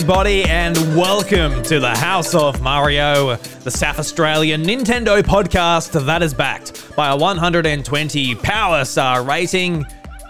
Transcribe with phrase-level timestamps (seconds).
[0.00, 6.32] everybody, and welcome to the House of Mario, the South Australian Nintendo podcast that is
[6.32, 9.84] backed by a 120 Power Star rating.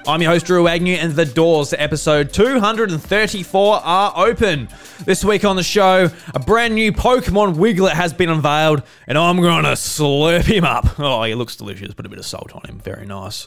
[0.09, 4.68] I'm your host, Drew Agnew, and the doors to episode 234 are open.
[5.04, 9.41] This week on the show, a brand new Pokemon Wiglett has been unveiled, and I'm
[9.41, 10.99] gonna slurp him up.
[10.99, 12.80] Oh, he looks delicious, put a bit of salt on him.
[12.80, 13.46] Very nice.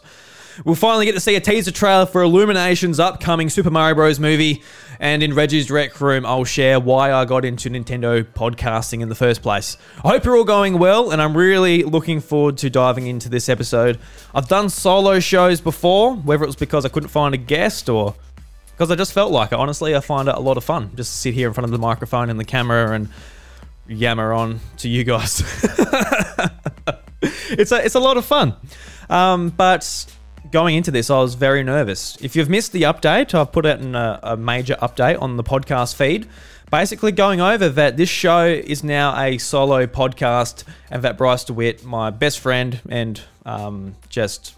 [0.63, 4.19] We'll finally get to see a teaser trailer for Illumination's upcoming Super Mario Bros.
[4.19, 4.61] movie.
[5.03, 9.16] And in Reggie's Rec Room, I'll share why I got into Nintendo podcasting in the
[9.16, 9.75] first place.
[9.98, 13.49] I hope you're all going well, and I'm really looking forward to diving into this
[13.49, 13.99] episode.
[14.34, 18.16] I've done solo shows before, whether it was because I couldn't find a guest or
[18.71, 19.55] because I just felt like it.
[19.55, 21.72] Honestly, I find it a lot of fun just to sit here in front of
[21.72, 23.09] the microphone and the camera and
[23.89, 25.41] yammer on to you guys.
[27.52, 28.55] it's a it's a lot of fun.
[29.09, 30.12] Um, but
[30.53, 32.15] going into this, I was very nervous.
[32.21, 35.95] If you've missed the update, I've put out a, a major update on the podcast
[35.95, 36.29] feed.
[36.71, 41.83] Basically, going over that this show is now a solo podcast, and that Bryce DeWitt,
[41.83, 44.55] my best friend, and um, just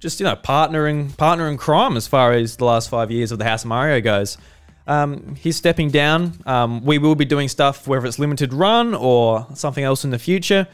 [0.00, 3.38] just you know partnering partner in crime as far as the last five years of
[3.38, 4.38] the House of Mario goes.
[4.86, 6.32] Um, he's stepping down.
[6.46, 10.18] Um, we will be doing stuff whether it's limited run or something else in the
[10.18, 10.66] future.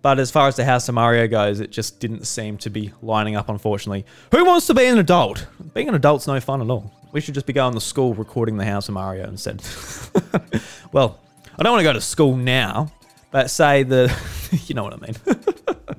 [0.00, 2.92] But as far as the House of Mario goes, it just didn't seem to be
[3.02, 4.06] lining up, unfortunately.
[4.30, 5.46] Who wants to be an adult?
[5.74, 6.92] Being an adult's no fun at all.
[7.10, 9.62] We should just be going to school recording the House of Mario instead.
[10.92, 11.18] well,
[11.58, 12.92] I don't want to go to school now,
[13.30, 14.14] but say the,
[14.66, 15.14] you know what I mean.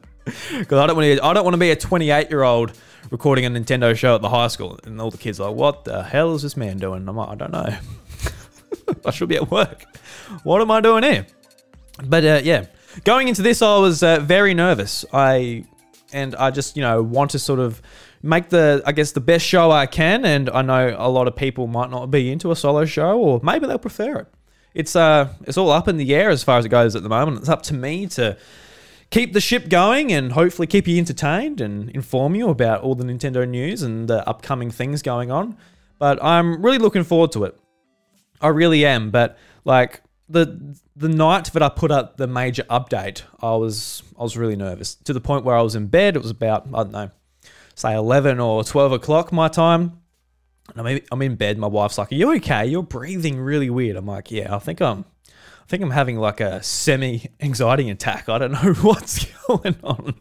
[0.52, 1.26] Because I don't want to.
[1.26, 2.74] I don't want to be a 28 year old
[3.10, 5.86] recording a Nintendo show at the high school, and all the kids are like, "What
[5.86, 7.76] the hell is this man doing?" I'm like, "I don't know.
[9.06, 9.86] I should be at work.
[10.44, 11.26] What am I doing here?"
[12.04, 12.66] But uh, yeah,
[13.04, 15.06] going into this, I was uh, very nervous.
[15.14, 15.66] I
[16.12, 17.82] and I just you know want to sort of
[18.22, 20.26] make the I guess the best show I can.
[20.26, 23.40] And I know a lot of people might not be into a solo show, or
[23.44, 24.28] maybe they'll prefer it.
[24.74, 27.10] It's uh it's all up in the air as far as it goes at the
[27.10, 27.40] moment.
[27.40, 28.38] It's up to me to
[29.10, 33.04] keep the ship going and hopefully keep you entertained and inform you about all the
[33.04, 35.58] Nintendo news and the upcoming things going on.
[35.98, 37.60] But I'm really looking forward to it.
[38.40, 39.10] I really am.
[39.12, 44.24] But like the the night that I put up the major update, I was I
[44.24, 46.16] was really nervous to the point where I was in bed.
[46.16, 47.12] It was about I don't know,
[47.76, 50.02] say eleven or twelve o'clock my time.
[50.76, 51.58] And I'm I'm in bed.
[51.58, 52.68] My wife's like, "Are you okay?
[52.68, 56.40] You're breathing really weird." I'm like, "Yeah, I think I'm." I think I'm having like
[56.40, 58.28] a semi anxiety attack.
[58.28, 60.16] I don't know what's going on.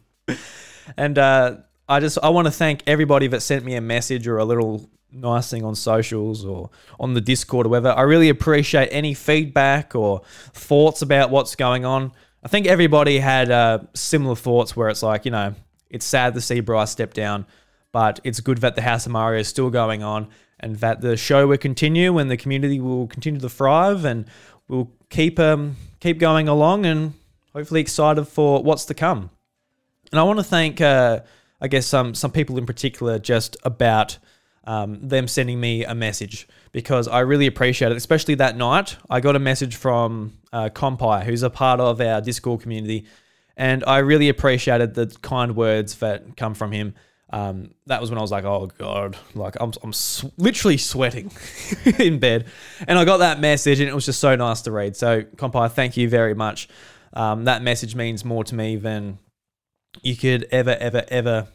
[0.95, 4.37] And uh, I just I want to thank everybody that sent me a message or
[4.37, 7.91] a little nice thing on socials or on the Discord or whatever.
[7.91, 10.21] I really appreciate any feedback or
[10.53, 12.11] thoughts about what's going on.
[12.43, 15.55] I think everybody had uh, similar thoughts where it's like, you know,
[15.89, 17.45] it's sad to see Bryce step down,
[17.91, 20.27] but it's good that the House of Mario is still going on
[20.59, 24.25] and that the show will continue and the community will continue to thrive and
[24.67, 27.13] we'll keep um, keep going along and
[27.53, 29.29] hopefully excited for what's to come.
[30.11, 31.21] And I want to thank, uh,
[31.59, 34.17] I guess, some some people in particular just about
[34.69, 37.97] um, them sending me a message because I really appreciate it.
[37.97, 42.21] Especially that night, I got a message from uh, Compy, who's a part of our
[42.21, 43.07] Discord community,
[43.57, 46.93] and I really appreciated the kind words that come from him.
[47.31, 51.31] Um, that was when I was like, oh god, like I'm, I'm sw- literally sweating
[51.97, 52.45] in bed,
[52.87, 54.95] and I got that message, and it was just so nice to read.
[54.95, 56.69] So, Compy, thank you very much.
[57.13, 59.17] Um, that message means more to me than
[60.03, 61.47] you could ever, ever, ever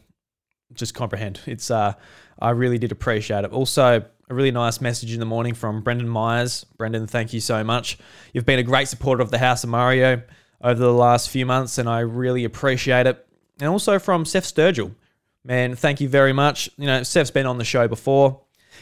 [0.73, 1.39] just comprehend.
[1.45, 1.93] It's uh,
[2.39, 3.51] I really did appreciate it.
[3.51, 6.65] Also, a really nice message in the morning from Brendan Myers.
[6.77, 7.97] Brendan, thank you so much.
[8.33, 10.21] You've been a great supporter of the House of Mario
[10.61, 13.25] over the last few months, and I really appreciate it.
[13.59, 14.95] And also from Seth Sturgill.
[15.43, 16.69] Man, thank you very much.
[16.77, 18.41] You know, Seth's been on the show before.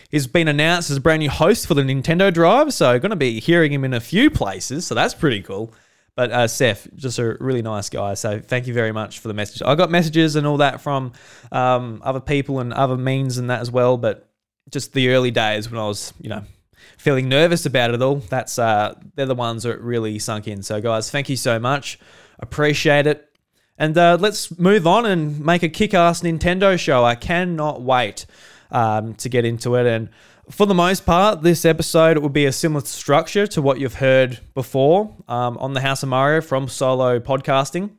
[0.09, 3.15] He's been announced as a brand new host for the Nintendo Drive, so going to
[3.15, 5.73] be hearing him in a few places, so that's pretty cool.
[6.15, 8.13] But uh, Seth, just a really nice guy.
[8.13, 9.63] So thank you very much for the message.
[9.63, 11.13] I got messages and all that from
[11.51, 13.97] um, other people and other means and that as well.
[13.97, 14.29] But
[14.69, 16.43] just the early days when I was, you know,
[16.97, 20.61] feeling nervous about it all, that's uh, they're the ones that really sunk in.
[20.61, 21.97] So guys, thank you so much.
[22.39, 23.29] Appreciate it.
[23.77, 27.03] And uh, let's move on and make a kick-ass Nintendo show.
[27.03, 28.27] I cannot wait
[28.69, 30.09] um, to get into it and
[30.49, 34.39] for the most part, this episode will be a similar structure to what you've heard
[34.53, 37.91] before um, on the House of Mario from solo podcasting.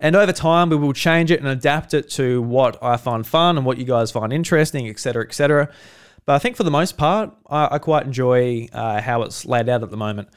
[0.00, 3.56] And over time, we will change it and adapt it to what I find fun
[3.56, 5.70] and what you guys find interesting, etc., etc.
[6.24, 9.68] But I think for the most part, I, I quite enjoy uh, how it's laid
[9.68, 10.28] out at the moment.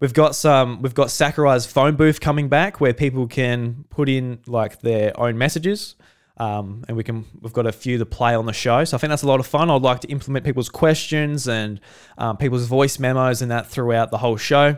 [0.00, 4.40] We've got some, we've got Sakurai's phone booth coming back where people can put in
[4.46, 5.96] like their own messages.
[6.38, 8.84] Um, and we can we've got a few to play on the show.
[8.84, 9.70] So I think that's a lot of fun.
[9.70, 11.80] I'd like to implement people's questions and
[12.16, 14.76] um, people's voice memos and that throughout the whole show.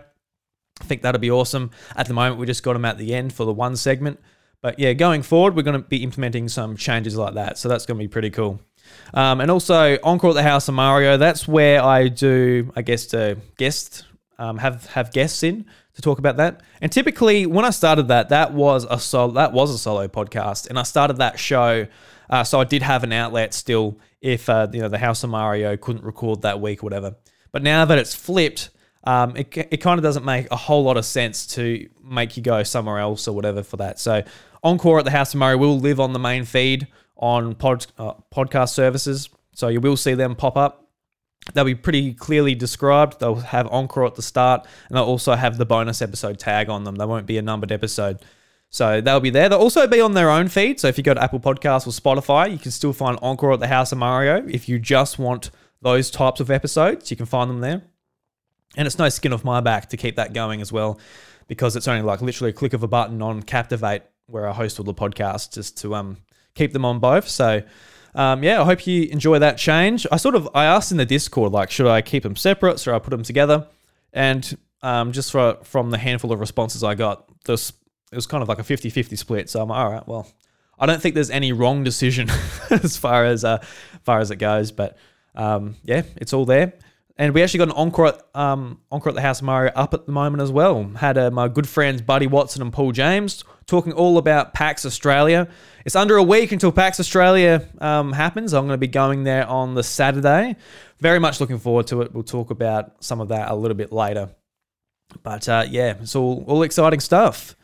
[0.80, 1.70] I think that'll be awesome.
[1.94, 4.18] At the moment, we just got them at the end for the one segment.
[4.62, 7.58] But yeah, going forward, we're going to be implementing some changes like that.
[7.58, 8.60] So that's going to be pretty cool.
[9.14, 11.16] Um, and also Encore at the House of Mario.
[11.16, 14.04] That's where I do, I guess, to guest
[14.38, 15.66] um, have have guests in
[16.00, 16.62] to talk about that.
[16.80, 20.68] And typically, when I started that, that was a solo that was a solo podcast,
[20.68, 21.86] and I started that show.
[22.28, 25.30] Uh, so I did have an outlet still if uh, you know the House of
[25.30, 27.16] Mario couldn't record that week or whatever.
[27.52, 28.70] But now that it's flipped,
[29.04, 32.42] um, it, it kind of doesn't make a whole lot of sense to make you
[32.42, 33.98] go somewhere else or whatever for that.
[33.98, 34.22] So
[34.62, 36.86] Encore at the House of Mario will live on the main feed
[37.16, 39.28] on pod, uh, podcast services.
[39.54, 40.79] So you will see them pop up.
[41.54, 43.18] They'll be pretty clearly described.
[43.18, 46.84] They'll have Encore at the start, and they'll also have the bonus episode tag on
[46.84, 46.96] them.
[46.96, 48.20] They won't be a numbered episode.
[48.68, 49.48] So they'll be there.
[49.48, 50.78] They'll also be on their own feed.
[50.78, 53.60] So if you go to Apple Podcasts or Spotify, you can still find Encore at
[53.60, 54.46] the House of Mario.
[54.46, 55.50] If you just want
[55.82, 57.82] those types of episodes, you can find them there.
[58.76, 61.00] And it's no skin off my back to keep that going as well,
[61.48, 64.78] because it's only like literally a click of a button on Captivate, where I host
[64.78, 66.18] all the podcasts, just to um
[66.54, 67.26] keep them on both.
[67.26, 67.62] So
[68.14, 70.06] um, yeah, I hope you enjoy that change.
[70.10, 72.80] I sort of I asked in the Discord like, should I keep them separate?
[72.80, 73.66] Should I put them together?
[74.12, 77.72] And um, just for, from the handful of responses I got, this
[78.12, 79.48] it was kind of like a 50-50 split.
[79.48, 80.26] So I'm like, all right, well,
[80.78, 82.28] I don't think there's any wrong decision
[82.70, 83.58] as far as uh,
[84.02, 84.96] far as it goes, but
[85.36, 86.72] um, yeah, it's all there.
[87.20, 89.92] And we actually got an encore at, um, encore at the House of Mario up
[89.92, 90.84] at the moment as well.
[90.96, 95.46] Had uh, my good friends Buddy Watson and Paul James talking all about PAX Australia.
[95.84, 98.54] It's under a week until PAX Australia um, happens.
[98.54, 100.56] I'm going to be going there on the Saturday.
[101.00, 102.14] Very much looking forward to it.
[102.14, 104.30] We'll talk about some of that a little bit later.
[105.22, 107.54] But uh, yeah, it's all, all exciting stuff.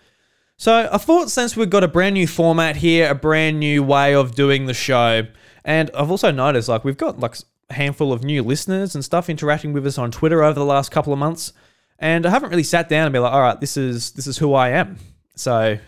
[0.59, 4.15] So I thought since we've got a brand new format here, a brand new way
[4.15, 5.27] of doing the show,
[5.65, 7.37] and I've also noticed like we've got like
[7.71, 11.13] handful of new listeners and stuff interacting with us on Twitter over the last couple
[11.13, 11.53] of months.
[11.99, 14.39] And I haven't really sat down and be like, all right, this is this is
[14.39, 14.99] who I am.
[15.35, 15.79] So,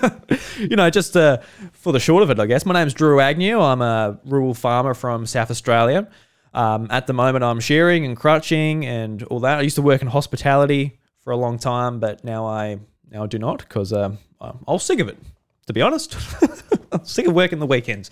[0.58, 1.38] you know, just uh,
[1.72, 2.66] for the short of it, I guess.
[2.66, 3.58] My name's Drew Agnew.
[3.58, 6.08] I'm a rural farmer from South Australia.
[6.54, 9.58] Um, at the moment, I'm shearing and crutching and all that.
[9.58, 12.80] I used to work in hospitality for a long time, but now I
[13.10, 15.18] now I do not because um, I'm sick of it.
[15.66, 16.16] To be honest,
[16.92, 18.10] I'm sick of working the weekends.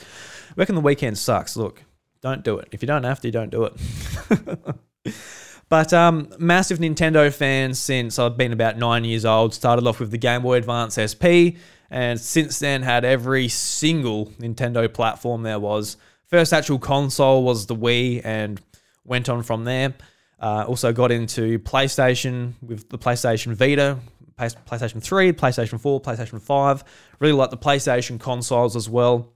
[0.56, 1.56] Working the weekends sucks.
[1.56, 1.82] Look,
[2.22, 2.69] don't do it.
[2.72, 5.14] If you don't have to, don't do it.
[5.69, 9.55] but um, massive Nintendo fan since I've been about nine years old.
[9.55, 11.56] Started off with the Game Boy Advance SP,
[11.90, 15.96] and since then had every single Nintendo platform there was.
[16.26, 18.61] First actual console was the Wii, and
[19.05, 19.94] went on from there.
[20.38, 23.99] Uh, also got into PlayStation with the PlayStation Vita,
[24.38, 26.84] PlayStation 3, PlayStation 4, PlayStation 5.
[27.19, 29.34] Really like the PlayStation consoles as well.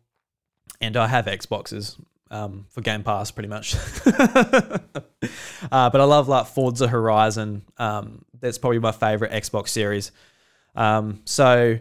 [0.80, 1.98] And I have Xboxes
[2.30, 3.74] um, for Game Pass, pretty much.
[4.06, 4.80] uh,
[5.70, 7.62] but I love like Forza Horizon.
[7.78, 10.12] Um, that's probably my favorite Xbox series.
[10.74, 11.78] Um, so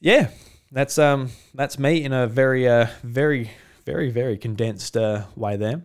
[0.00, 0.30] yeah,
[0.70, 3.50] that's um, that's me in a very, uh, very,
[3.84, 5.82] very, very condensed uh, way there.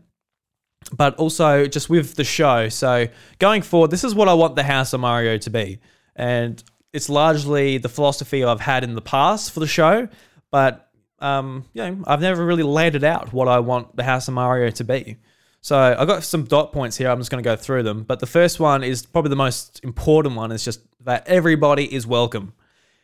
[0.96, 2.70] But also just with the show.
[2.70, 3.08] So
[3.40, 5.80] going forward, this is what I want the House of Mario to be,
[6.16, 6.64] and
[6.94, 10.08] it's largely the philosophy I've had in the past for the show.
[10.52, 10.85] But
[11.26, 14.36] um, you know, I've never really laid it out what I want the House of
[14.36, 15.18] Mario to be.
[15.62, 17.10] So I've got some dot points here.
[17.10, 18.04] I'm just going to go through them.
[18.04, 20.52] But the first one is probably the most important one.
[20.52, 22.54] It's just that everybody is welcome.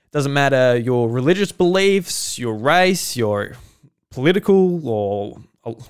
[0.05, 3.53] It Doesn't matter your religious beliefs, your race, your
[4.11, 5.37] political or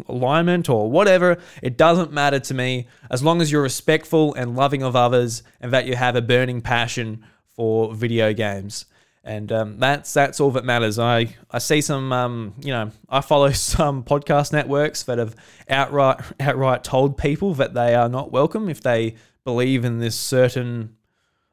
[0.07, 1.38] alignment or whatever.
[1.61, 5.73] It doesn't matter to me as long as you're respectful and loving of others and
[5.73, 8.85] that you have a burning passion for video games
[9.23, 10.97] and um, that's that's all that matters.
[10.97, 15.35] I I see some um, you know I follow some podcast networks that have
[15.69, 20.95] outright outright told people that they are not welcome if they believe in this certain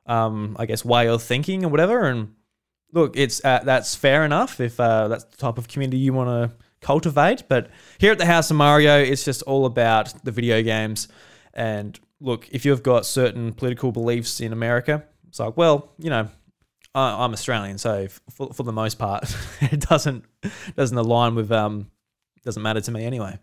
[0.06, 2.06] um, I guess way of thinking or whatever.
[2.06, 2.34] And
[2.92, 6.28] look, it's uh, that's fair enough if uh, that's the type of community you want
[6.50, 7.44] to cultivate.
[7.48, 11.08] But here at the House of Mario, it's just all about the video games.
[11.52, 16.28] And look, if you've got certain political beliefs in America, it's like, well, you know,
[16.94, 19.24] I'm Australian, so for, for the most part,
[19.60, 20.24] it doesn't
[20.76, 21.90] doesn't align with um
[22.44, 23.38] doesn't matter to me anyway.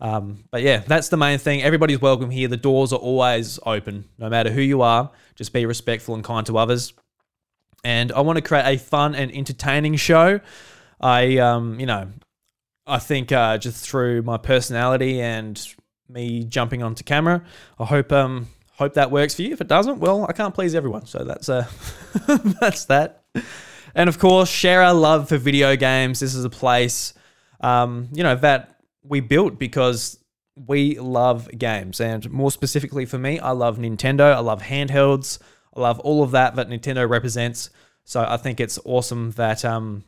[0.00, 1.62] Um, but yeah, that's the main thing.
[1.62, 2.46] Everybody's welcome here.
[2.46, 5.10] The doors are always open, no matter who you are.
[5.34, 6.92] Just be respectful and kind to others.
[7.82, 10.40] And I want to create a fun and entertaining show.
[11.00, 12.08] I um you know,
[12.86, 15.60] I think uh, just through my personality and
[16.08, 17.44] me jumping onto camera,
[17.78, 19.52] I hope um Hope that works for you.
[19.52, 21.04] If it doesn't, well, I can't please everyone.
[21.06, 21.66] So that's uh,
[22.60, 23.24] that's that.
[23.92, 26.20] And of course, share our love for video games.
[26.20, 27.12] This is a place,
[27.60, 30.22] um, you know, that we built because
[30.54, 32.00] we love games.
[32.00, 34.32] And more specifically for me, I love Nintendo.
[34.32, 35.40] I love handhelds.
[35.76, 37.70] I love all of that that Nintendo represents.
[38.04, 40.04] So I think it's awesome that um,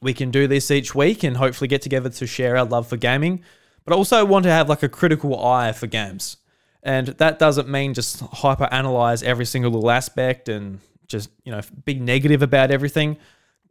[0.00, 2.96] we can do this each week and hopefully get together to share our love for
[2.96, 3.44] gaming.
[3.84, 6.38] But I also want to have like a critical eye for games.
[6.84, 11.62] And that doesn't mean just hyper analyze every single little aspect and just, you know,
[11.84, 13.16] be negative about everything.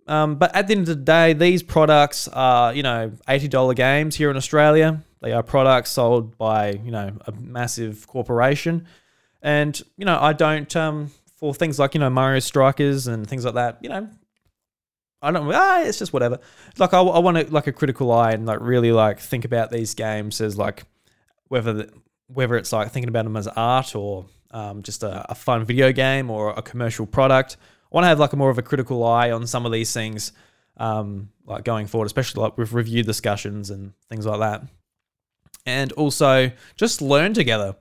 [0.07, 4.15] Um, but at the end of the day, these products are, you know, $80 games
[4.15, 5.03] here in Australia.
[5.21, 8.87] They are products sold by, you know, a massive corporation.
[9.41, 13.45] And, you know, I don't, um, for things like, you know, Mario Strikers and things
[13.45, 14.09] like that, you know,
[15.21, 16.39] I don't, ah, it's just whatever.
[16.77, 19.71] Like, I, I want to, like, a critical eye and, like, really, like, think about
[19.71, 20.83] these games as, like,
[21.47, 21.93] whether, the,
[22.27, 25.91] whether it's, like, thinking about them as art or um, just a, a fun video
[25.91, 27.57] game or a commercial product.
[27.59, 29.93] I want to have, like, a more of a critical eye on some of these
[29.93, 30.31] things,
[30.77, 34.63] um, like, going forward, especially, like, with review discussions and things like that.
[35.65, 37.75] And also, just learn together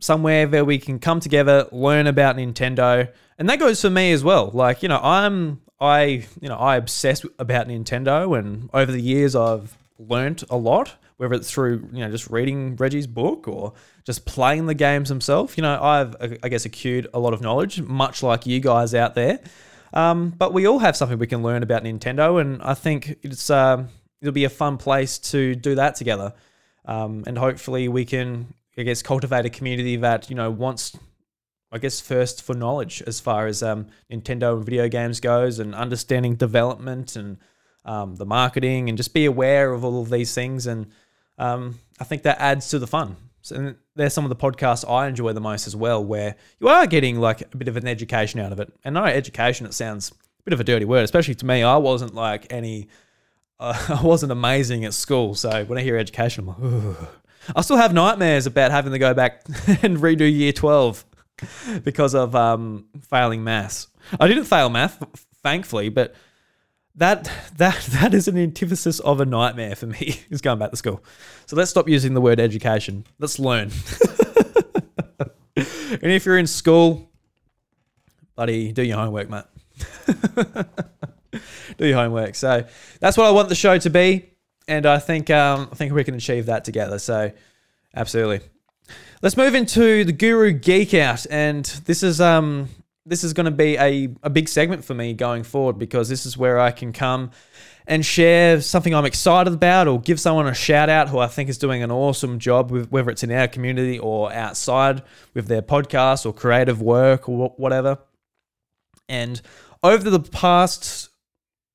[0.00, 4.24] somewhere where we can come together, learn about Nintendo, and that goes for me as
[4.24, 4.50] well.
[4.52, 9.34] Like you know, I'm I you know I obsess about Nintendo, and over the years
[9.34, 14.24] I've learned a lot, whether it's through you know just reading Reggie's book or just
[14.24, 15.58] playing the games himself.
[15.58, 19.14] You know, I've I guess accrued a lot of knowledge, much like you guys out
[19.14, 19.40] there.
[19.92, 23.50] Um, but we all have something we can learn about Nintendo, and I think it's
[23.50, 23.84] uh,
[24.20, 26.32] it'll be a fun place to do that together.
[26.84, 30.96] Um, and hopefully we can I guess cultivate a community that you know wants
[31.70, 35.74] I guess first for knowledge as far as um, Nintendo and video games goes, and
[35.74, 37.38] understanding development and
[37.84, 40.66] um, the marketing, and just be aware of all of these things.
[40.66, 40.86] And
[41.38, 43.16] um, I think that adds to the fun.
[43.42, 46.68] So, and there's some of the podcasts I enjoy the most as well, where you
[46.68, 48.72] are getting like a bit of an education out of it.
[48.84, 51.62] And I education, it sounds a bit of a dirty word, especially to me.
[51.62, 52.88] I wasn't like any,
[53.58, 55.34] uh, I wasn't amazing at school.
[55.34, 57.08] So when I hear education, I'm like, Ugh.
[57.56, 59.42] I still have nightmares about having to go back
[59.82, 61.04] and redo year 12
[61.82, 63.88] because of um, failing maths.
[64.18, 65.02] I didn't fail math,
[65.42, 66.14] thankfully, but
[66.98, 70.20] that that that is an antithesis of a nightmare for me.
[70.30, 71.02] Is going back to school.
[71.46, 73.04] So let's stop using the word education.
[73.18, 73.70] Let's learn.
[75.56, 77.10] and if you're in school,
[78.36, 79.44] buddy, do your homework, mate.
[81.78, 82.34] do your homework.
[82.34, 82.64] So
[83.00, 84.38] that's what I want the show to be
[84.68, 86.98] and I think um, I think we can achieve that together.
[86.98, 87.32] So,
[87.96, 88.40] absolutely.
[89.22, 92.68] Let's move into the Guru Geek Out, and this is um
[93.08, 96.26] this is going to be a, a big segment for me going forward because this
[96.26, 97.30] is where I can come
[97.86, 101.48] and share something I'm excited about or give someone a shout out who I think
[101.48, 105.62] is doing an awesome job with whether it's in our community or outside with their
[105.62, 107.98] podcast or creative work or whatever.
[109.08, 109.40] And
[109.82, 111.08] over the past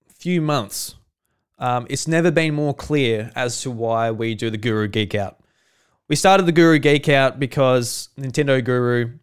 [0.08, 0.94] few months,
[1.58, 5.40] um, it's never been more clear as to why we do the Guru Geek Out.
[6.08, 9.18] We started the Guru Geek Out because Nintendo Guru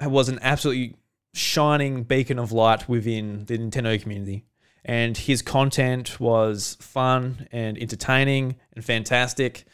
[0.00, 0.94] was an absolutely
[1.32, 4.44] shining beacon of light within the Nintendo community.
[4.84, 9.64] And his content was fun and entertaining and fantastic.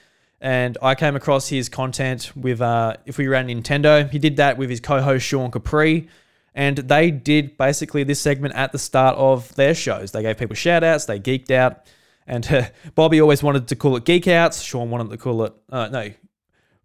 [0.41, 4.11] And I came across his content with uh, If We Ran Nintendo.
[4.11, 6.09] He did that with his co host Sean Capri.
[6.55, 10.13] And they did basically this segment at the start of their shows.
[10.13, 11.87] They gave people shout outs, they geeked out.
[12.27, 14.63] And uh, Bobby always wanted to call it geek outs.
[14.63, 16.11] Sean wanted to call it, uh, no,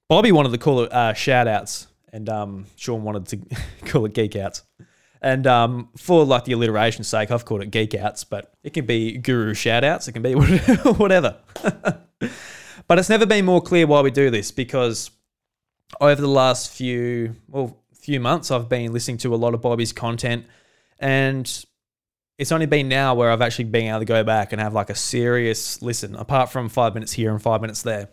[0.07, 1.88] Bobby wanted to call it uh, shout outs.
[2.11, 4.63] And um, Sean wanted to call it geek outs.
[5.21, 8.85] And um, for like the alliteration's sake, I've called it geek outs, but it can
[8.85, 10.07] be guru shout outs.
[10.07, 11.37] It can be whatever.
[12.87, 15.11] but it's never been more clear why we do this because
[15.99, 19.91] over the last few, well, few months, I've been listening to a lot of Bobby's
[19.91, 20.45] content
[20.99, 21.65] and
[22.37, 24.89] it's only been now where I've actually been able to go back and have like
[24.89, 28.09] a serious listen, apart from five minutes here and five minutes there.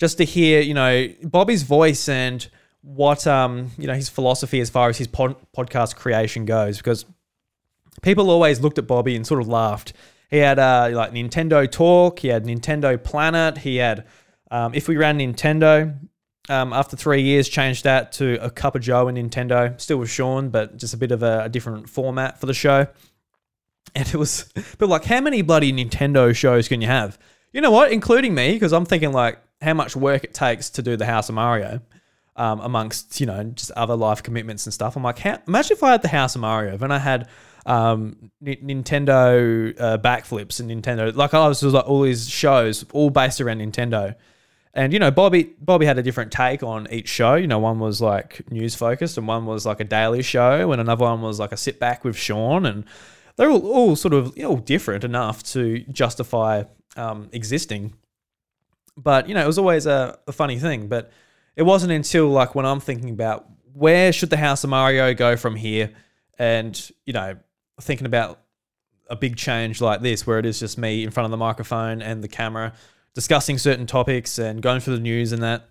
[0.00, 2.46] Just to hear, you know, Bobby's voice and
[2.82, 7.06] what, um, you know, his philosophy as far as his pod- podcast creation goes, because
[8.02, 9.92] people always looked at Bobby and sort of laughed.
[10.30, 14.06] He had uh, like Nintendo Talk, he had Nintendo Planet, he had
[14.50, 15.96] um, If We Ran Nintendo,
[16.48, 19.80] um, after three years, changed that to a cup of Joe and Nintendo.
[19.80, 22.86] Still with Sean, but just a bit of a, a different format for the show.
[23.94, 27.18] And it was, but like, how many bloody Nintendo shows can you have?
[27.52, 27.92] You know what?
[27.92, 31.28] Including me, because I'm thinking like how much work it takes to do the House
[31.28, 31.80] of Mario,
[32.36, 34.96] um, amongst you know just other life commitments and stuff.
[34.96, 37.28] I'm like, how, imagine if I had the House of Mario, then I had
[37.66, 43.10] um, N- Nintendo uh, backflips and Nintendo, like I was like all these shows all
[43.10, 44.14] based around Nintendo
[44.74, 47.34] And you know, Bobby Bobby had a different take on each show.
[47.36, 50.80] You know, one was like news focused, and one was like a daily show, and
[50.80, 52.84] another one was like a sit back with Sean, and
[53.36, 56.64] they're all, all sort of you know different enough to justify
[56.96, 57.94] um, existing.
[58.96, 60.88] But you know, it was always a, a funny thing.
[60.88, 61.10] But
[61.56, 65.36] it wasn't until like when I'm thinking about where should the House of Mario go
[65.36, 65.92] from here,
[66.38, 67.36] and you know,
[67.80, 68.40] thinking about
[69.10, 72.02] a big change like this, where it is just me in front of the microphone
[72.02, 72.72] and the camera
[73.14, 75.68] discussing certain topics and going through the news and that.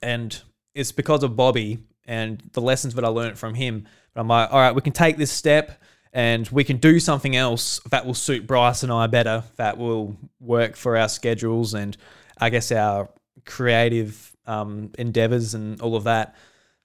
[0.00, 0.40] And
[0.74, 3.86] it's because of Bobby and the lessons that I learned from him.
[4.14, 5.82] But I'm like, all right, we can take this step
[6.18, 10.16] and we can do something else that will suit Bryce and I better, that will
[10.40, 11.96] work for our schedules and
[12.38, 13.08] I guess our
[13.46, 16.34] creative um, endeavors and all of that.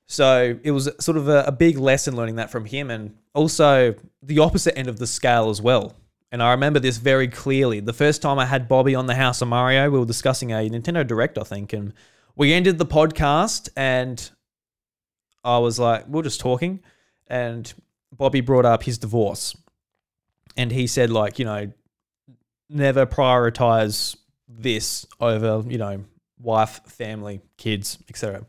[0.05, 3.95] So it was sort of a, a big lesson learning that from him and also
[4.21, 5.95] the opposite end of the scale as well.
[6.31, 7.79] And I remember this very clearly.
[7.79, 10.69] The first time I had Bobby on the House of Mario, we were discussing a
[10.69, 11.95] Nintendo Direct, I think, and
[12.35, 14.29] we ended the podcast and
[15.43, 16.81] I was like, we are just talking,
[17.25, 17.73] and
[18.17, 19.55] Bobby brought up his divorce.
[20.55, 21.71] And he said, like, you know,
[22.69, 24.15] never prioritize
[24.47, 26.03] this over, you know,
[26.39, 28.45] wife, family, kids, etc.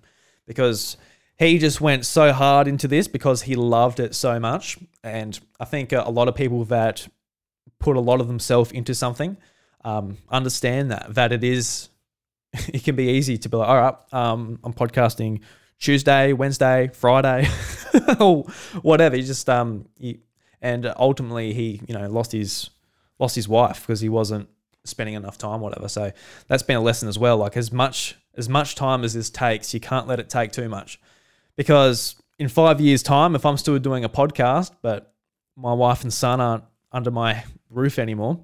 [0.46, 0.96] Because
[1.38, 4.78] he just went so hard into this because he loved it so much.
[5.02, 7.08] And I think a lot of people that
[7.78, 9.36] put a lot of themselves into something
[9.84, 11.90] um, understand that that it is
[12.52, 15.40] it can be easy to be like all right um, i'm podcasting
[15.84, 17.48] tuesday wednesday friday
[18.20, 18.44] or
[18.82, 19.16] whatever.
[19.16, 20.18] You just um you,
[20.60, 22.70] and ultimately he you know lost his
[23.18, 24.48] lost his wife because he wasn't
[24.84, 25.88] spending enough time whatever.
[25.88, 26.12] So
[26.48, 27.36] that's been a lesson as well.
[27.36, 30.68] Like as much as much time as this takes you can't let it take too
[30.68, 31.00] much.
[31.56, 35.14] Because in five years time if i'm still doing a podcast but
[35.54, 38.40] my wife and son aren't under my roof anymore,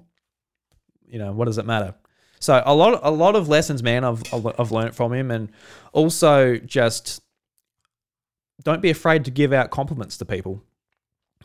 [1.05, 1.93] you know, what does it matter?
[2.39, 5.51] So a lot, a lot of lessons, man, I've I've learned from him, and
[5.93, 7.21] also just
[8.63, 10.61] don't be afraid to give out compliments to people,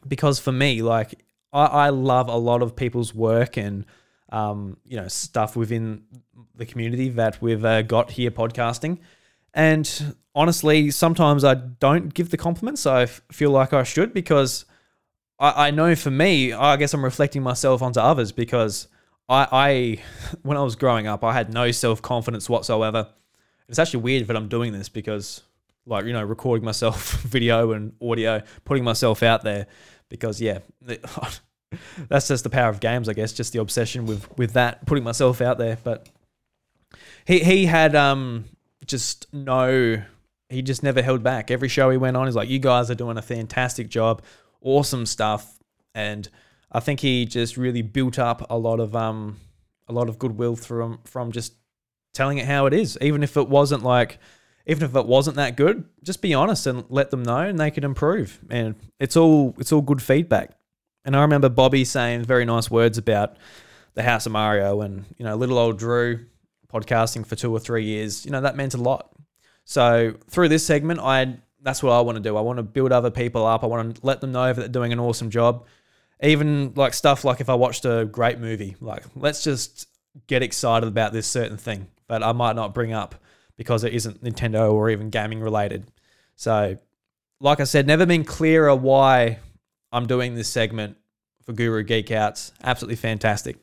[0.07, 3.85] because for me, like I, I love a lot of people's work and
[4.31, 6.05] um, you know stuff within
[6.55, 8.99] the community that we've uh, got here podcasting,
[9.55, 12.87] and honestly, sometimes I don't give the compliments.
[12.87, 14.67] I feel like I should because
[15.39, 18.89] I, I know for me, I guess I'm reflecting myself onto others because
[19.29, 20.03] I, I
[20.43, 23.09] when I was growing up, I had no self confidence whatsoever.
[23.69, 25.43] It's actually weird that I'm doing this because,
[25.87, 29.67] like, you know, recording myself video and audio, putting myself out there
[30.09, 30.59] because, yeah,
[32.09, 35.05] that's just the power of games, I guess, just the obsession with, with that, putting
[35.05, 35.79] myself out there.
[35.83, 36.09] But
[37.25, 38.45] he, he had um
[38.85, 40.03] just no,
[40.49, 41.51] he just never held back.
[41.51, 44.23] Every show he went on, he's like, you guys are doing a fantastic job
[44.67, 45.59] awesome stuff,
[45.95, 46.29] and
[46.71, 49.39] I think he just really built up a lot of um
[49.89, 51.55] a lot of goodwill from from just
[52.13, 54.19] telling it how it is, even if it wasn't like
[54.67, 57.71] even if it wasn't that good, just be honest and let them know and they
[57.71, 58.41] can improve.
[58.51, 60.51] And it's all it's all good feedback.
[61.05, 63.37] And I remember Bobby saying very nice words about
[63.95, 66.27] the House of Mario and, you know, little old Drew
[66.73, 68.25] podcasting for two or three years.
[68.25, 69.13] You know, that meant a lot.
[69.65, 72.37] So through this segment, I that's what I want to do.
[72.37, 73.63] I want to build other people up.
[73.63, 75.65] I want to let them know that they're doing an awesome job.
[76.23, 79.89] Even like stuff like if I watched a great movie, like let's just
[80.27, 83.15] get excited about this certain thing that I might not bring up
[83.57, 85.87] because it isn't Nintendo or even gaming related.
[86.37, 86.77] So,
[87.41, 89.39] like I said, never been clearer why
[89.93, 90.97] I'm doing this segment
[91.45, 92.53] for Guru Geek Outs.
[92.63, 93.57] Absolutely fantastic.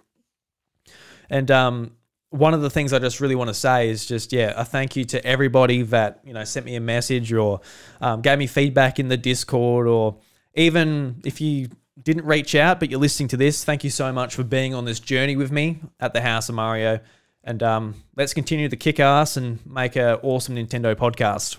[1.29, 1.91] And um,
[2.29, 4.95] one of the things I just really want to say is just yeah, a thank
[4.95, 7.61] you to everybody that you know sent me a message or
[8.01, 10.17] um, gave me feedback in the Discord or
[10.55, 11.69] even if you
[12.01, 14.85] didn't reach out but you're listening to this, thank you so much for being on
[14.85, 16.99] this journey with me at the House of Mario.
[17.43, 21.57] And um, let's continue to kick ass and make an awesome Nintendo podcast.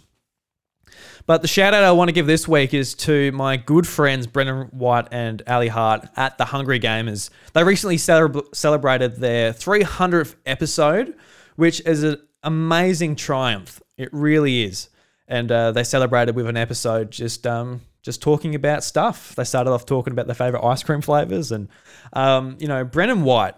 [1.27, 4.27] But the shout out I want to give this week is to my good friends
[4.27, 7.31] Brendan White and Ali Hart at the Hungry Gamers.
[7.53, 11.15] They recently celebrated their 300th episode,
[11.57, 13.81] which is an amazing triumph.
[13.97, 14.89] It really is.
[15.27, 19.35] And uh, they celebrated with an episode just um, just talking about stuff.
[19.35, 21.69] They started off talking about their favorite ice cream flavors, and
[22.13, 23.55] um, you know, Brendan White.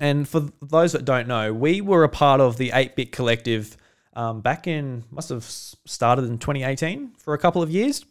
[0.00, 3.76] And for those that don't know, we were a part of the 8 Bit Collective
[4.14, 8.04] um, back in, must have started in 2018 for a couple of years.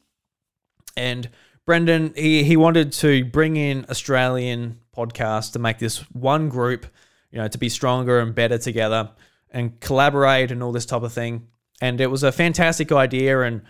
[0.96, 1.30] And
[1.66, 6.86] Brendan, he, he wanted to bring in Australian podcasts to make this one group,
[7.32, 9.12] you know, to be stronger and better together
[9.50, 11.48] and collaborate and all this type of thing.
[11.82, 13.42] And it was a fantastic idea.
[13.42, 13.62] And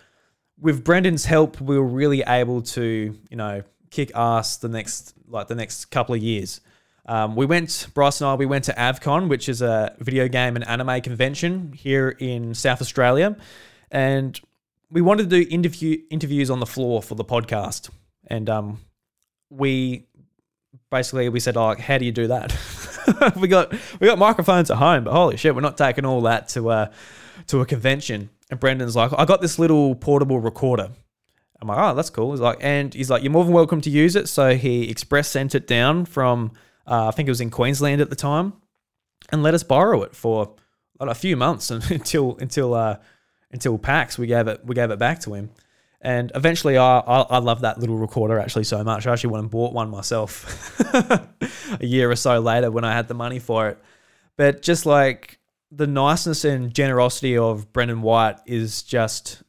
[0.60, 5.47] with Brendan's help, we were really able to, you know, kick ass the next, like
[5.47, 6.62] the next couple of years.
[7.05, 10.55] Um, we went, Bryce and I, we went to AvCon, which is a video game
[10.55, 13.35] and anime convention here in South Australia,
[13.91, 14.39] and
[14.89, 17.89] we wanted to do interview interviews on the floor for the podcast,
[18.27, 18.79] and um,
[19.49, 20.05] we
[20.89, 22.55] basically we said, "Oh, how do you do that?"
[23.35, 26.47] we got we got microphones at home, but holy shit, we're not taking all that
[26.49, 26.91] to uh
[27.47, 28.29] to a convention.
[28.49, 30.89] And Brendan's like, "I got this little portable recorder."
[31.61, 33.89] I'm like, "Oh, that's cool." He's like, and he's like, "You're more than welcome to
[33.89, 36.51] use it." So he express sent it down from
[36.85, 38.53] uh, I think it was in Queensland at the time,
[39.31, 40.55] and let us borrow it for
[40.99, 42.97] a few months until until uh,
[43.51, 45.49] until PAX we gave it we gave it back to him.
[46.05, 49.07] And eventually, I, I, I love that little recorder actually so much.
[49.07, 51.29] I actually went and bought one myself a
[51.79, 53.79] year or so later when I had the money for it.
[54.35, 55.39] But just like
[55.71, 59.43] the niceness and generosity of Brendan White is just,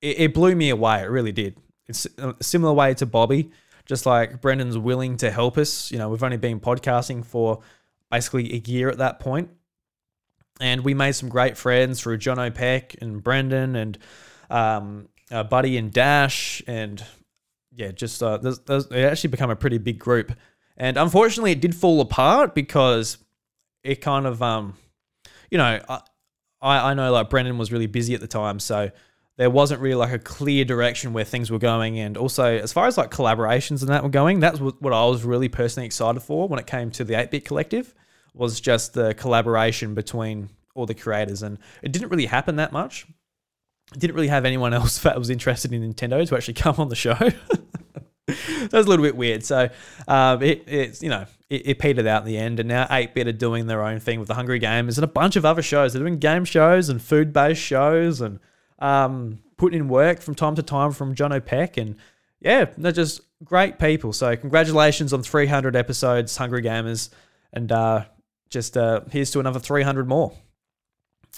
[0.00, 1.00] it, it blew me away.
[1.00, 1.56] It really did.
[1.88, 3.50] It's a similar way to Bobby.
[3.86, 5.90] Just like Brendan's willing to help us.
[5.90, 7.60] You know, we've only been podcasting for
[8.10, 9.50] basically a year at that point,
[10.60, 13.98] and we made some great friends through John O'Peck and Brendan and
[14.50, 17.02] um, uh, Buddy and Dash, and
[17.72, 20.32] yeah, just uh, there's, there's, it actually become a pretty big group.
[20.76, 23.18] And unfortunately, it did fall apart because
[23.82, 24.74] it kind of, um,
[25.50, 26.00] you know, I,
[26.90, 28.90] I know like Brendan was really busy at the time, so
[29.36, 31.98] there wasn't really like a clear direction where things were going.
[31.98, 35.24] And also, as far as like collaborations and that were going, that's what I was
[35.24, 37.94] really personally excited for when it came to the 8 Bit Collective,
[38.34, 41.42] was just the collaboration between all the creators.
[41.42, 43.06] And it didn't really happen that much
[43.92, 46.96] didn't really have anyone else that was interested in Nintendo to actually come on the
[46.96, 47.14] show.
[48.26, 49.44] that was a little bit weird.
[49.44, 49.68] So
[50.08, 53.14] um, it, it's you know it, it, petered out in the end, and now Eight
[53.14, 55.62] Bit are doing their own thing with the Hungry Gamers and a bunch of other
[55.62, 55.92] shows.
[55.92, 58.40] They're doing game shows and food based shows and
[58.78, 61.96] um, putting in work from time to time from John O'Peck and
[62.40, 64.12] yeah, they're just great people.
[64.12, 67.10] So congratulations on 300 episodes, Hungry Gamers,
[67.52, 68.04] and uh,
[68.50, 70.32] just uh, here's to another 300 more.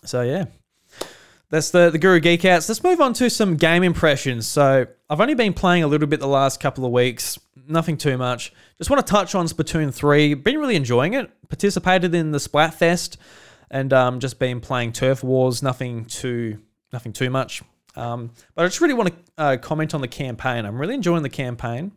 [0.05, 0.47] So yeah,
[1.51, 2.69] that's the, the Guru Geek Outs.
[2.69, 4.47] Let's move on to some game impressions.
[4.47, 8.19] So I've only been playing a little bit the last couple of weeks, nothing too
[8.19, 8.53] much.
[8.77, 10.35] Just want to touch on Splatoon 3.
[10.35, 11.31] Been really enjoying it.
[11.49, 13.17] Participated in the Splatfest
[13.71, 15.63] and um, just been playing Turf Wars.
[15.63, 16.59] Nothing too
[16.93, 17.63] nothing too much.
[17.97, 20.65] Um, but I just really want to uh, comment on the campaign.
[20.65, 21.93] I'm really enjoying the campaign.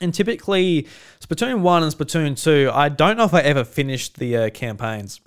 [0.00, 0.86] And typically,
[1.20, 5.20] Splatoon 1 and Splatoon 2, I don't know if I ever finished the uh, campaigns.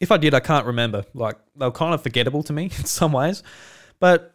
[0.00, 1.04] If I did, I can't remember.
[1.14, 3.42] Like they were kind of forgettable to me in some ways,
[4.00, 4.34] but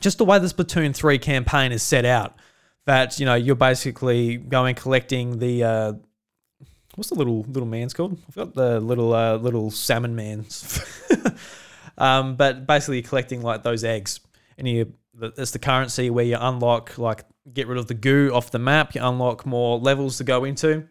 [0.00, 2.34] just the way the Splatoon three campaign is set out,
[2.86, 5.92] that you know you're basically going collecting the uh,
[6.94, 8.18] what's the little little man's called?
[8.28, 10.80] I've got the little uh, little salmon man's,
[11.98, 14.20] um, but basically you're collecting like those eggs,
[14.58, 18.50] and you that's the currency where you unlock like get rid of the goo off
[18.50, 18.94] the map.
[18.94, 20.88] You unlock more levels to go into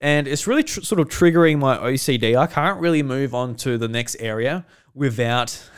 [0.00, 2.36] and it's really tr- sort of triggering my OCD.
[2.36, 5.70] I can't really move on to the next area without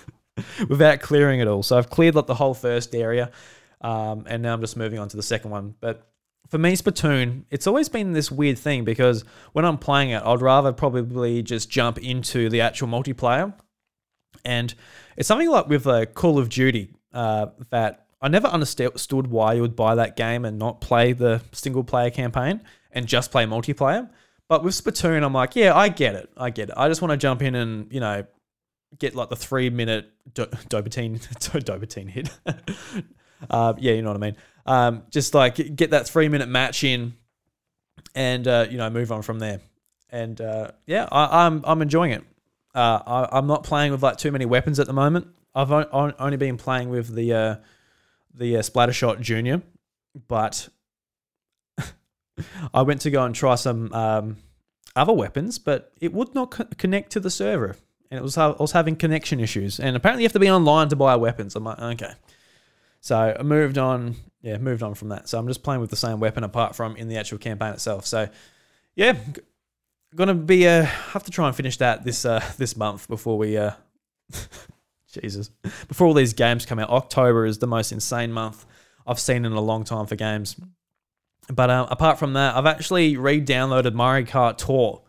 [0.68, 1.62] without clearing it all.
[1.62, 3.30] So I've cleared like the whole first area,
[3.80, 5.74] um, and now I'm just moving on to the second one.
[5.80, 6.10] But
[6.48, 10.40] for me, Splatoon, it's always been this weird thing because when I'm playing it, I'd
[10.40, 13.52] rather probably just jump into the actual multiplayer.
[14.44, 14.74] And
[15.16, 19.62] it's something like with uh, Call of Duty uh, that I never understood why you
[19.62, 22.60] would buy that game and not play the single player campaign
[22.92, 24.08] and just play multiplayer.
[24.48, 26.30] But with Splatoon, I'm like, yeah, I get it.
[26.36, 26.74] I get it.
[26.76, 28.24] I just want to jump in and, you know,
[28.98, 32.30] get like the three minute do- Dobertine hit.
[33.50, 34.36] uh, yeah, you know what I mean.
[34.66, 37.14] Um, just like get that three minute match in
[38.14, 39.60] and, uh, you know, move on from there.
[40.10, 42.24] And uh, yeah, I, I'm, I'm enjoying it.
[42.78, 45.26] Uh, I, I'm not playing with like too many weapons at the moment.
[45.52, 47.56] I've only been playing with the uh,
[48.32, 49.62] the uh, Splattershot Junior,
[50.28, 50.68] but
[52.72, 54.36] I went to go and try some um,
[54.94, 57.74] other weapons, but it would not co- connect to the server,
[58.12, 59.80] and it was I was having connection issues.
[59.80, 61.56] And apparently, you have to be online to buy weapons.
[61.56, 62.12] I'm like, okay.
[63.00, 64.14] So I moved on.
[64.40, 65.28] Yeah, moved on from that.
[65.28, 68.06] So I'm just playing with the same weapon apart from in the actual campaign itself.
[68.06, 68.28] So
[68.94, 69.16] yeah,
[70.14, 73.56] gonna be uh have to try and finish that this uh this month before we
[73.56, 73.72] uh
[75.12, 75.50] Jesus
[75.88, 76.90] before all these games come out.
[76.90, 78.66] October is the most insane month
[79.06, 80.56] I've seen in a long time for games.
[81.50, 85.02] But um, apart from that, I've actually re-downloaded Mario Kart Tour,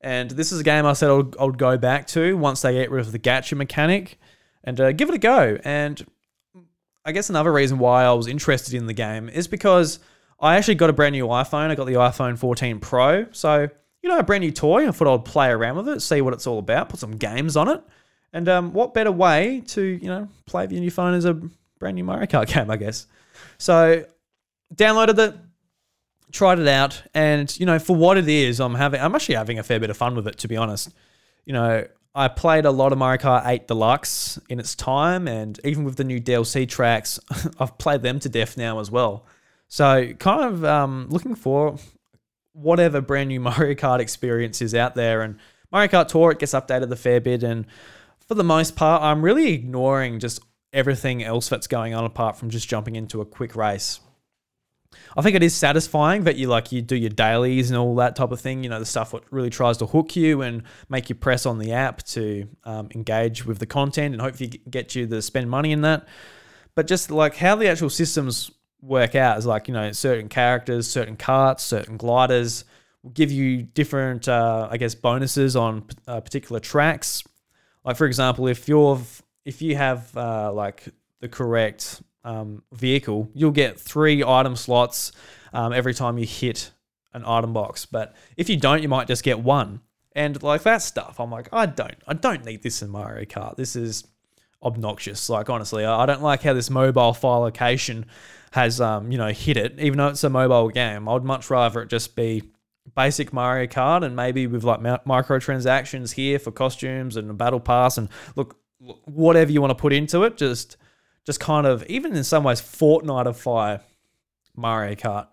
[0.00, 2.90] and this is a game I said I'll, I'll go back to once they get
[2.90, 4.18] rid of the gacha mechanic,
[4.64, 5.58] and uh, give it a go.
[5.62, 6.04] And
[7.04, 10.00] I guess another reason why I was interested in the game is because
[10.40, 11.70] I actually got a brand new iPhone.
[11.70, 13.68] I got the iPhone 14 Pro, so
[14.06, 14.86] you know, a brand new toy.
[14.86, 17.56] I thought I'd play around with it, see what it's all about, put some games
[17.56, 17.82] on it.
[18.32, 21.34] And um, what better way to, you know, play with your new phone as a
[21.80, 23.08] brand new Mario Kart game, I guess.
[23.58, 24.04] So
[24.72, 25.34] downloaded it,
[26.30, 29.58] tried it out, and you know, for what it is, I'm having I'm actually having
[29.58, 30.94] a fair bit of fun with it, to be honest.
[31.44, 35.58] You know, I played a lot of Mario Kart 8 Deluxe in its time, and
[35.64, 37.18] even with the new DLC tracks,
[37.58, 39.26] I've played them to death now as well.
[39.66, 41.76] So, kind of um, looking for
[42.56, 45.22] whatever brand new Mario Kart experience is out there.
[45.22, 45.38] And
[45.70, 47.42] Mario Kart Tour, it gets updated a fair bit.
[47.42, 47.66] And
[48.26, 50.40] for the most part, I'm really ignoring just
[50.72, 54.00] everything else that's going on apart from just jumping into a quick race.
[55.16, 58.16] I think it is satisfying that you like you do your dailies and all that
[58.16, 58.62] type of thing.
[58.62, 61.58] You know, the stuff that really tries to hook you and make you press on
[61.58, 65.72] the app to um, engage with the content and hopefully get you to spend money
[65.72, 66.06] in that.
[66.74, 70.88] But just like how the actual systems work out is like you know certain characters,
[70.88, 72.64] certain carts, certain gliders
[73.02, 77.22] will give you different, uh, I guess, bonuses on uh, particular tracks.
[77.84, 79.00] Like for example, if you're
[79.44, 80.88] if you have uh, like
[81.20, 85.12] the correct um, vehicle, you'll get three item slots
[85.52, 86.72] um, every time you hit
[87.14, 87.86] an item box.
[87.86, 89.80] But if you don't, you might just get one.
[90.12, 93.56] And like that stuff, I'm like, I don't, I don't need this in Mario Kart.
[93.56, 94.04] This is
[94.62, 95.28] obnoxious.
[95.28, 98.06] Like honestly, I don't like how this mobile file location
[98.52, 99.78] has, um, you know, hit it.
[99.78, 102.42] Even though it's a mobile game, I'd much rather it just be
[102.94, 107.98] basic Mario Kart and maybe with like microtransactions here for costumes and a battle pass
[107.98, 110.76] and look, whatever you want to put into it, just
[111.24, 113.80] just kind of even in some ways Fortniteify
[114.54, 115.26] Mario Kart.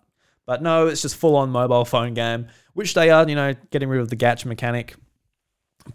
[0.46, 3.88] But no, it's just full on mobile phone game, which they are, you know, getting
[3.88, 4.96] rid of the gacha mechanic.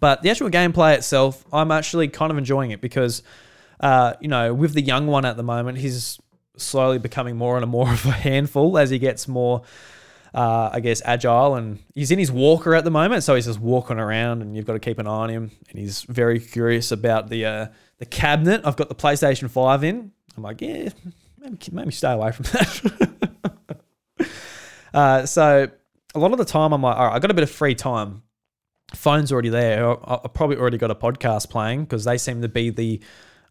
[0.00, 3.22] But the actual gameplay itself, I'm actually kind of enjoying it because,
[3.80, 6.18] uh, you know, with the young one at the moment, he's
[6.56, 9.62] slowly becoming more and more of a handful as he gets more,
[10.34, 11.54] uh, I guess, agile.
[11.54, 14.66] And he's in his walker at the moment, so he's just walking around, and you've
[14.66, 15.50] got to keep an eye on him.
[15.70, 17.66] And he's very curious about the uh,
[17.98, 18.62] the cabinet.
[18.64, 20.12] I've got the PlayStation Five in.
[20.36, 20.90] I'm like, yeah,
[21.38, 23.08] maybe maybe stay away from that.
[24.94, 25.68] uh, so
[26.14, 27.74] a lot of the time, I'm like, all right, I got a bit of free
[27.74, 28.22] time.
[28.94, 29.90] Phone's already there.
[29.90, 33.00] I, probably already got a podcast playing because they seem to be the,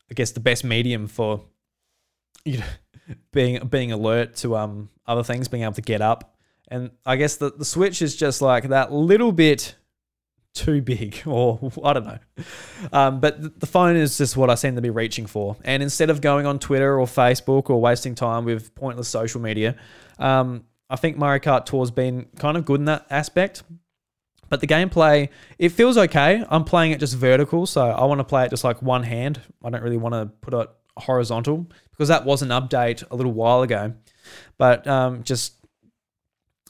[0.10, 1.44] I guess, the best medium for,
[2.44, 2.66] you know,
[3.32, 6.36] being being alert to um other things, being able to get up.
[6.70, 9.76] And I guess the, the Switch is just like that little bit
[10.58, 12.20] too big, or I don't know.
[12.92, 15.56] Um, but the phone is just what I seem to be reaching for.
[15.64, 19.76] And instead of going on Twitter or Facebook or wasting time with pointless social media,
[20.20, 23.64] um, I think Mario Kart Tour's been kind of good in that aspect.
[24.50, 25.30] But the gameplay,
[25.60, 26.44] it feels okay.
[26.50, 29.42] I'm playing it just vertical, so I want to play it just like one hand.
[29.64, 33.34] I don't really want to put it horizontal because that was an update a little
[33.34, 33.94] while ago.
[34.58, 35.54] But um, just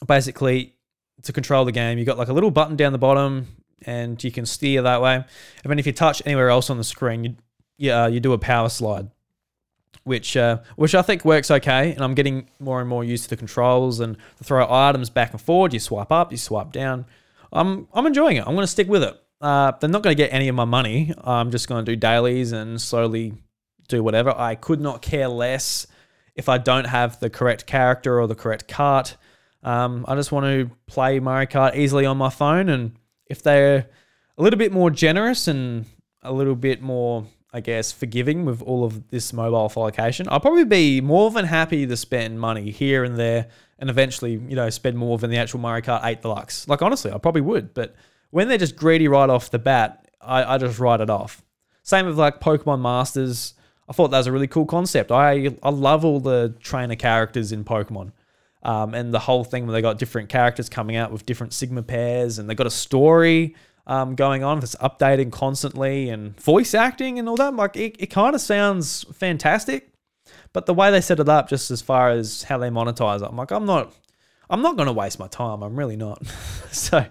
[0.06, 0.76] basically
[1.24, 3.48] to control the game, you got like a little button down the bottom
[3.86, 5.16] and you can steer that way.
[5.16, 5.26] And
[5.70, 7.36] then if you touch anywhere else on the screen, you
[7.78, 9.10] yeah you do a power slide,
[10.04, 11.92] which uh, which I think works okay.
[11.92, 15.42] And I'm getting more and more used to the controls and throw items back and
[15.42, 15.74] forward.
[15.74, 17.06] You swipe up, you swipe down.
[17.52, 18.42] I'm I'm enjoying it.
[18.42, 19.20] I'm going to stick with it.
[19.40, 21.14] Uh, they're not going to get any of my money.
[21.20, 23.34] I'm just going to do dailies and slowly
[23.88, 24.34] do whatever.
[24.36, 25.88] I could not care less
[26.36, 29.16] if I don't have the correct character or the correct cart.
[29.64, 32.94] Um, I just want to play Mario Kart easily on my phone and
[33.26, 33.88] if they're
[34.38, 35.86] a little bit more generous and
[36.22, 40.66] a little bit more, I guess, forgiving with all of this mobile allocation, I'll probably
[40.66, 43.48] be more than happy to spend money here and there
[43.80, 46.68] and eventually, you know, spend more than the actual Mario Kart 8 Deluxe.
[46.68, 47.74] Like, honestly, I probably would.
[47.74, 47.96] But
[48.32, 51.44] when they're just greedy right off the bat, I, I just write it off.
[51.84, 53.54] Same with like Pokemon Masters.
[53.88, 55.12] I thought that was a really cool concept.
[55.12, 58.12] I, I love all the trainer characters in Pokemon.
[58.64, 61.88] Um, and the whole thing where they got different characters coming out with different sync
[61.88, 63.56] pairs, and they got a story
[63.88, 67.56] um, going on that's updating constantly, and voice acting and all that.
[67.56, 69.89] Like it, it kind of sounds fantastic,
[70.54, 73.28] but the way they set it up, just as far as how they monetize it,
[73.30, 73.93] I'm like, I'm not,
[74.50, 75.63] I'm not going to waste my time.
[75.63, 76.26] I'm really not.
[76.71, 77.06] so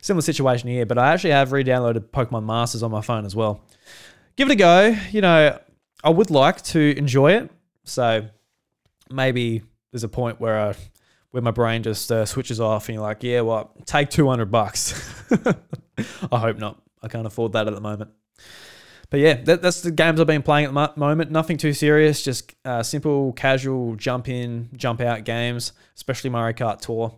[0.00, 3.62] similar situation here, but I actually have re-downloaded Pokemon Masters on my phone as well.
[4.36, 4.96] Give it a go.
[5.10, 5.58] You know,
[6.02, 7.50] I would like to enjoy it,
[7.84, 8.28] so
[9.10, 10.74] maybe there's a point where I,
[11.36, 15.22] where my brain just uh, switches off and you're like, yeah, well, take 200 bucks.
[16.32, 16.80] I hope not.
[17.02, 18.10] I can't afford that at the moment.
[19.10, 21.30] But yeah, that, that's the games I've been playing at the moment.
[21.30, 26.80] Nothing too serious, just uh, simple, casual, jump in, jump out games, especially Mario Kart
[26.80, 27.14] Tour.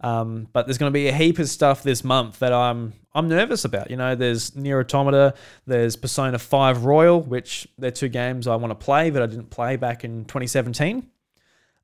[0.00, 3.26] Um, but there's going to be a heap of stuff this month that I'm I'm
[3.26, 3.90] nervous about.
[3.90, 5.34] You know, there's NieR Automata,
[5.66, 9.50] there's Persona 5 Royal, which they're two games I want to play that I didn't
[9.50, 11.10] play back in 2017.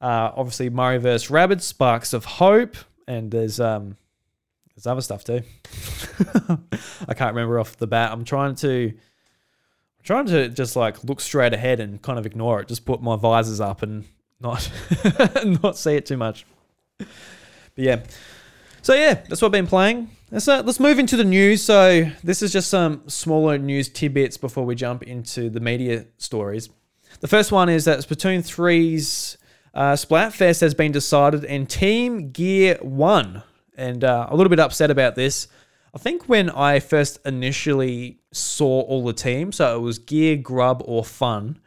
[0.03, 1.31] Uh, obviously, Mario vs.
[1.31, 3.97] Rabbids, Sparks of Hope, and there's um,
[4.75, 5.43] there's other stuff too.
[7.09, 8.11] I can't remember off the bat.
[8.11, 12.61] I'm trying to I'm trying to just like look straight ahead and kind of ignore
[12.61, 12.69] it.
[12.69, 14.05] Just put my visors up and
[14.41, 14.69] not
[15.63, 16.47] not see it too much.
[16.99, 17.09] But
[17.77, 18.03] yeah.
[18.83, 20.11] So yeah, that's what I've been playing.
[20.33, 21.63] Let's uh, let's move into the news.
[21.63, 26.71] So this is just some smaller news tidbits before we jump into the media stories.
[27.21, 29.37] The first one is that Splatoon 3's
[29.75, 33.43] uh, Splatfest has been decided, and Team Gear won.
[33.77, 35.49] And uh, a little bit upset about this.
[35.95, 40.83] I think when I first initially saw all the teams, so it was Gear, Grub,
[40.85, 41.59] or Fun.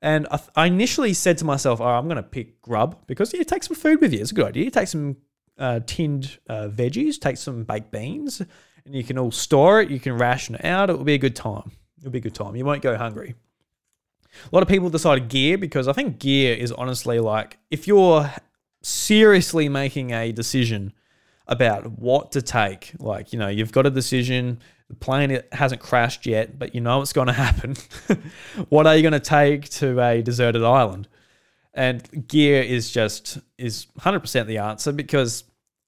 [0.00, 3.42] And I, I initially said to myself, oh, I'm going to pick Grub because yeah,
[3.42, 4.20] take some food with you.
[4.20, 4.64] It's a good idea.
[4.64, 5.16] You take some
[5.58, 8.42] uh, tinned uh, veggies, take some baked beans,
[8.84, 9.90] and you can all store it.
[9.90, 10.90] You can ration it out.
[10.90, 11.72] It will be a good time.
[11.98, 12.56] It'll be a good time.
[12.56, 13.34] You won't go hungry.
[14.50, 18.30] A lot of people decided gear because I think gear is honestly like if you're
[18.82, 20.92] seriously making a decision
[21.46, 26.26] about what to take, like, you know, you've got a decision, the plane hasn't crashed
[26.26, 27.76] yet, but you know it's going to happen.
[28.68, 31.08] what are you going to take to a deserted island?
[31.72, 35.44] And gear is just is 100% the answer because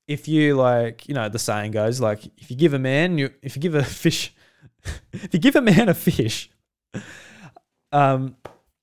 [0.08, 3.30] if you like, you know, the saying goes like if you give a man you
[3.40, 4.34] if you give a fish
[5.12, 6.50] if you give a man a fish
[7.92, 8.36] um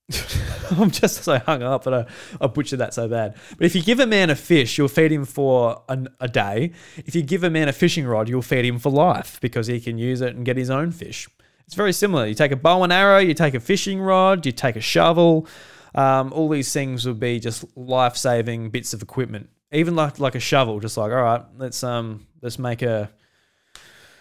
[0.72, 2.06] I'm just so hung up but I,
[2.42, 3.36] I butchered that so bad.
[3.58, 6.72] But if you give a man a fish, you'll feed him for an, a day.
[6.98, 9.80] If you give a man a fishing rod, you'll feed him for life because he
[9.80, 11.28] can use it and get his own fish.
[11.66, 12.26] It's very similar.
[12.26, 15.48] You take a bow and arrow, you take a fishing rod, you take a shovel.
[15.96, 19.50] Um, all these things would be just life saving bits of equipment.
[19.72, 23.10] Even like like a shovel, just like all right, let's um let's make a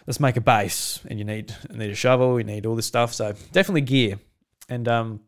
[0.07, 2.87] let's make a base, and you need you need a shovel, you need all this
[2.87, 3.13] stuff.
[3.13, 4.19] So definitely gear,
[4.73, 5.21] and um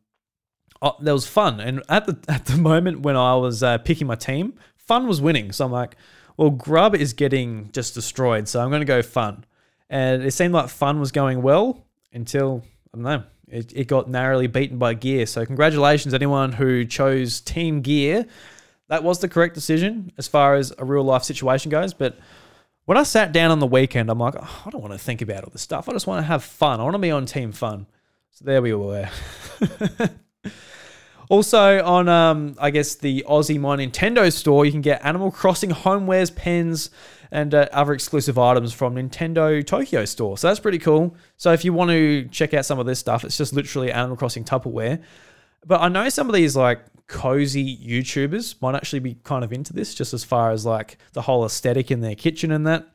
[0.83, 1.61] oh, that was fun.
[1.61, 5.20] And at the at the moment when I was uh, picking my team, fun was
[5.20, 5.52] winning.
[5.52, 5.96] So I'm like,
[6.37, 9.44] well, Grub is getting just destroyed, so I'm going to go fun.
[9.90, 13.22] And it seemed like fun was going well until I don't know.
[13.46, 15.26] It, it got narrowly beaten by Gear.
[15.26, 18.26] So congratulations anyone who chose Team Gear.
[18.88, 21.94] That was the correct decision as far as a real life situation goes.
[21.94, 22.18] But
[22.87, 25.22] when I sat down on the weekend, I'm like, oh, I don't want to think
[25.22, 25.88] about all this stuff.
[25.88, 26.80] I just want to have fun.
[26.80, 27.87] I want to be on Team Fun.
[28.34, 29.08] So there we were.
[31.28, 35.70] Also on, um, I guess the Aussie My Nintendo store, you can get Animal Crossing
[35.70, 36.90] homewares, pens,
[37.30, 40.36] and uh, other exclusive items from Nintendo Tokyo store.
[40.36, 41.16] So that's pretty cool.
[41.36, 44.16] So if you want to check out some of this stuff, it's just literally Animal
[44.16, 45.02] Crossing Tupperware.
[45.66, 49.72] But I know some of these like cozy YouTubers might actually be kind of into
[49.72, 52.86] this, just as far as like the whole aesthetic in their kitchen and that.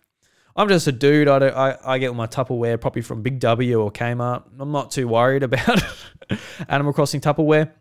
[0.56, 1.28] I'm just a dude.
[1.28, 4.44] I, I, I get my Tupperware probably from Big W or Kmart.
[4.60, 5.82] I'm not too worried about
[6.68, 7.72] Animal Crossing Tupperware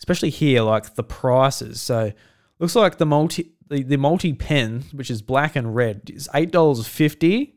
[0.00, 1.80] especially here, like the prices.
[1.80, 2.12] So
[2.58, 6.50] looks like the multi the, the multi pen, which is black and red, is eight
[6.50, 7.56] dollars fifty.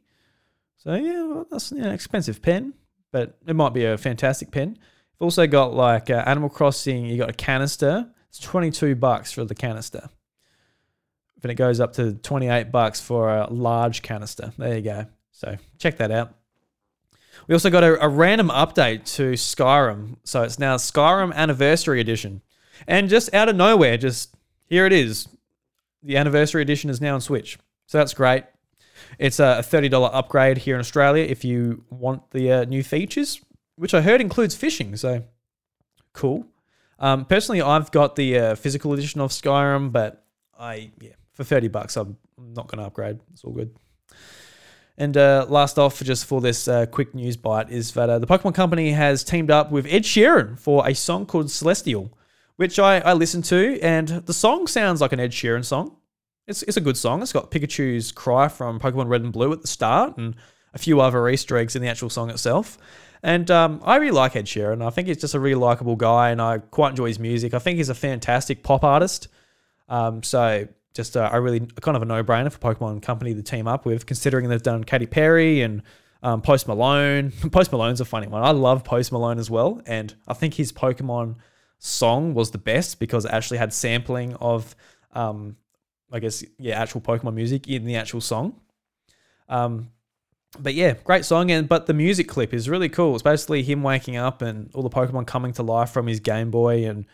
[0.78, 2.74] So yeah, well, that's an expensive pen,
[3.12, 4.70] but it might be a fantastic pen.
[4.70, 7.06] You've also got like uh, Animal Crossing.
[7.06, 8.10] You got a canister.
[8.30, 10.10] It's twenty two bucks for the canister.
[11.44, 14.52] Then it goes up to twenty eight bucks for a large canister.
[14.58, 15.06] There you go.
[15.32, 16.34] So check that out.
[17.48, 20.18] We also got a, a, random update to Skyrim.
[20.24, 22.42] So it's now Skyrim Anniversary Edition.
[22.88, 24.34] And just out of nowhere, just
[24.68, 25.28] here it is.
[26.02, 27.58] The Anniversary Edition is now on Switch.
[27.88, 28.46] So that's great.
[29.20, 33.42] It's a $30 upgrade here in Australia if you want the uh, new features,
[33.76, 34.96] which I heard includes fishing.
[34.96, 35.24] So
[36.14, 36.46] cool.
[37.00, 40.26] Um, personally, I've got the uh, physical edition of Skyrim, but
[40.58, 43.20] I, yeah, for 30 bucks, I'm not going to upgrade.
[43.34, 43.76] It's all good.
[44.98, 48.28] And uh, last off, just for this uh, quick news bite, is that uh, the
[48.28, 52.16] Pokemon Company has teamed up with Ed Sheeran for a song called Celestial,
[52.58, 55.98] which I, I listened to, and the song sounds like an Ed Sheeran song.
[56.48, 57.22] It's, it's a good song.
[57.24, 60.36] It's got Pikachu's cry from Pokemon Red and Blue at the start, and
[60.76, 62.78] a few other Easter eggs in the actual song itself.
[63.24, 64.86] And um, I really like Ed Sheeran.
[64.86, 67.54] I think he's just a really likable guy, and I quite enjoy his music.
[67.56, 69.30] I think he's a fantastic pop artist.
[69.90, 73.68] Um, so just uh, a really kind of a no-brainer for Pokemon Company to team
[73.68, 75.82] up with, considering they've done Katy Perry and
[76.22, 77.32] um, Post Malone.
[77.52, 78.44] Post Malone's a funny one.
[78.44, 81.36] I love Post Malone as well, and I think his Pokemon
[81.80, 84.76] song was the best because it actually had sampling of,
[85.14, 85.58] um,
[86.12, 88.60] I guess, yeah, actual Pokemon music in the actual song.
[89.50, 89.90] Um,
[90.60, 93.16] but yeah, great song, and but the music clip is really cool.
[93.16, 96.52] It's basically him waking up and all the Pokemon coming to life from his Game
[96.52, 97.06] Boy, and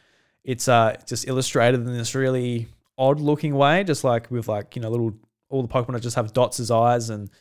[0.44, 2.68] it's uh just illustrated in this really
[3.00, 5.14] odd looking way, just like with like you know little
[5.50, 7.32] all the Pokemon just have dots as eyes, and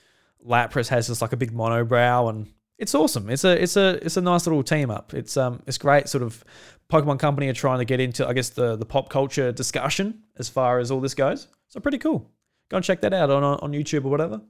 [0.47, 2.47] Lapras has just like a big monobrow, and
[2.79, 3.29] it's awesome.
[3.29, 5.13] It's a it's a it's a nice little team up.
[5.13, 6.09] It's um it's great.
[6.09, 6.43] Sort of
[6.91, 10.49] Pokemon Company are trying to get into I guess the the pop culture discussion as
[10.49, 11.49] far as all this goes.
[11.69, 12.31] So pretty cool.
[12.71, 14.41] Go and check that out on on YouTube or whatever.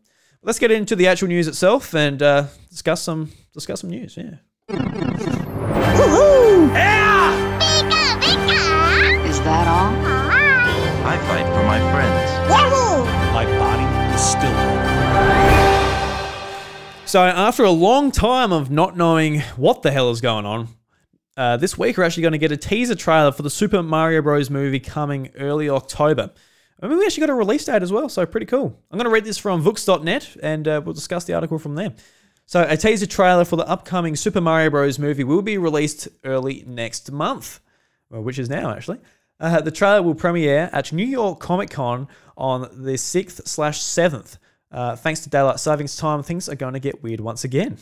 [0.42, 4.16] Let's get into the actual news itself and uh, discuss some discuss some news.
[4.16, 4.36] Yeah.
[5.98, 6.72] Woohoo!
[6.74, 7.58] Yeah!
[7.58, 9.28] Pika, pika.
[9.28, 10.07] Is that all?
[11.08, 12.30] I fight for my friends.
[12.50, 12.88] Yahoo!
[14.18, 14.50] still.
[17.06, 20.68] So, after a long time of not knowing what the hell is going on,
[21.38, 24.20] uh, this week we're actually going to get a teaser trailer for the Super Mario
[24.20, 24.50] Bros.
[24.50, 26.30] movie coming early October.
[26.82, 28.78] I mean, we actually got a release date as well, so pretty cool.
[28.90, 31.94] I'm going to read this from Vooks.net and uh, we'll discuss the article from there.
[32.44, 34.98] So, a teaser trailer for the upcoming Super Mario Bros.
[34.98, 37.60] movie will be released early next month,
[38.10, 38.98] well, which is now actually.
[39.40, 44.38] Uh, the trailer will premiere at New York Comic Con on the 6th slash 7th.
[44.70, 47.78] Uh, thanks to daylight savings time, things are going to get weird once again.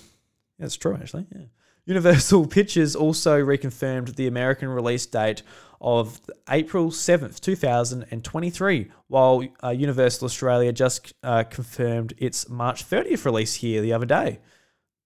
[0.58, 1.26] That's true, actually.
[1.34, 1.42] Yeah.
[1.86, 5.42] Universal Pictures also reconfirmed the American release date
[5.80, 13.54] of April 7th, 2023, while uh, Universal Australia just uh, confirmed its March 30th release
[13.54, 14.40] here the other day.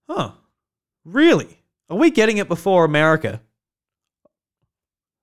[0.09, 0.33] Huh.
[1.05, 1.63] Really?
[1.89, 3.41] Are we getting it before America?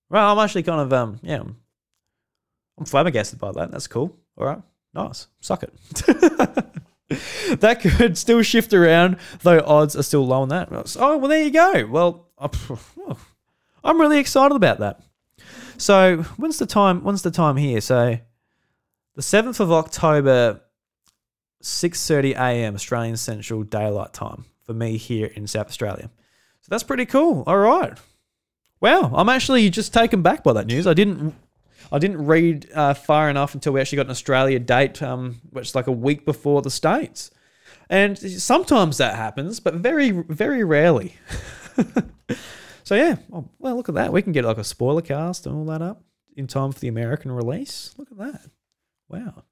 [0.10, 3.72] Well, I'm actually kind of, um, yeah, I'm, flabbergasted by that.
[3.72, 4.16] That's cool.
[4.38, 4.62] All right.
[4.94, 5.28] Nice.
[5.40, 5.74] Suck it.
[7.60, 10.70] that could still shift around, though odds are still low on that.
[11.00, 11.86] Oh, well, there you go.
[11.88, 15.02] Well, I'm really excited about that.
[15.78, 17.04] So, when's the time?
[17.04, 17.82] When's the time here?
[17.82, 18.18] So,
[19.16, 20.62] the 7th of October,
[21.62, 22.76] 6:30 a.m.
[22.76, 26.10] Australian Central Daylight Time for me here in South Australia.
[26.62, 27.44] So that's pretty cool.
[27.48, 27.98] All right.
[28.80, 30.86] Wow, I'm actually just taken back by that news.
[30.86, 31.34] I didn't
[31.92, 35.70] I didn't read uh, far enough until we actually got an Australia date, um, which
[35.70, 37.32] is like a week before the States.
[37.90, 41.16] And sometimes that happens, but very, very rarely.
[42.84, 44.12] so yeah, oh, well, look at that.
[44.12, 46.04] We can get like a spoiler cast and all that up
[46.36, 47.96] in time for the American release.
[47.98, 48.42] Look at that.
[49.08, 49.44] Wow.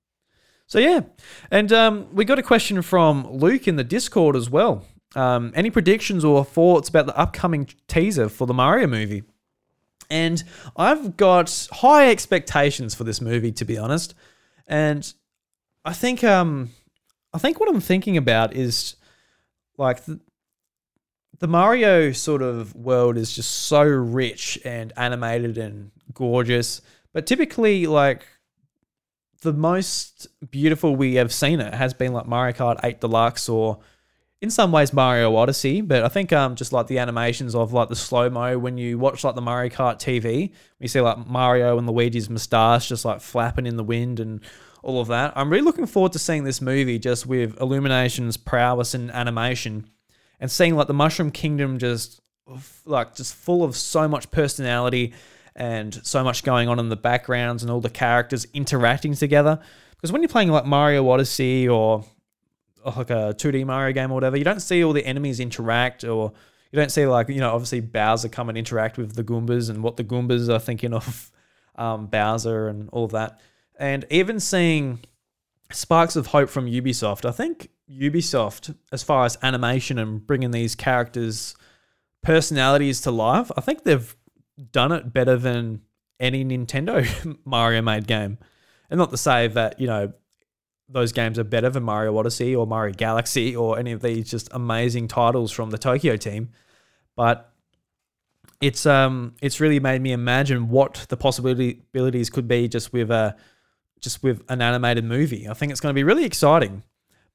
[0.68, 1.02] So yeah,
[1.52, 4.84] and um, we got a question from Luke in the Discord as well.
[5.16, 9.24] Um, any predictions or thoughts about the upcoming teaser for the Mario movie?
[10.10, 10.44] And
[10.76, 14.14] I've got high expectations for this movie, to be honest.
[14.68, 15.12] And
[15.84, 16.72] I think um,
[17.34, 18.96] I think what I'm thinking about is
[19.78, 20.20] like the,
[21.40, 26.82] the Mario sort of world is just so rich and animated and gorgeous.
[27.14, 28.26] But typically, like
[29.42, 33.80] the most beautiful we have seen it has been like Mario Kart 8 Deluxe or
[34.42, 37.90] in some ways Mario Odyssey, but I think um just like the animations of like
[37.90, 41.78] the slow mo when you watch like the Mario Kart TV, you see like Mario
[41.78, 44.42] and Luigi's moustache just like flapping in the wind and
[44.84, 45.34] all of that.
[45.36, 49.90] I'm really looking forward to seeing this movie just with Illumination's prowess and animation,
[50.40, 52.22] and seeing like the Mushroom Kingdom just
[52.86, 55.14] like just full of so much personality
[55.56, 59.60] and so much going on in the backgrounds and all the characters interacting together.
[59.92, 62.06] Because when you're playing like Mario Odyssey or
[62.86, 66.34] like a 2D Mario game or whatever, you don't see all the enemies interact or
[66.72, 69.82] you don't see like, you know, obviously Bowser come and interact with the Goombas and
[69.84, 71.32] what the Goombas are thinking of
[71.76, 73.40] um, Bowser and all of that.
[73.78, 75.00] And even seeing
[75.72, 80.76] sparks of hope from Ubisoft, I think Ubisoft, as far as animation and bringing these
[80.76, 81.56] characters'
[82.24, 84.16] personalities to life, I think they've
[84.72, 85.82] done it better than
[86.20, 88.38] any Nintendo Mario made game.
[88.90, 90.14] And not to say that, you know,
[90.88, 94.50] those games are better than Mario Odyssey or Mario Galaxy or any of these just
[94.52, 96.50] amazing titles from the Tokyo team.
[97.16, 97.52] But
[98.62, 103.36] it's um it's really made me imagine what the possibilities could be just with a
[104.00, 105.48] just with an animated movie.
[105.48, 106.84] I think it's going to be really exciting.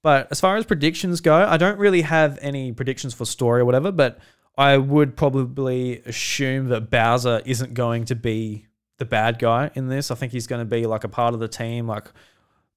[0.03, 3.65] But as far as predictions go, I don't really have any predictions for story or
[3.67, 4.19] whatever, but
[4.57, 8.67] I would probably assume that Bowser isn't going to be
[8.99, 10.11] the bad guy in this.
[10.11, 12.07] I think he's going to be like a part of the team, like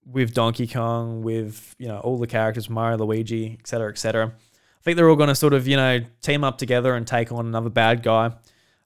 [0.06, 4.28] with Donkey Kong, with you know all the characters, Mario, Luigi, etc., etc.
[4.28, 7.32] I think they're all going to sort of you know team up together and take
[7.32, 8.32] on another bad guy.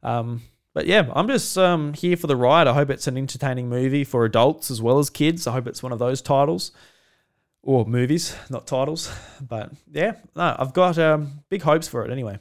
[0.04, 0.42] Um,
[0.74, 2.68] but yeah, I'm just um, here for the ride.
[2.68, 5.48] I hope it's an entertaining movie for adults as well as kids.
[5.48, 6.72] I hope it's one of those titles
[7.64, 9.12] or movies, not titles.
[9.42, 12.40] But yeah, no, I've got um, big hopes for it anyway.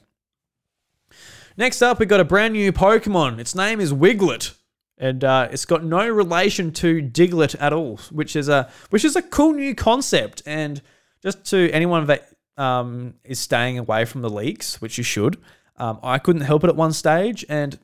[1.56, 3.38] Next up, we've got a brand new Pokemon.
[3.38, 4.54] Its name is Wiglett
[4.98, 9.16] and uh, it's got no relation to Diglett at all, which is a which is
[9.16, 10.42] a cool new concept.
[10.46, 10.80] And
[11.22, 15.36] just to anyone that um, is staying away from the leaks, which you should,
[15.76, 17.78] um, I couldn't help it at one stage, and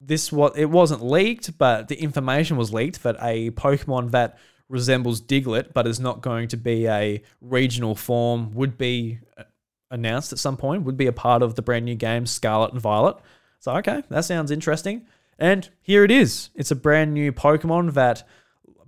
[0.00, 4.38] this what it wasn't leaked, but the information was leaked that a Pokemon that
[4.68, 9.42] resembles Diglett but is not going to be a regional form would be uh,
[9.90, 12.80] announced at some point, would be a part of the brand new game Scarlet and
[12.80, 13.16] Violet.
[13.58, 15.06] So okay, that sounds interesting.
[15.40, 16.50] And here it is.
[16.54, 18.28] It's a brand new Pokemon that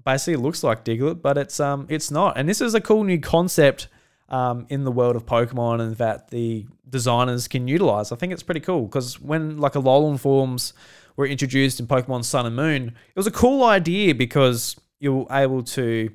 [0.04, 2.36] basically looks like Diglett, but it's um it's not.
[2.36, 3.88] And this is a cool new concept
[4.28, 8.12] um, in the world of Pokemon and that the designers can utilize.
[8.12, 10.74] I think it's pretty cool because when like Alolan forms
[11.16, 15.26] were introduced in Pokemon Sun and Moon, it was a cool idea because you were
[15.30, 16.10] able to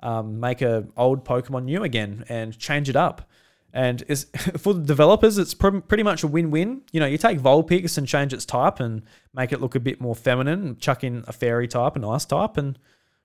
[0.00, 3.28] um, make a old Pokemon new again and change it up.
[3.72, 4.24] And it's,
[4.58, 6.82] for the developers, it's pr- pretty much a win-win.
[6.92, 9.02] You know, you take Vulpix and change its type and
[9.34, 12.24] make it look a bit more feminine, and chuck in a fairy type, an ice
[12.24, 12.78] type, and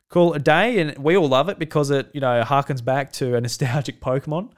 [0.09, 0.79] call it a day.
[0.79, 4.51] And we all love it because it, you know, harkens back to a nostalgic Pokemon.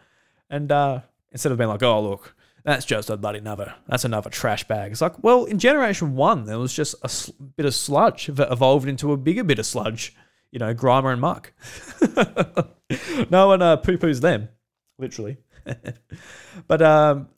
[0.49, 4.29] And uh, instead of being like, oh look, that's just a bloody another, that's another
[4.29, 4.91] trash bag.
[4.91, 8.51] It's like, well, in Generation One, there was just a sl- bit of sludge that
[8.51, 10.13] evolved into a bigger bit of sludge.
[10.51, 11.53] You know, Grimer and Muk.
[13.29, 14.49] no one uh, poo-poos them,
[14.97, 15.37] literally.
[16.67, 17.29] But um,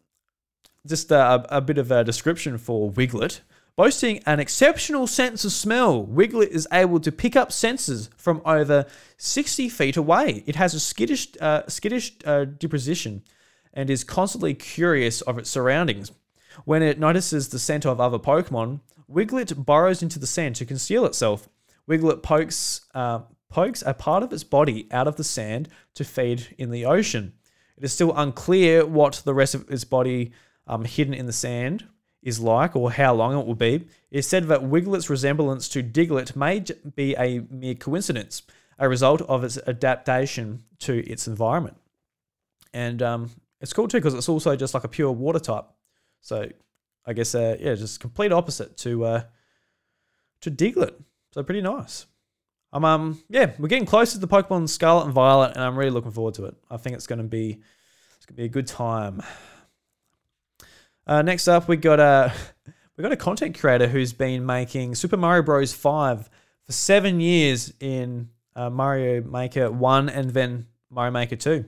[0.88, 3.41] just a, a bit of a description for Wiglett.
[3.75, 8.86] Boasting an exceptional sense of smell, Wiglett is able to pick up senses from over
[9.17, 10.43] 60 feet away.
[10.45, 13.23] It has a skittish, uh, skittish uh, disposition
[13.73, 16.11] and is constantly curious of its surroundings.
[16.65, 21.05] When it notices the scent of other Pokemon, Wiglett burrows into the sand to conceal
[21.05, 21.47] itself.
[21.88, 23.19] Wiglett pokes, uh,
[23.49, 27.34] pokes a part of its body out of the sand to feed in the ocean.
[27.80, 30.32] It is still unclear what the rest of its body
[30.67, 31.86] um, hidden in the sand
[32.21, 33.75] is like or how long it will be.
[33.75, 36.63] It is said that Wiglett's resemblance to Diglett may
[36.95, 38.43] be a mere coincidence,
[38.77, 41.77] a result of its adaptation to its environment.
[42.73, 43.30] And um,
[43.61, 45.65] it's cool too because it's also just like a pure water type.
[46.21, 46.49] So
[47.05, 49.23] I guess uh, yeah, just complete opposite to uh,
[50.41, 50.95] to Diglett.
[51.34, 52.05] So pretty nice.
[52.72, 55.91] Um, um, yeah, we're getting closer to the Pokemon Scarlet and Violet, and I'm really
[55.91, 56.55] looking forward to it.
[56.70, 57.59] I think it's going to be
[58.17, 59.24] it's to be a good time.
[61.07, 62.32] Uh, next up, we got a
[62.97, 65.74] we got a content creator who's been making Super Mario Bros.
[65.74, 66.30] Five
[66.65, 71.65] for seven years in uh, Mario Maker One and then Mario Maker Two.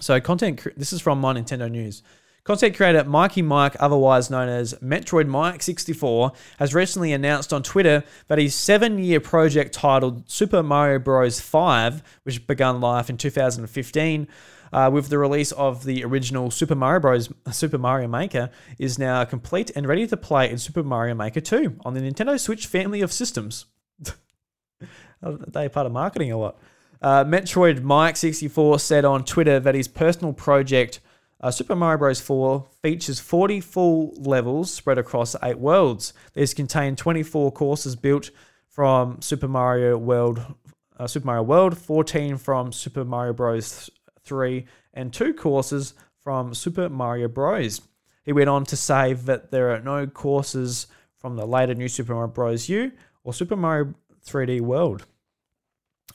[0.00, 0.66] So content.
[0.76, 2.02] This is from My Nintendo News.
[2.46, 6.30] Content creator Mikey Mike, otherwise known as Metroid Mike 64,
[6.60, 11.40] has recently announced on Twitter that his seven-year project titled Super Mario Bros.
[11.40, 14.28] 5, which began life in 2015,
[14.72, 17.32] uh, with the release of the original Super Mario Bros.
[17.50, 21.80] Super Mario Maker, is now complete and ready to play in Super Mario Maker 2
[21.84, 23.64] on the Nintendo Switch family of systems.
[25.20, 26.56] they part of marketing a lot.
[27.02, 31.00] Uh, Metroid Mike 64 said on Twitter that his personal project
[31.40, 32.20] uh, Super Mario Bros.
[32.20, 36.12] 4 features 40 full levels spread across eight worlds.
[36.34, 38.30] These contain 24 courses built
[38.68, 40.54] from Super Mario World,
[40.98, 43.90] uh, Super Mario World, 14 from Super Mario Bros.
[44.26, 47.80] 3, and two courses from Super Mario Bros.
[48.24, 52.12] He went on to say that there are no courses from the later New Super
[52.12, 52.68] Mario Bros.
[52.68, 52.90] U
[53.22, 53.94] or Super Mario
[54.26, 55.06] 3D World.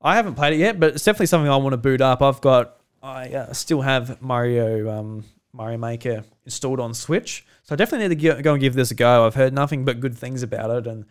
[0.01, 2.21] I haven't played it yet, but it's definitely something I want to boot up.
[2.21, 7.77] I've got, I uh, still have Mario um, Mario Maker installed on Switch, so I
[7.77, 9.25] definitely need to go and give this a go.
[9.25, 11.05] I've heard nothing but good things about it, and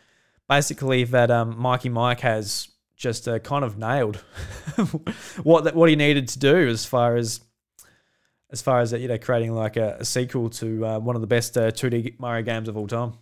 [0.49, 4.17] basically that um, Mikey Mike has just uh, kind of nailed
[5.43, 7.41] what that, what he needed to do as far as
[8.53, 11.27] as far as you know creating like a, a sequel to uh, one of the
[11.27, 13.15] best uh, 2D Mario games of all time.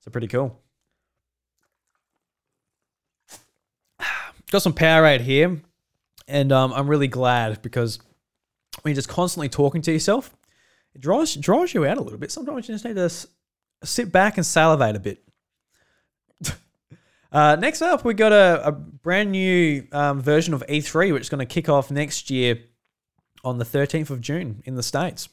[0.00, 0.62] So pretty cool.
[4.50, 5.60] Got some Powerade here,
[6.28, 7.98] and um, I'm really glad because
[8.82, 10.34] when you're just constantly talking to yourself,
[10.94, 12.30] it draws draws you out a little bit.
[12.30, 13.26] Sometimes you just need to s-
[13.82, 15.24] sit back and salivate a bit.
[17.32, 21.28] uh, next up, we got a, a brand new um, version of E3, which is
[21.28, 22.60] going to kick off next year
[23.44, 25.28] on the 13th of June in the States.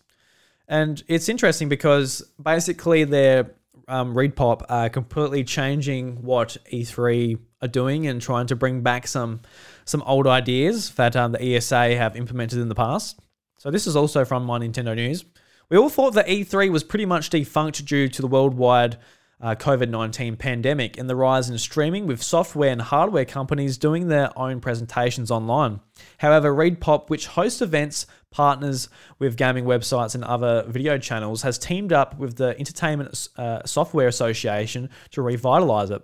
[0.68, 3.52] And it's interesting because basically their
[3.88, 9.42] um, ReedPop are completely changing what E3 are doing and trying to bring back some
[9.86, 13.20] some old ideas that um, the ESA have implemented in the past.
[13.58, 15.26] So this is also from my Nintendo News.
[15.70, 18.98] We all thought that E3 was pretty much defunct due to the worldwide
[19.42, 24.08] uh, COVID 19 pandemic and the rise in streaming, with software and hardware companies doing
[24.08, 25.80] their own presentations online.
[26.20, 28.88] However, ReedPop, which hosts events, partners
[29.20, 34.08] with gaming websites and other video channels, has teamed up with the Entertainment uh, Software
[34.08, 36.02] Association to revitalize it.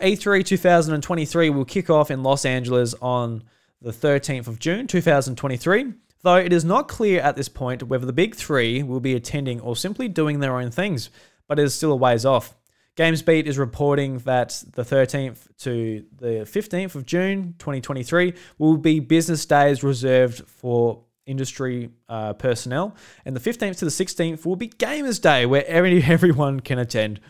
[0.00, 3.44] E3 2023 will kick off in Los Angeles on
[3.80, 5.92] the 13th of June 2023
[6.22, 9.60] though it is not clear at this point whether the big three will be attending
[9.60, 11.08] or simply doing their own things
[11.48, 12.56] but it is still a ways off.
[12.96, 19.44] GamesBeat is reporting that the 13th to the 15th of June 2023 will be business
[19.44, 25.20] days reserved for industry uh, personnel, and the 15th to the 16th will be Gamers
[25.20, 27.20] Day, where every, everyone can attend.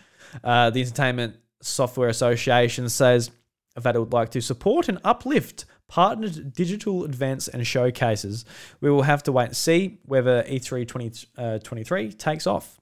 [0.45, 3.31] Uh, the Entertainment Software Association says
[3.75, 8.45] that it would like to support and uplift partnered digital events and showcases.
[8.81, 12.81] We will have to wait and see whether E3 2023 uh, takes off.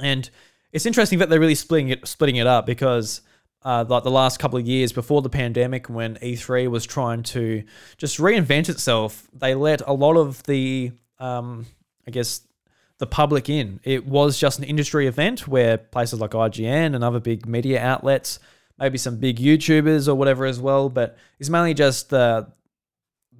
[0.00, 0.30] And
[0.72, 3.22] it's interesting that they're really splitting it splitting it up because
[3.62, 7.64] uh, like the last couple of years before the pandemic, when E3 was trying to
[7.96, 11.66] just reinvent itself, they let a lot of the, um,
[12.06, 12.42] I guess,
[12.98, 13.80] the public in.
[13.82, 18.38] It was just an industry event where places like IGN and other big media outlets,
[18.78, 22.52] maybe some big YouTubers or whatever as well, but it's mainly just the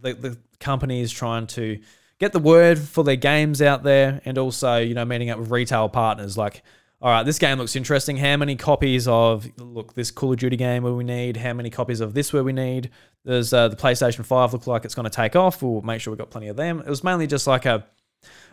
[0.00, 1.80] the, the companies trying to
[2.20, 5.50] get the word for their games out there and also you know meeting up with
[5.50, 6.62] retail partners like
[7.00, 8.16] all right, this game looks interesting.
[8.16, 11.36] How many copies of look this Call of Duty game will we need?
[11.36, 12.90] How many copies of this will we need?
[13.24, 15.62] There's uh, the PlayStation Five look like it's going to take off.
[15.62, 16.80] We'll make sure we've got plenty of them.
[16.80, 17.86] It was mainly just like a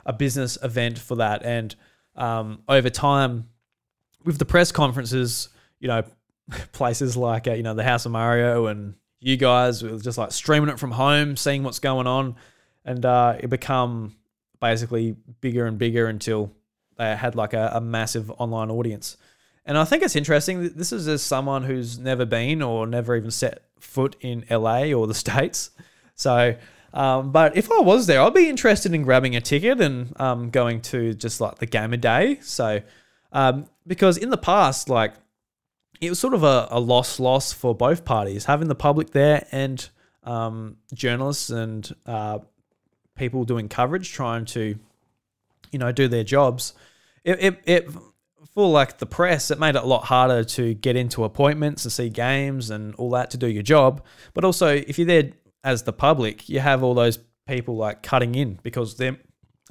[0.06, 1.76] a business event for that, and
[2.16, 3.50] um, over time,
[4.24, 6.04] with the press conferences, you know,
[6.72, 10.32] places like uh, you know the House of Mario and you guys were just like
[10.32, 12.36] streaming it from home, seeing what's going on,
[12.86, 14.16] and uh, it become
[14.62, 16.52] basically bigger and bigger until
[16.98, 19.18] they had like a, a massive online audience.
[19.66, 20.70] And I think it's interesting.
[20.76, 25.08] This is as someone who's never been or never even set foot in LA or
[25.08, 25.72] the States.
[26.16, 26.56] So,
[26.94, 30.50] um, but if I was there, I'd be interested in grabbing a ticket and um,
[30.50, 32.40] going to just like the Gamer Day.
[32.42, 32.82] So,
[33.32, 35.14] um, because in the past, like
[36.00, 39.48] it was sort of a, a loss loss for both parties, having the public there
[39.52, 39.90] and
[40.24, 42.40] um, journalists and uh,
[43.16, 44.78] people doing coverage trying to
[45.72, 46.74] you know, do their jobs,
[47.24, 47.90] it, it, it
[48.54, 51.92] for like the press, it made it a lot harder to get into appointments and
[51.92, 54.04] see games and all that to do your job.
[54.34, 55.32] But also, if you're there
[55.64, 59.18] as the public, you have all those people like cutting in because they're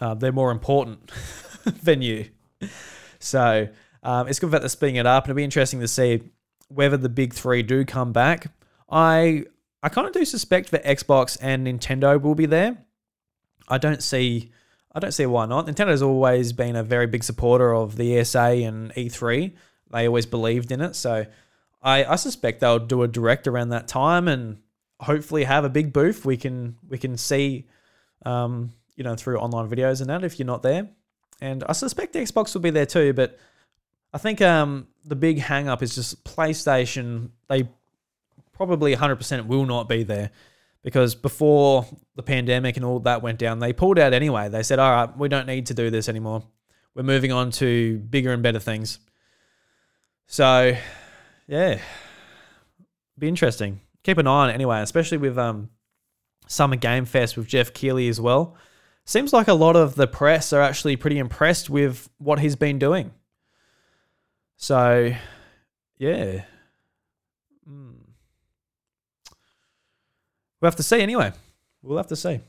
[0.01, 1.11] uh, they're more important
[1.83, 2.27] than you.
[3.21, 3.69] So
[4.03, 6.23] um, it's good that they're splitting it up, and it'll be interesting to see
[6.69, 8.53] whether the big three do come back.
[8.91, 9.45] I
[9.83, 12.77] I kind of do suspect that Xbox and Nintendo will be there.
[13.69, 14.53] I don't see
[14.95, 15.67] I don't see why not.
[15.67, 19.53] Nintendo's always been a very big supporter of the ESA and E3.
[19.91, 20.95] They always believed in it.
[20.95, 21.27] So
[21.83, 24.59] I, I suspect they'll do a direct around that time and
[25.01, 27.67] hopefully have a big booth we can we can see
[28.25, 30.89] um, you know through online videos and that if you're not there.
[31.41, 33.39] And I suspect Xbox will be there too, but
[34.13, 37.31] I think um, the big hang up is just PlayStation.
[37.49, 37.69] They
[38.53, 40.31] probably 100% will not be there
[40.85, 44.49] because before the pandemic and all that went down, they pulled out anyway.
[44.51, 46.45] They said, all right, we don't need to do this anymore.
[46.95, 49.01] We're moving on to bigger and better things.
[50.27, 50.77] So,
[51.49, 51.81] yeah,
[53.19, 53.81] be interesting.
[54.03, 55.71] Keep an eye on it anyway, especially with um,
[56.47, 58.55] Summer Game Fest with Geoff Keighley as well.
[59.07, 62.79] Seems like a lot of the press are actually pretty impressed with what he's been
[62.79, 63.13] doing.
[64.57, 65.15] So,
[65.99, 66.45] yeah.
[70.65, 71.31] We'll have to see anyway.
[71.83, 72.41] We'll have to see.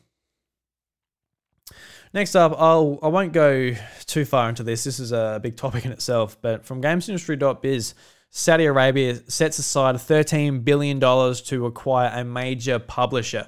[2.14, 4.86] Next up, I'll I won't go too far into this.
[4.86, 7.94] This is a big topic in itself, but from GamesIndustry.biz,
[8.30, 13.48] Saudi Arabia sets aside $13 billion to acquire a major publisher.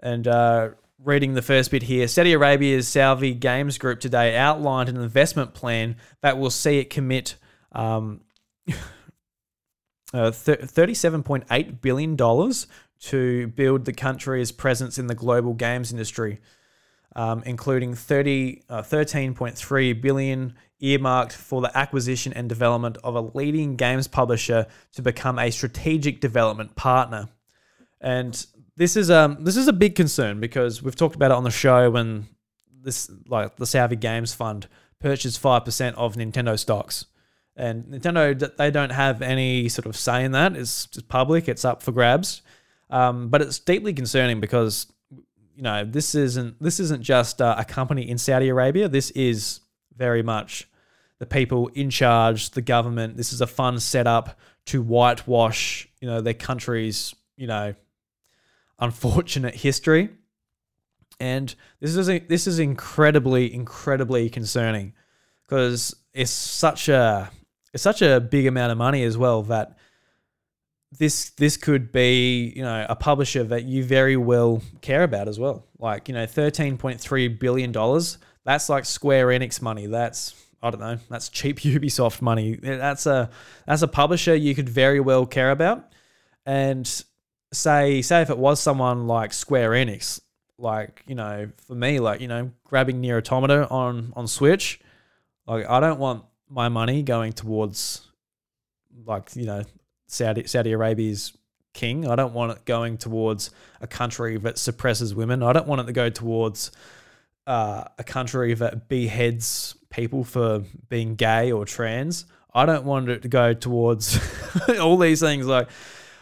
[0.00, 4.96] And uh, reading the first bit here, Saudi Arabia's Savvy Games Group today outlined an
[4.96, 7.36] investment plan that will see it commit
[7.70, 8.22] um,
[8.68, 12.16] uh, $37.8 billion
[13.04, 16.40] to build the country's presence in the global games industry,
[17.14, 23.76] um, including 30, uh, 13.3 billion earmarked for the acquisition and development of a leading
[23.76, 27.28] games publisher to become a strategic development partner.
[28.00, 28.46] And
[28.76, 31.50] this is um this is a big concern because we've talked about it on the
[31.50, 32.26] show when
[32.82, 34.66] this like the Saudi Games Fund
[34.98, 37.06] purchased five percent of Nintendo stocks.
[37.56, 40.56] And Nintendo, they don't have any sort of say in that.
[40.56, 41.48] It's just public.
[41.48, 42.42] It's up for grabs.
[42.90, 44.86] Um, but it's deeply concerning because
[45.56, 48.88] you know this isn't this isn't just uh, a company in Saudi Arabia.
[48.88, 49.60] This is
[49.96, 50.68] very much
[51.18, 53.16] the people in charge, the government.
[53.16, 57.74] This is a fund set up to whitewash you know their country's you know
[58.78, 60.10] unfortunate history,
[61.20, 64.92] and this is this is incredibly incredibly concerning
[65.42, 67.30] because it's such a
[67.72, 69.78] it's such a big amount of money as well that
[70.98, 75.38] this this could be you know a publisher that you very well care about as
[75.38, 75.66] well.
[75.78, 78.18] Like you know, thirteen point three billion dollars.
[78.44, 79.86] That's like Square Enix money.
[79.86, 80.98] That's I don't know.
[81.08, 82.56] That's cheap Ubisoft money.
[82.56, 83.30] That's a
[83.66, 85.92] that's a publisher you could very well care about.
[86.46, 86.86] And
[87.52, 90.20] say say if it was someone like Square Enix,
[90.58, 94.80] like you know, for me, like you know, grabbing Nier Automata on on Switch,
[95.46, 98.06] like I don't want my money going towards
[99.04, 99.64] like you know
[100.14, 101.36] Saudi Saudi Arabia's
[101.72, 102.08] king.
[102.08, 103.50] I don't want it going towards
[103.80, 105.42] a country that suppresses women.
[105.42, 106.70] I don't want it to go towards
[107.46, 112.26] uh, a country that beheads people for being gay or trans.
[112.54, 114.18] I don't want it to go towards
[114.80, 115.46] all these things.
[115.46, 115.68] Like,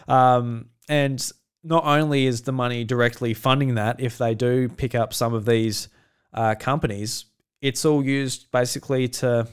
[0.09, 1.31] um, and
[1.63, 5.45] not only is the money directly funding that, if they do pick up some of
[5.45, 5.89] these
[6.33, 7.27] uh, companies,
[7.61, 9.47] it's all used basically to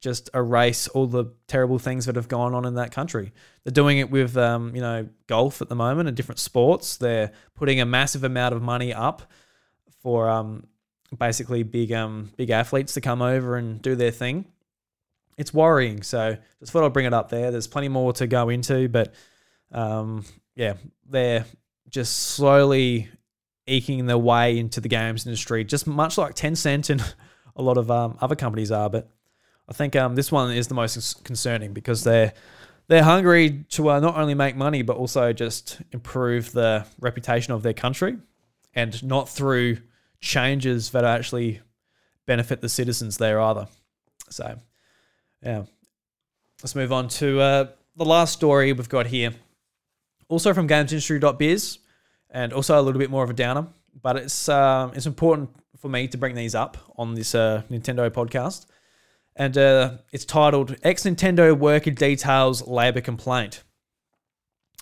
[0.00, 3.32] just erase all the terrible things that have gone on in that country.
[3.64, 6.96] They're doing it with, um, you know, golf at the moment and different sports.
[6.96, 9.30] They're putting a massive amount of money up
[10.02, 10.66] for um,
[11.16, 14.44] basically big um, big athletes to come over and do their thing.
[15.38, 16.02] It's worrying.
[16.02, 17.50] So just thought I'd bring it up there.
[17.50, 19.14] There's plenty more to go into, but
[19.72, 20.24] um,
[20.54, 20.74] yeah,
[21.08, 21.44] they're
[21.88, 23.08] just slowly
[23.66, 27.02] eking their way into the games industry, just much like Tencent and
[27.56, 28.88] a lot of um, other companies are.
[28.88, 29.10] But
[29.68, 32.32] I think um, this one is the most concerning because they're
[32.88, 37.62] they're hungry to uh, not only make money but also just improve the reputation of
[37.62, 38.16] their country,
[38.74, 39.78] and not through
[40.20, 41.60] changes that actually
[42.26, 43.66] benefit the citizens there either.
[44.28, 44.58] So,
[45.42, 45.64] yeah,
[46.62, 49.32] let's move on to uh, the last story we've got here.
[50.28, 51.78] Also from GamesIndustry.biz,
[52.30, 53.68] and also a little bit more of a downer,
[54.02, 58.10] but it's um, it's important for me to bring these up on this uh, Nintendo
[58.10, 58.66] podcast.
[59.36, 63.62] And uh, it's titled Ex Nintendo Worker Details Labor Complaint.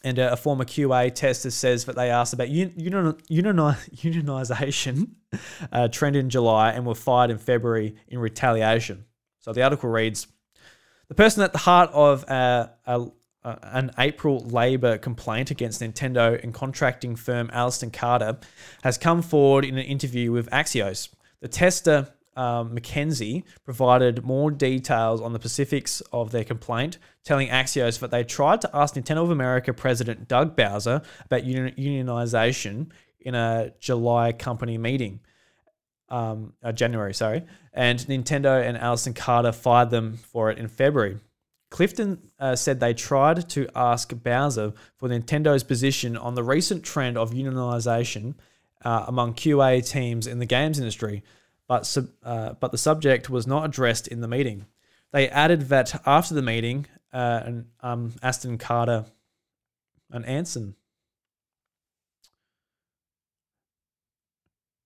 [0.05, 5.09] And uh, a former QA tester says that they asked about un- un- unionization
[5.73, 9.07] uh, trend in July and were fired in February in retaliation.
[9.41, 10.29] So the article reads
[11.09, 13.07] The person at the heart of uh, a,
[13.45, 18.39] uh, an April Labour complaint against Nintendo and contracting firm Aston Carter
[18.83, 21.09] has come forward in an interview with Axios.
[21.41, 27.99] The tester, um, McKenzie, provided more details on the specifics of their complaint, telling Axios
[28.01, 33.72] that they tried to ask Nintendo of America President Doug Bowser about unionization in a
[33.80, 35.20] July company meeting.
[36.11, 41.18] Um, uh, January, sorry, and Nintendo and Aston Carter fired them for it in February.
[41.70, 47.18] Clifton uh, said they tried to ask Bowser for Nintendo's position on the recent trend
[47.18, 48.35] of unionization
[48.85, 51.24] uh, among QA teams in the games industry,
[51.69, 54.67] but, sub, uh, but the subject was not addressed in the meeting.
[55.12, 57.51] They added that after the meeting, uh,
[57.81, 59.05] um, Aston Carter
[60.11, 60.75] and Anson.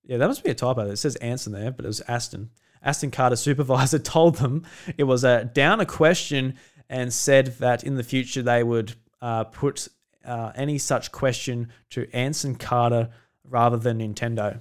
[0.05, 0.89] Yeah, that must be a typo.
[0.89, 2.51] It says Anson there, but it was Aston.
[2.83, 4.66] Aston Carter supervisor told them
[4.97, 6.57] it was a down a question
[6.89, 9.89] and said that in the future they would uh, put
[10.24, 13.11] uh, any such question to Anson Carter
[13.45, 14.61] rather than Nintendo.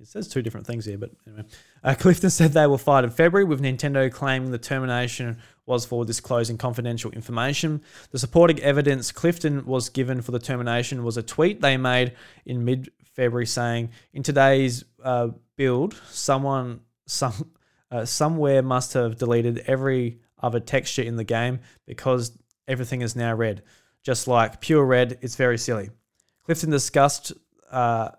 [0.00, 1.44] It says two different things here, but anyway.
[1.84, 6.06] Uh, Clifton said they were fired in February, with Nintendo claiming the termination was for
[6.06, 7.82] disclosing confidential information.
[8.10, 12.14] The supporting evidence Clifton was given for the termination was a tweet they made
[12.46, 17.50] in mid February saying, In today's uh, build, someone some
[17.90, 23.34] uh, somewhere must have deleted every other texture in the game because everything is now
[23.34, 23.62] red.
[24.02, 25.90] Just like pure red, it's very silly.
[26.44, 27.32] Clifton discussed.
[27.70, 28.10] Uh,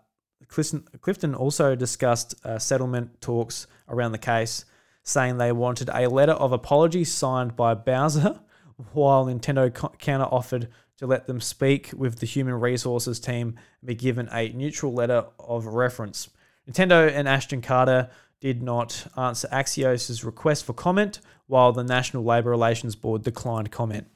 [0.52, 4.66] Clifton, also discussed uh, settlement talks around the case,
[5.04, 8.40] saying they wanted a letter of apology signed by Bowser,
[8.94, 13.96] while Nintendo counter offered to let them speak with the human resources team and be
[13.96, 16.30] given a neutral letter of reference.
[16.70, 22.50] Nintendo and Aston Carter did not answer Axios' request for comment, while the National Labour
[22.50, 24.08] Relations Board declined comment.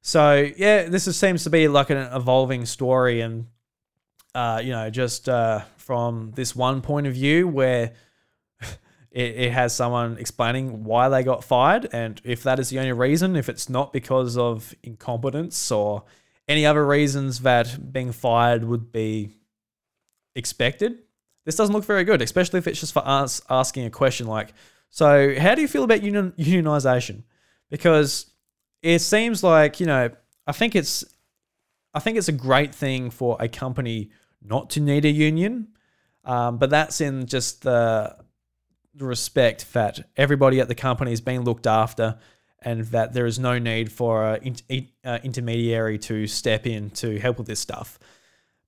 [0.00, 3.46] So yeah, this seems to be like an evolving story, and
[4.34, 7.92] uh, you know, just uh, from this one point of view where
[9.10, 12.92] it, it has someone explaining why they got fired, and if that is the only
[12.92, 16.04] reason, if it's not because of incompetence or
[16.48, 19.30] any other reasons that being fired would be
[20.34, 20.98] expected,
[21.44, 24.52] this doesn't look very good, especially if it's just for us asking a question like,
[24.90, 27.22] so how do you feel about union, unionization?
[27.70, 28.26] Because
[28.82, 30.10] it seems like, you know,
[30.46, 31.04] I think it's
[31.94, 34.10] I think it's a great thing for a company
[34.44, 35.68] not to need a union.
[36.24, 38.16] Um, but that's in just the,
[38.98, 42.18] respect that everybody at the company is being looked after
[42.60, 44.56] and that there is no need for an
[45.04, 47.98] uh, intermediary to step in to help with this stuff.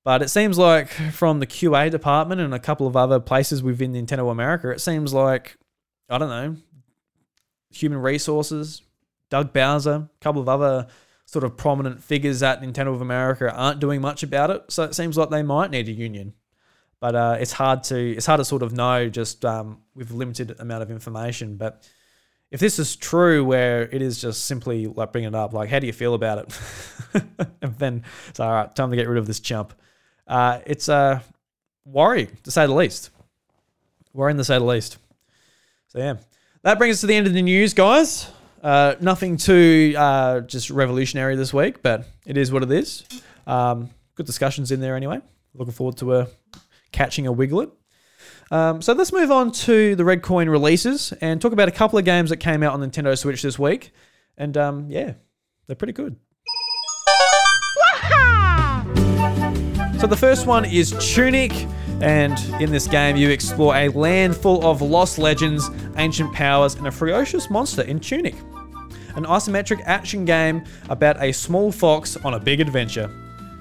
[0.02, 3.92] But it seems like from the QA department and a couple of other places within
[3.92, 5.56] Nintendo America, it seems like,
[6.08, 6.56] I don't know,
[7.70, 8.82] human resources,
[9.30, 10.86] Doug Bowser, a couple of other
[11.34, 14.62] sort of prominent figures at Nintendo of America aren't doing much about it.
[14.68, 16.32] So it seems like they might need a union.
[17.00, 20.54] But uh, it's hard to it's hard to sort of know just um, with limited
[20.60, 21.56] amount of information.
[21.56, 21.90] But
[22.52, 25.80] if this is true, where it is just simply like bringing it up, like how
[25.80, 27.24] do you feel about it?
[27.62, 29.74] and then it's all right, time to get rid of this chump.
[30.28, 31.18] Uh, it's uh,
[31.84, 33.10] worrying to say the least.
[34.12, 34.98] Worrying to say the least.
[35.88, 36.14] So yeah,
[36.62, 38.30] that brings us to the end of the news, guys.
[38.64, 43.04] Uh, nothing too uh, just revolutionary this week, but it is what it is.
[43.46, 45.20] Um, good discussions in there anyway.
[45.52, 46.26] Looking forward to uh,
[46.90, 47.70] catching a wiglett.
[48.50, 51.98] Um, so let's move on to the Red Coin releases and talk about a couple
[51.98, 53.92] of games that came out on Nintendo Switch this week.
[54.38, 55.12] And um, yeah,
[55.66, 56.16] they're pretty good.
[60.00, 61.52] So the first one is Tunic,
[62.02, 66.86] and in this game you explore a land full of lost legends, ancient powers, and
[66.86, 68.34] a ferocious monster in Tunic.
[69.16, 73.10] An isometric action game about a small fox on a big adventure.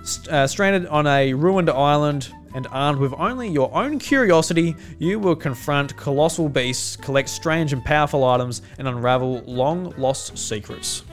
[0.03, 5.19] St- uh, stranded on a ruined island and armed with only your own curiosity, you
[5.19, 11.03] will confront colossal beasts, collect strange and powerful items, and unravel long lost secrets.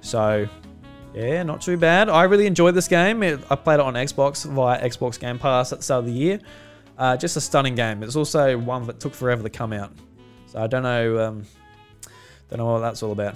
[0.00, 0.48] So,
[1.14, 2.08] yeah, not too bad.
[2.08, 3.22] I really enjoyed this game.
[3.22, 6.12] It, I played it on Xbox via Xbox Game Pass at the start of the
[6.12, 6.40] year.
[6.96, 8.02] Uh, just a stunning game.
[8.02, 9.92] It's also one that took forever to come out.
[10.46, 11.46] So I don't know, um,
[12.48, 13.34] don't know what that's all about.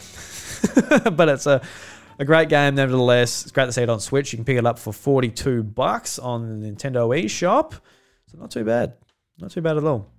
[1.17, 1.61] but it's a,
[2.19, 3.43] a great game nevertheless.
[3.43, 4.33] It's great to see it on Switch.
[4.33, 7.73] You can pick it up for 42 bucks on the Nintendo eShop.
[8.27, 8.95] So not too bad.
[9.39, 10.11] Not too bad at all.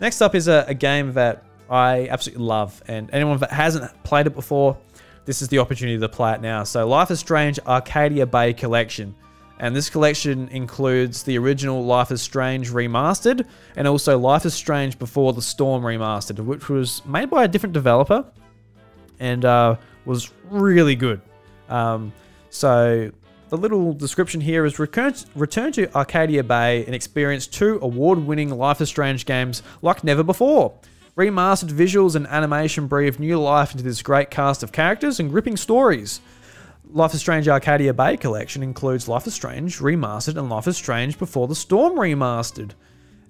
[0.00, 2.82] Next up is a, a game that I absolutely love.
[2.88, 4.76] And anyone that hasn't played it before,
[5.26, 6.64] this is the opportunity to play it now.
[6.64, 9.14] So, Life is Strange Arcadia Bay Collection.
[9.58, 14.98] And this collection includes the original Life is Strange remastered and also Life is Strange
[14.98, 18.24] Before the Storm remastered, which was made by a different developer
[19.18, 21.20] and uh, was really good.
[21.68, 22.12] Um,
[22.50, 23.10] so,
[23.48, 25.14] the little description here is return,
[25.72, 30.74] to Arcadia Bay and experience two award winning Life is Strange games like never before.
[31.16, 35.56] Remastered visuals and animation breathe new life into this great cast of characters and gripping
[35.56, 36.20] stories.
[36.90, 41.18] Life is Strange Arcadia Bay collection includes Life is Strange Remastered and Life is Strange
[41.18, 42.72] Before the Storm Remastered.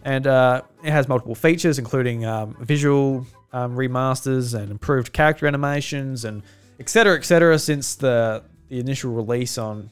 [0.02, 6.24] And uh, it has multiple features, including um, visual um, remasters and improved character animations
[6.24, 6.42] and
[6.80, 7.16] etc.
[7.16, 7.56] etc.
[7.56, 9.90] since the, the initial release on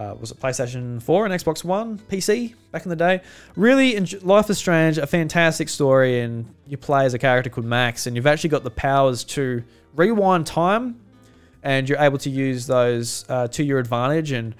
[0.00, 3.20] uh, was it PlayStation 4 and Xbox One, PC back in the day.
[3.54, 7.66] Really, enjoy- Life is Strange, a fantastic story, and you play as a character called
[7.66, 9.62] Max, and you've actually got the powers to
[9.94, 10.98] rewind time,
[11.62, 14.54] and you're able to use those uh, to your advantage, and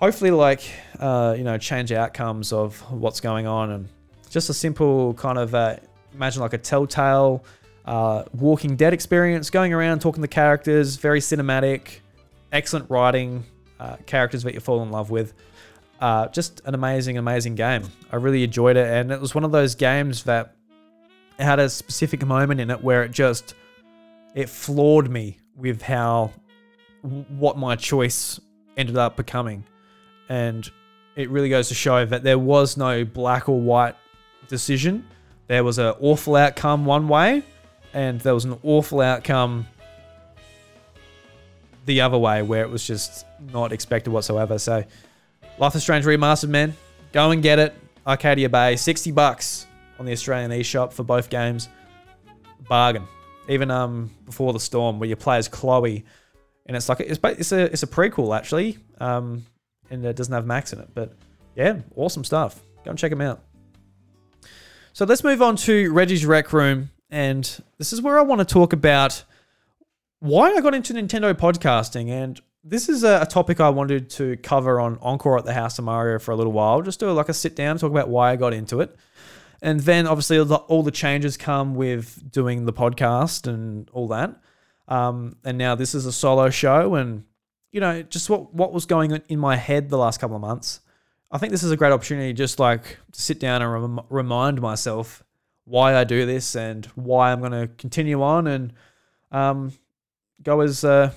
[0.00, 0.68] hopefully, like
[0.98, 3.88] uh, you know, change outcomes of what's going on, and
[4.28, 5.76] just a simple kind of uh,
[6.14, 7.44] imagine like a Telltale.
[7.84, 11.98] Uh, Walking Dead experience, going around talking to characters, very cinematic,
[12.52, 13.44] excellent writing,
[13.82, 15.34] uh, characters that you fall in love with.
[16.00, 17.82] Uh, just an amazing, amazing game.
[18.12, 20.54] I really enjoyed it, and it was one of those games that
[21.38, 23.54] had a specific moment in it where it just
[24.34, 26.30] it floored me with how
[27.02, 28.40] what my choice
[28.76, 29.64] ended up becoming,
[30.28, 30.70] and
[31.16, 33.96] it really goes to show that there was no black or white
[34.48, 35.04] decision.
[35.48, 37.42] There was an awful outcome one way,
[37.92, 39.66] and there was an awful outcome
[41.84, 44.58] the other way where it was just not expected whatsoever.
[44.58, 44.84] So,
[45.58, 46.74] Life is Strange Remastered, man.
[47.12, 47.74] Go and get it.
[48.06, 49.66] Arcadia Bay, 60 bucks
[49.98, 51.68] on the Australian eShop for both games.
[52.68, 53.06] Bargain.
[53.48, 56.04] Even um before the storm, where you play as Chloe,
[56.66, 59.44] and it's like it's it's a it's a prequel actually, um,
[59.90, 61.16] and it doesn't have Max in it, but
[61.56, 62.60] yeah, awesome stuff.
[62.84, 63.42] Go and check them out.
[64.92, 67.44] So let's move on to Reggie's Rec Room, and
[67.78, 69.24] this is where I want to talk about
[70.22, 74.78] why I got into Nintendo podcasting, and this is a, topic I wanted to cover
[74.78, 76.80] on Encore at the House of Mario for a little while.
[76.80, 78.94] Just do like a sit down, talk about why I got into it,
[79.62, 84.06] and then obviously all the, all the changes come with doing the podcast and all
[84.08, 84.40] that.
[84.86, 87.24] Um, and now this is a solo show, and
[87.72, 90.42] you know just what what was going on in my head the last couple of
[90.42, 90.82] months.
[91.32, 94.60] I think this is a great opportunity, just like to sit down and rem- remind
[94.60, 95.24] myself
[95.64, 98.72] why I do this and why I'm going to continue on and
[99.32, 99.72] um,
[100.42, 101.12] go as uh,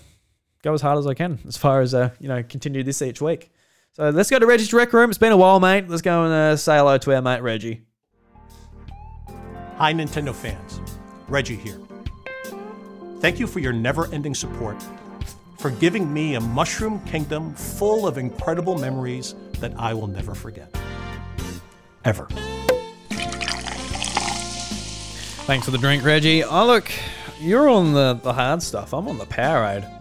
[0.64, 3.22] go as hard as I can as far as uh, you know continue this each
[3.22, 3.52] week.
[3.94, 5.10] So let's go to Reggie's Rec Room.
[5.10, 5.88] It's been a while, mate.
[5.88, 7.82] Let's go and uh, say hello to our mate Reggie.
[9.78, 10.80] Hi, Nintendo fans.
[11.28, 11.80] Reggie here.
[13.20, 14.76] Thank you for your never-ending support,
[15.58, 20.74] for giving me a mushroom kingdom full of incredible memories that I will never forget.
[22.04, 22.28] Ever.
[25.48, 26.44] Thanks for the drink, Reggie.
[26.44, 26.92] Oh, look,
[27.40, 28.94] you're on the, the hard stuff.
[28.94, 29.92] I'm on the Powerade.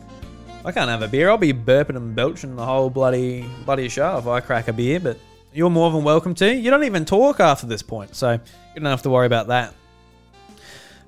[0.64, 1.28] I can't have a beer.
[1.28, 4.99] I'll be burping and belching the whole bloody bloody show if I crack a beer.
[4.99, 5.18] But
[5.53, 6.55] you're more than welcome to.
[6.55, 8.41] You don't even talk after this point, so you
[8.74, 9.74] don't have to worry about that.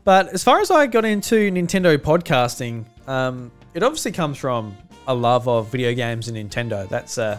[0.04, 4.76] But as far as I got into Nintendo podcasting, um, it obviously comes from
[5.08, 6.88] a love of video games and Nintendo.
[6.88, 7.38] That's uh,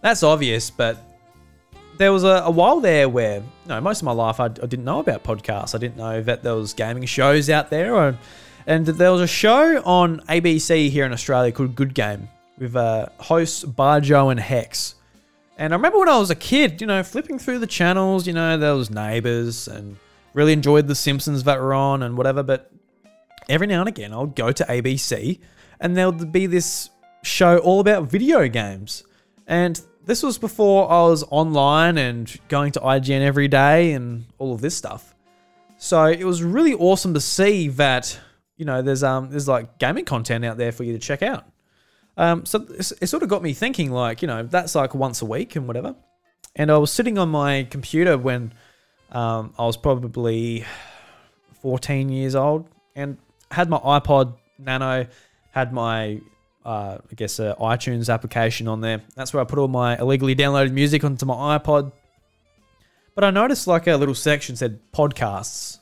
[0.00, 0.96] that's obvious, but
[2.00, 4.48] there was a, a while there where you know, most of my life I, I,
[4.48, 5.74] didn't know about podcasts.
[5.74, 8.18] I didn't know that there was gaming shows out there, or,
[8.66, 13.06] and there was a show on ABC here in Australia called Good Game with uh,
[13.18, 14.94] hosts Bajo and Hex.
[15.58, 18.32] And I remember when I was a kid, you know, flipping through the channels, you
[18.32, 19.98] know, there was Neighbours and
[20.32, 22.42] really enjoyed The Simpsons that were on and whatever.
[22.42, 22.72] But
[23.50, 25.38] every now and again, I'll go to ABC
[25.80, 26.88] and there'll be this
[27.22, 29.04] show all about video games.
[29.46, 29.78] And
[30.10, 34.60] this was before I was online and going to IGN every day and all of
[34.60, 35.14] this stuff.
[35.78, 38.18] So it was really awesome to see that,
[38.56, 41.46] you know, there's um there's like gaming content out there for you to check out.
[42.16, 45.26] Um, so it sort of got me thinking, like, you know, that's like once a
[45.26, 45.94] week and whatever.
[46.56, 48.52] And I was sitting on my computer when
[49.12, 50.64] um, I was probably
[51.62, 53.16] 14 years old and
[53.52, 55.06] had my iPod Nano,
[55.52, 56.20] had my,
[56.64, 59.02] uh, I guess, uh, iTunes application on there.
[59.14, 61.92] That's where I put all my illegally downloaded music onto my iPod.
[63.14, 65.78] But I noticed like a little section said podcasts.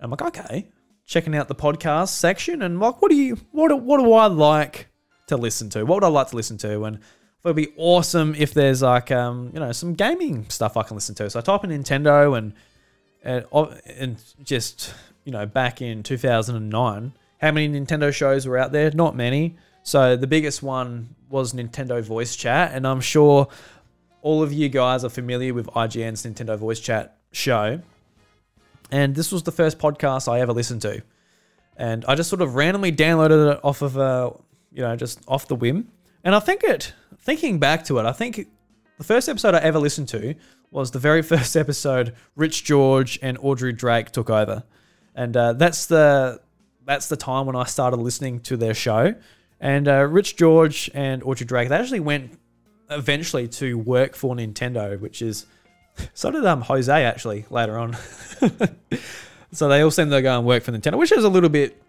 [0.00, 0.68] I'm like, okay,
[1.06, 4.88] checking out the podcast section and like, what do you, what, what do I like
[5.26, 5.84] to listen to?
[5.84, 6.84] What would I like to listen to?
[6.84, 7.00] And
[7.44, 11.14] it'd be awesome if there's like um, you know some gaming stuff I can listen
[11.16, 11.30] to.
[11.30, 12.52] So I type in Nintendo and
[13.22, 13.46] and
[13.86, 14.94] and just
[15.24, 18.90] you know back in 2009, how many Nintendo shows were out there?
[18.90, 19.56] Not many.
[19.82, 23.48] So the biggest one was Nintendo Voice Chat, and I'm sure
[24.22, 27.80] all of you guys are familiar with IGN's Nintendo Voice Chat show.
[28.90, 31.02] And this was the first podcast I ever listened to.
[31.76, 34.32] And I just sort of randomly downloaded it off of a
[34.72, 35.88] you know, just off the whim.
[36.24, 38.46] And I think it, thinking back to it, I think
[38.98, 40.34] the first episode I ever listened to
[40.70, 44.64] was the very first episode Rich George and Audrey Drake took over,
[45.14, 46.40] and uh, that's the
[46.84, 49.14] that's the time when I started listening to their show.
[49.60, 52.38] And uh, Rich George and Audrey Drake they actually went
[52.90, 55.46] eventually to work for Nintendo, which is
[56.14, 57.96] so did um Jose actually later on.
[59.52, 61.82] so they all seem to go and work for Nintendo, which is a little bit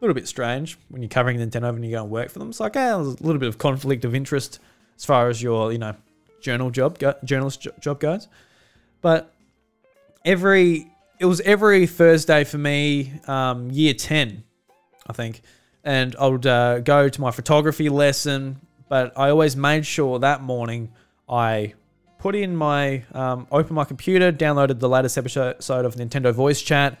[0.00, 2.48] a little bit strange when you're covering Nintendo and you go and work for them.
[2.48, 4.58] It's like, eh, there's a little bit of conflict of interest
[4.96, 5.94] as far as your, you know,
[6.40, 8.26] journal job, go, journalist job goes.
[9.02, 9.34] But
[10.24, 14.42] every, it was every Thursday for me, um, year 10,
[15.06, 15.42] I think.
[15.84, 20.42] And I would uh, go to my photography lesson, but I always made sure that
[20.42, 20.92] morning
[21.28, 21.74] I
[22.18, 27.00] put in my, um, open my computer, downloaded the latest episode of Nintendo Voice Chat,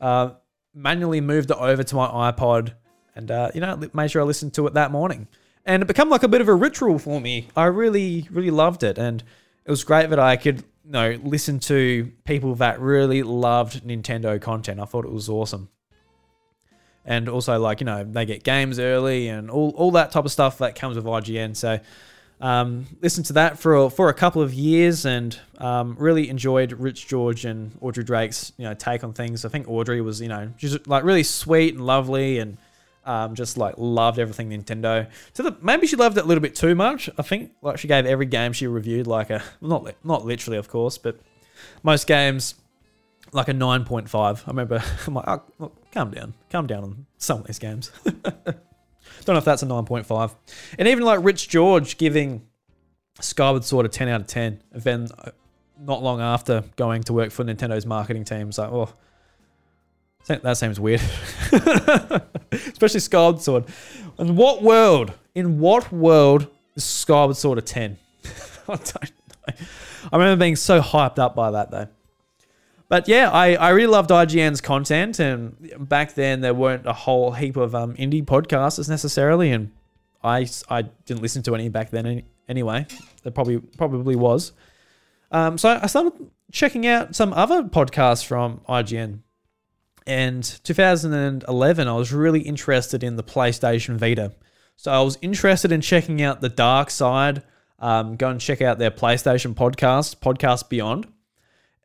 [0.00, 0.30] uh,
[0.74, 2.74] manually moved it over to my iPod
[3.14, 5.28] and, uh, you know, made sure I listened to it that morning.
[5.64, 7.48] And it became like a bit of a ritual for me.
[7.56, 8.98] I really, really loved it.
[8.98, 9.22] And
[9.64, 14.40] it was great that I could, you know, listen to people that really loved Nintendo
[14.40, 14.80] content.
[14.80, 15.68] I thought it was awesome.
[17.04, 20.32] And also, like, you know, they get games early and all, all that type of
[20.32, 21.56] stuff that comes with IGN.
[21.56, 21.80] So,
[22.40, 26.72] um, listened to that for a, for a couple of years and um, really enjoyed
[26.72, 29.44] Rich George and Audrey Drake's you know take on things.
[29.44, 32.56] I think Audrey was you know just like really sweet and lovely and
[33.04, 35.06] um, just like loved everything Nintendo.
[35.34, 37.10] So the, maybe she loved it a little bit too much.
[37.18, 40.68] I think like she gave every game she reviewed like a not not literally of
[40.68, 41.20] course, but
[41.82, 42.54] most games
[43.32, 44.42] like a nine point five.
[44.46, 47.90] I remember I'm like oh, look, calm down, calm down on some of these games.
[49.24, 50.34] Don't know if that's a 9.5.
[50.78, 52.46] And even like Rich George giving
[53.20, 54.62] Skyward Sword a 10 out of 10.
[54.72, 55.30] And then uh,
[55.78, 58.92] not long after going to work for Nintendo's marketing team, it's like, oh,
[60.26, 61.00] that seems weird.
[62.52, 63.64] Especially Skyward Sword.
[64.18, 67.98] In what world, in what world is Skyward Sword a 10?
[68.24, 69.54] I don't know.
[70.12, 71.88] I remember being so hyped up by that though.
[72.90, 77.30] But yeah, I, I really loved IGN's content, and back then there weren't a whole
[77.30, 79.70] heap of um, indie podcasters necessarily, and
[80.24, 82.88] I, I didn't listen to any back then any, anyway.
[83.22, 84.52] There probably probably was.
[85.30, 86.14] Um, so I started
[86.50, 89.20] checking out some other podcasts from IGN.
[90.04, 94.32] And 2011, I was really interested in the PlayStation Vita.
[94.74, 97.44] So I was interested in checking out the dark side.
[97.78, 101.06] Um, go and check out their PlayStation podcast, Podcast Beyond.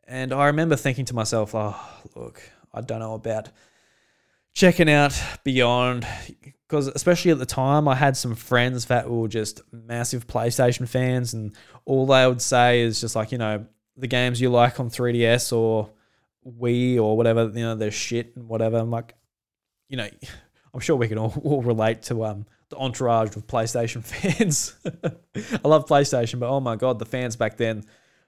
[0.06, 1.76] And I remember thinking to myself, oh,
[2.14, 2.40] look,
[2.72, 3.48] I don't know about
[4.52, 6.06] checking out Beyond
[6.66, 11.34] because especially at the time I had some friends that were just massive PlayStation fans
[11.34, 11.54] and
[11.84, 15.56] all they would say is just like, you know, the games you like on 3DS
[15.56, 15.90] or
[16.46, 18.78] Wii or whatever, you know, they're shit and whatever.
[18.78, 19.14] I'm like,
[19.88, 20.08] you know,
[20.74, 24.74] I'm sure we can all, all relate to um the entourage of PlayStation fans.
[24.84, 27.84] I love PlayStation, but oh my god, the fans back then,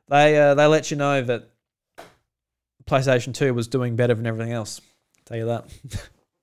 [0.08, 1.50] they uh, they let you know that
[2.88, 4.80] PlayStation 2 was doing better than everything else.
[5.26, 5.66] tell you that.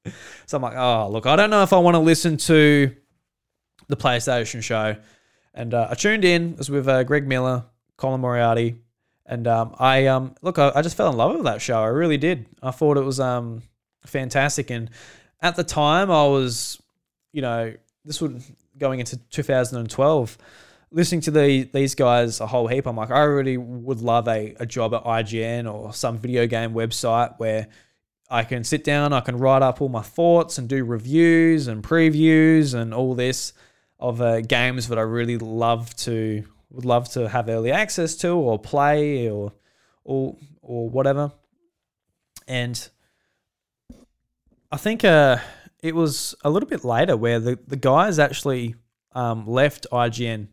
[0.46, 2.96] so I'm like, oh, look, I don't know if I want to listen to
[3.88, 4.96] the PlayStation show.
[5.54, 6.52] And uh, I tuned in.
[6.52, 7.64] It was with uh, Greg Miller,
[7.98, 8.76] Colin Moriarty,
[9.26, 11.82] and um, I um, look, I, I, just fell in love with that show.
[11.82, 12.46] I really did.
[12.62, 13.64] I thought it was um,
[14.06, 14.70] fantastic.
[14.70, 14.90] And
[15.42, 16.82] at the time, I was,
[17.32, 17.74] you know,
[18.04, 18.44] this would
[18.78, 20.38] going into 2012
[20.96, 24.56] listening to the these guys a whole heap, I'm like, I really would love a,
[24.60, 27.68] a job at IGN or some video game website where
[28.30, 31.84] I can sit down, I can write up all my thoughts and do reviews and
[31.84, 33.54] previews and all this
[34.00, 38.30] of uh, games that I really love to would love to have early access to
[38.30, 39.52] or play or
[40.06, 41.34] or or whatever.
[42.48, 42.90] And
[44.72, 45.40] I think uh,
[45.84, 48.76] it was a little bit later where the, the guys actually
[49.12, 50.48] um, left IGN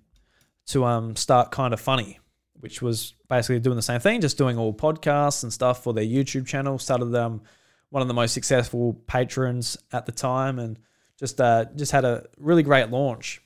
[0.67, 2.21] to um, start kind of funny,
[2.61, 6.05] which was basically doing the same thing, just doing all podcasts and stuff for their
[6.05, 6.79] YouTube channel.
[6.79, 7.43] Started um,
[7.91, 10.79] one of the most successful patrons at the time, and
[11.19, 13.43] just uh, just had a really great launch.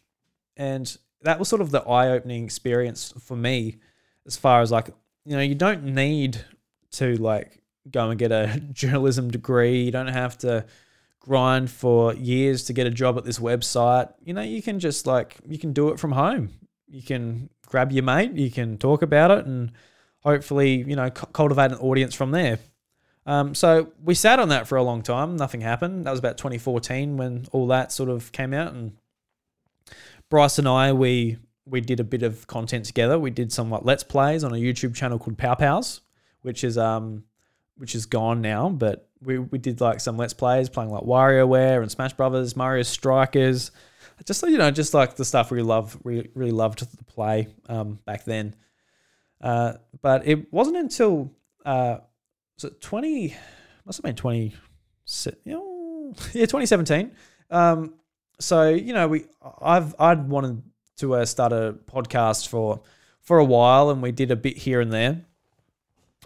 [0.56, 3.76] And that was sort of the eye opening experience for me,
[4.26, 4.90] as far as like
[5.24, 6.44] you know, you don't need
[6.92, 9.82] to like go and get a journalism degree.
[9.82, 10.66] You don't have to
[11.20, 14.12] grind for years to get a job at this website.
[14.22, 16.50] You know, you can just like you can do it from home
[16.89, 19.72] you can grab your mate, you can talk about it, and
[20.20, 22.59] hopefully, you know, cultivate an audience from there.
[23.26, 25.37] Um, so we sat on that for a long time.
[25.37, 26.07] Nothing happened.
[26.07, 28.72] That was about 2014 when all that sort of came out.
[28.72, 28.93] And
[30.30, 33.18] Bryce and I, we we did a bit of content together.
[33.18, 36.01] We did some like let's plays on a YouTube channel called Pow Pows,
[36.43, 37.24] which is um
[37.76, 38.68] which is gone now.
[38.68, 42.84] But we we did like some let's plays playing like WarioWare and Smash Brothers, Mario
[42.84, 43.72] Strikers
[44.24, 47.98] just you know, just like the stuff we love, we really loved to play um,
[48.04, 48.54] back then.
[49.40, 51.32] Uh, but it wasn't until
[51.64, 51.98] uh,
[52.56, 53.34] was it twenty?
[53.84, 54.54] Must have been twenty.
[56.32, 57.10] Yeah, twenty seventeen.
[57.50, 57.94] Um,
[58.38, 59.24] so you know, we
[59.60, 60.62] I've I'd wanted
[60.98, 62.82] to uh, start a podcast for
[63.20, 65.24] for a while, and we did a bit here and there.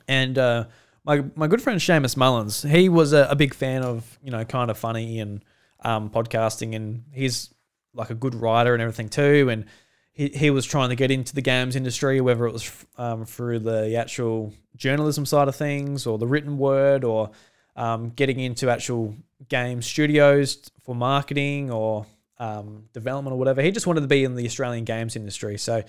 [0.06, 0.64] And uh,
[1.04, 4.44] my my good friend Seamus Mullins, he was a, a big fan of you know
[4.44, 5.42] kind of funny and
[5.82, 7.52] um, podcasting, and he's
[7.94, 9.66] like a good writer and everything too, and
[10.12, 13.60] he, he was trying to get into the games industry, whether it was um, through
[13.60, 17.30] the actual journalism side of things or the written word or
[17.76, 19.14] um, getting into actual
[19.48, 22.06] game studios for marketing or
[22.38, 23.62] um, development or whatever.
[23.62, 25.58] He just wanted to be in the Australian games industry.
[25.58, 25.82] So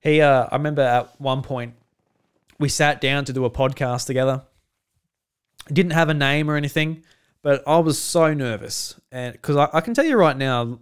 [0.00, 1.74] he, uh, I remember at one point
[2.58, 4.42] we sat down to do a podcast together.
[5.72, 7.02] Didn't have a name or anything,
[7.42, 10.78] but I was so nervous, and because I, I can tell you right now,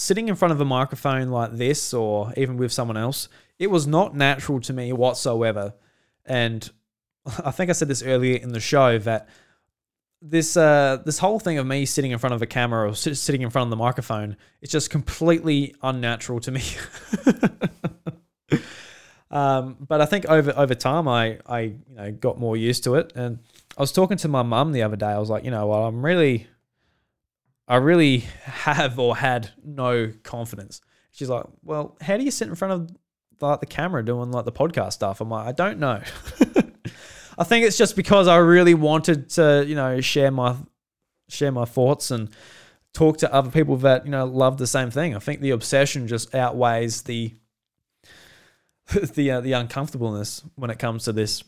[0.00, 3.28] sitting in front of a microphone like this or even with someone else,
[3.58, 5.74] it was not natural to me whatsoever.
[6.24, 6.68] And
[7.44, 9.28] I think I said this earlier in the show that
[10.22, 13.42] this uh, this whole thing of me sitting in front of a camera or sitting
[13.42, 16.62] in front of the microphone it's just completely unnatural to me.
[19.30, 22.96] um, but I think over over time I I you know got more used to
[22.96, 23.38] it and
[23.78, 25.06] I was talking to my mum the other day.
[25.06, 26.46] I was like, you know, well, I'm really
[27.70, 30.80] I really have or had no confidence.
[31.12, 32.96] She's like, well, how do you sit in front of
[33.40, 35.20] like the camera doing like the podcast stuff?
[35.20, 36.02] I'm like, I don't know.
[37.38, 40.56] I think it's just because I really wanted to, you know, share my
[41.28, 42.30] share my thoughts and
[42.92, 45.14] talk to other people that you know love the same thing.
[45.14, 47.36] I think the obsession just outweighs the
[49.14, 51.44] the uh, the uncomfortableness when it comes to this.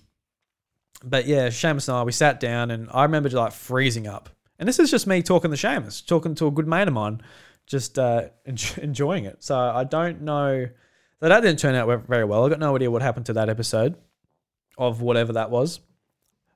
[1.03, 4.28] But yeah, Seamus and I we sat down and I remember like freezing up
[4.62, 7.20] and this is just me talking the Seamus, talking to a good mate of mine,
[7.66, 9.43] just uh, enjoying it.
[9.43, 10.68] So I don't know
[11.18, 12.47] that that didn't turn out very well.
[12.47, 13.97] I got no idea what happened to that episode
[14.78, 15.80] of whatever that was.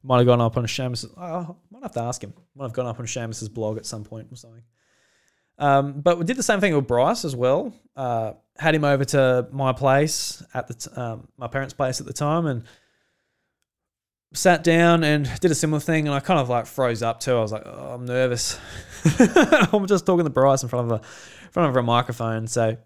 [0.04, 1.04] Might have gone up on Seamus.
[1.16, 2.32] Oh, might have to ask him.
[2.54, 4.62] Might have gone up on Seamus's blog at some point or something.
[5.58, 7.74] Um, but we did the same thing with Bryce as well.
[7.96, 12.06] Uh, had him over to my place at the t- um, my parents' place at
[12.06, 12.62] the time, and
[14.36, 17.36] sat down and did a similar thing, and I kind of like froze up too.
[17.36, 18.58] I was like, oh, I'm nervous.
[19.72, 21.04] I'm just talking to Bryce in front of a
[21.44, 22.76] in front of a microphone, so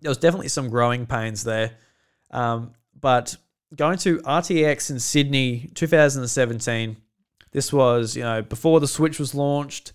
[0.00, 1.72] there was definitely some growing pains there.
[2.30, 3.36] Um, but
[3.74, 6.96] going to RTX in Sydney, 2017.
[7.52, 9.92] This was you know before the Switch was launched.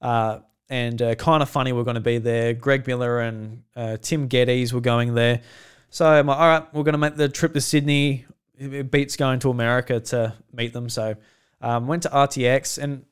[0.00, 0.40] Uh,
[0.70, 2.52] and uh, kind of funny, we're going to be there.
[2.52, 5.40] Greg Miller and uh, Tim Gettys were going there.
[5.88, 8.26] So I'm like, all right, we're going to make the trip to Sydney
[8.58, 10.88] it beats going to America to meet them.
[10.88, 11.16] So
[11.60, 13.04] um, went to RTX and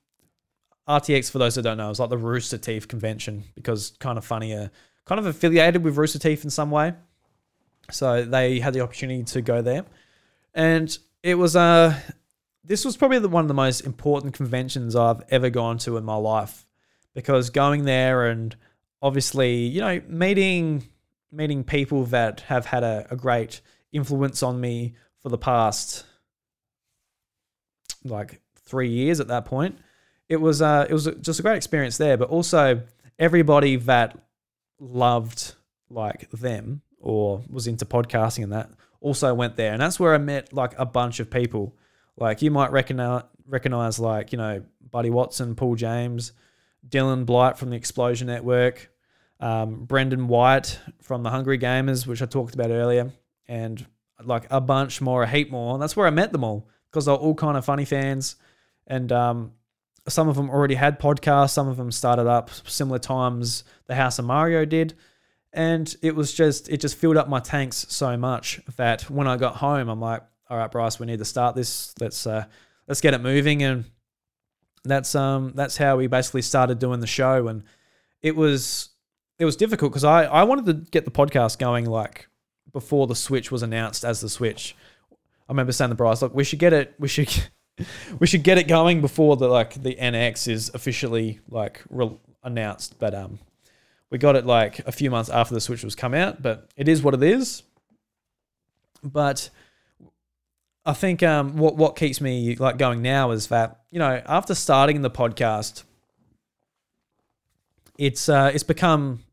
[0.89, 4.25] RTX for those that don't know is like the Rooster Teeth convention because kind of
[4.25, 4.69] funny, uh,
[5.05, 6.95] kind of affiliated with Rooster Teeth in some way.
[7.91, 9.85] So they had the opportunity to go there,
[10.55, 11.97] and it was uh
[12.65, 16.05] this was probably the, one of the most important conventions I've ever gone to in
[16.05, 16.67] my life
[17.15, 18.57] because going there and
[19.01, 20.89] obviously, you know, meeting
[21.31, 23.61] meeting people that have had a, a great
[23.93, 24.95] influence on me
[25.27, 26.05] for the past
[28.05, 29.77] like three years at that point.
[30.29, 32.83] It was uh, it was just a great experience there, but also
[33.19, 34.17] everybody that
[34.79, 35.57] loved
[35.91, 38.71] like them or was into podcasting and that
[39.01, 41.75] also went there, and that's where I met like a bunch of people.
[42.17, 44.63] Like you might recognize recognize like you know
[44.93, 46.35] Buddy Watson, Paul James,
[46.89, 48.93] Dylan Blight from the Explosion Network,
[49.41, 53.11] um, Brendan White from the Hungry Gamers, which I talked about earlier,
[53.49, 53.85] and
[54.23, 55.75] like a bunch more, a heap more.
[55.75, 58.37] And that's where I met them all because they're all kind of funny fans,
[58.87, 59.53] and um,
[60.09, 61.51] some of them already had podcasts.
[61.51, 64.95] Some of them started up similar times the House of Mario did,
[65.53, 69.37] and it was just it just filled up my tanks so much that when I
[69.37, 71.95] got home, I'm like, all right, Bryce, we need to start this.
[72.01, 72.47] Let's uh,
[72.89, 73.85] let's get it moving, and
[74.85, 77.65] that's um that's how we basically started doing the show, and
[78.23, 78.91] it was
[79.39, 82.29] it was difficult because I I wanted to get the podcast going like
[82.77, 84.77] before the Switch was announced as the Switch.
[85.49, 86.93] I remember saying to Bryce, look, we should get it.
[86.99, 87.33] We should
[88.19, 92.99] we should get it going before the like the NX is officially like re- announced.
[92.99, 93.39] But um,
[94.11, 96.43] we got it like a few months after the Switch was come out.
[96.43, 97.63] But it is what it is.
[99.03, 99.49] But
[100.85, 104.55] I think um, what what keeps me like going now is that you know after
[104.55, 105.85] starting the podcast,
[107.97, 109.25] it's uh, it's become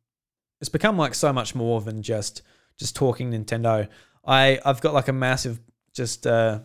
[0.61, 2.41] it's become like so much more than just
[2.78, 3.88] just talking Nintendo.
[4.26, 5.60] I I've got like a massive
[5.94, 6.60] just uh,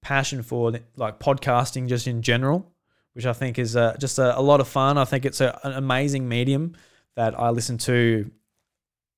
[0.00, 2.72] passion for like podcasting just in general,
[3.14, 4.98] which I think is uh, just a, a lot of fun.
[4.98, 6.76] I think it's a, an amazing medium
[7.16, 8.30] that I listen to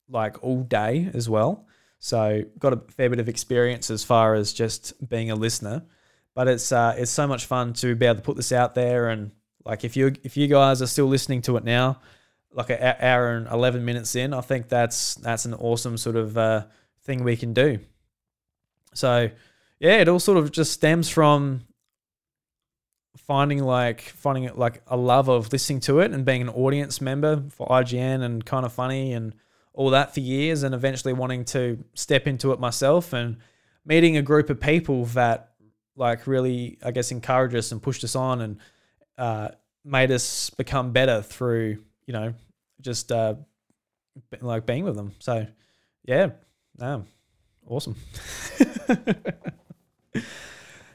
[0.08, 1.66] like all day as well.
[1.98, 5.82] So got a fair bit of experience as far as just being a listener,
[6.34, 9.08] but it's uh, it's so much fun to be able to put this out there
[9.08, 9.32] and
[9.64, 12.00] like if you if you guys are still listening to it now,
[12.56, 16.36] like an hour and eleven minutes in, I think that's that's an awesome sort of
[16.36, 16.64] uh,
[17.04, 17.78] thing we can do.
[18.94, 19.30] So
[19.78, 21.66] yeah, it all sort of just stems from
[23.16, 27.00] finding like finding it like a love of listening to it and being an audience
[27.00, 29.34] member for IGN and kind of funny and
[29.72, 33.36] all that for years and eventually wanting to step into it myself and
[33.84, 35.50] meeting a group of people that
[35.96, 38.58] like really I guess encouraged us and pushed us on and
[39.18, 39.48] uh,
[39.84, 42.34] made us become better through you know
[42.80, 43.34] just uh,
[44.40, 45.12] like being with them.
[45.18, 45.46] So
[46.04, 46.30] yeah,
[46.78, 47.04] no,
[47.66, 47.96] awesome.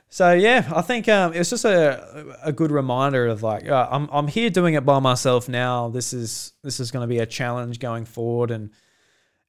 [0.10, 4.10] so yeah, I think um, it's just a a good reminder of like uh, I'm
[4.12, 5.90] I'm here doing it by myself now.
[5.90, 8.72] This is this is going to be a challenge going forward, and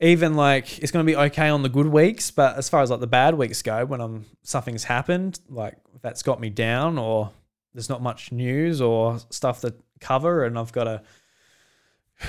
[0.00, 2.90] even like it's going to be okay on the good weeks, but as far as
[2.90, 7.30] like the bad weeks go, when I'm something's happened like that's got me down, or
[7.72, 11.02] there's not much news or stuff to cover, and I've got to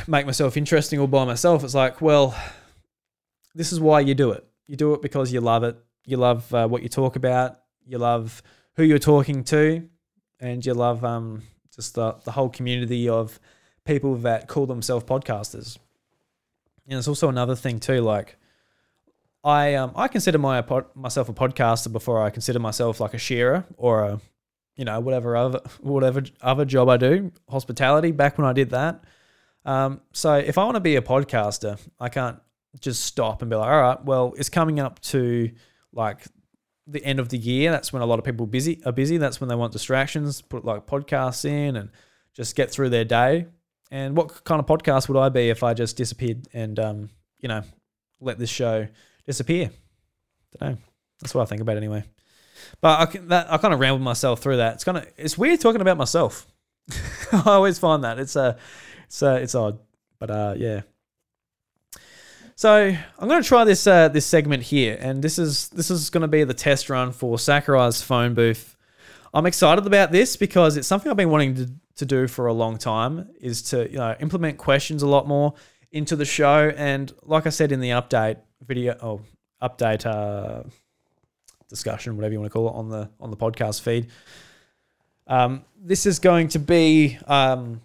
[0.07, 1.63] make myself interesting all by myself.
[1.63, 2.35] It's like, well,
[3.55, 4.45] this is why you do it.
[4.67, 7.97] You do it because you love it you love uh, what you talk about, you
[7.97, 8.41] love
[8.75, 9.87] who you're talking to,
[10.39, 11.43] and you love um,
[11.73, 13.39] just the, the whole community of
[13.85, 15.77] people that call themselves podcasters.
[16.87, 18.37] And it's also another thing too, like
[19.43, 20.63] I um I consider my
[20.95, 24.21] myself a podcaster before I consider myself like a sharer or a
[24.75, 28.11] you know whatever other whatever other job I do, hospitality.
[28.11, 29.05] Back when I did that,
[29.65, 32.39] um, so if I want to be a podcaster, I can't
[32.79, 35.51] just stop and be like, all right, well, it's coming up to
[35.91, 36.25] like
[36.87, 37.71] the end of the year.
[37.71, 39.17] That's when a lot of people busy are busy.
[39.17, 41.89] That's when they want distractions, put like podcasts in and
[42.33, 43.47] just get through their day.
[43.91, 47.09] And what kind of podcast would I be if I just disappeared and um,
[47.39, 47.61] you know,
[48.19, 48.87] let this show
[49.25, 49.69] disappear?
[50.59, 50.77] Don't know.
[51.21, 52.03] That's what I think about anyway.
[52.81, 54.75] But I can, that I kind of rambled myself through that.
[54.75, 56.47] It's kind of it's weird talking about myself.
[57.31, 58.57] I always find that it's a
[59.05, 59.79] it's uh, it's odd,
[60.19, 60.81] but uh, yeah,
[62.55, 66.09] so I'm going to try this uh, this segment here, and this is this is
[66.09, 68.77] going to be the test run for Sakurai's phone booth.
[69.33, 72.53] I'm excited about this because it's something I've been wanting to, to do for a
[72.53, 73.29] long time.
[73.41, 75.55] Is to you know implement questions a lot more
[75.91, 79.21] into the show, and like I said in the update video, oh
[79.61, 80.63] update uh,
[81.69, 84.07] discussion, whatever you want to call it on the on the podcast feed.
[85.25, 87.81] Um, this is going to be um,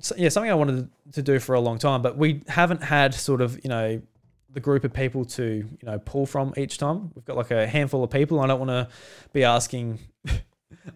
[0.00, 3.14] so, yeah, something I wanted to do for a long time, but we haven't had
[3.14, 4.00] sort of, you know,
[4.50, 7.10] the group of people to, you know, pull from each time.
[7.14, 8.40] We've got like a handful of people.
[8.40, 8.88] I don't want to
[9.32, 9.98] be asking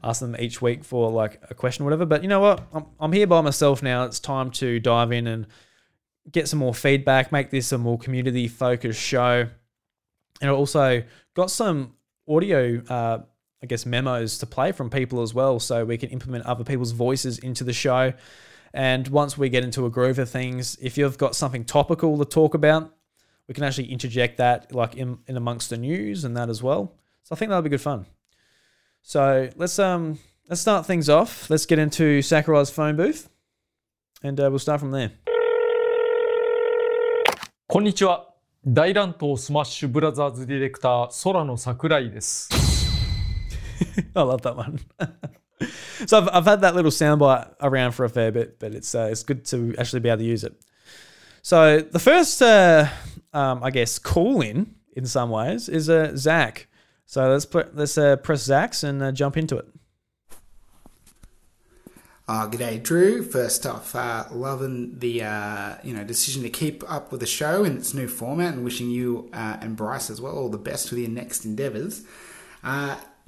[0.05, 2.07] ask them each week for like a question or whatever.
[2.07, 2.63] But you know what?
[2.73, 4.05] I'm, I'm here by myself now.
[4.05, 5.47] It's time to dive in and
[6.31, 9.49] get some more feedback, make this a more community focused show.
[10.41, 11.03] And I also
[11.35, 11.95] got some
[12.29, 13.19] audio uh,
[13.63, 16.91] I guess, memos to play from people as well, so we can implement other people's
[16.91, 18.13] voices into the show.
[18.74, 22.26] And once we get into a groove of things, if you've got something topical to
[22.26, 22.94] talk about,
[23.48, 26.94] we can actually interject that like in, in amongst the news and that as well.
[27.24, 28.06] So I think that'll be good fun.
[29.02, 30.20] So let's um
[30.50, 31.50] let's start things off.
[31.50, 33.30] Let's get into Sakurai's phone booth,
[34.22, 35.12] and uh, we'll start from there.
[37.70, 38.34] こんにちは。
[38.66, 42.50] 大乱闘スマッシュブラザーズディレクター、空野桜井です。
[44.14, 44.80] I love that one.
[46.07, 49.09] so I've, I've had that little soundbite around for a fair bit, but it's uh,
[49.11, 50.55] it's good to actually be able to use it.
[51.43, 52.89] So the first, uh,
[53.33, 56.69] um, I guess, call in in some ways is uh, Zach.
[57.07, 59.67] So let's put let's uh, press Zach's and uh, jump into it.
[62.29, 63.23] Uh, g'day, Drew.
[63.23, 67.65] First off, uh, loving the uh, you know decision to keep up with the show
[67.65, 70.91] in its new format, and wishing you uh, and Bryce as well all the best
[70.91, 72.05] with your next endeavours.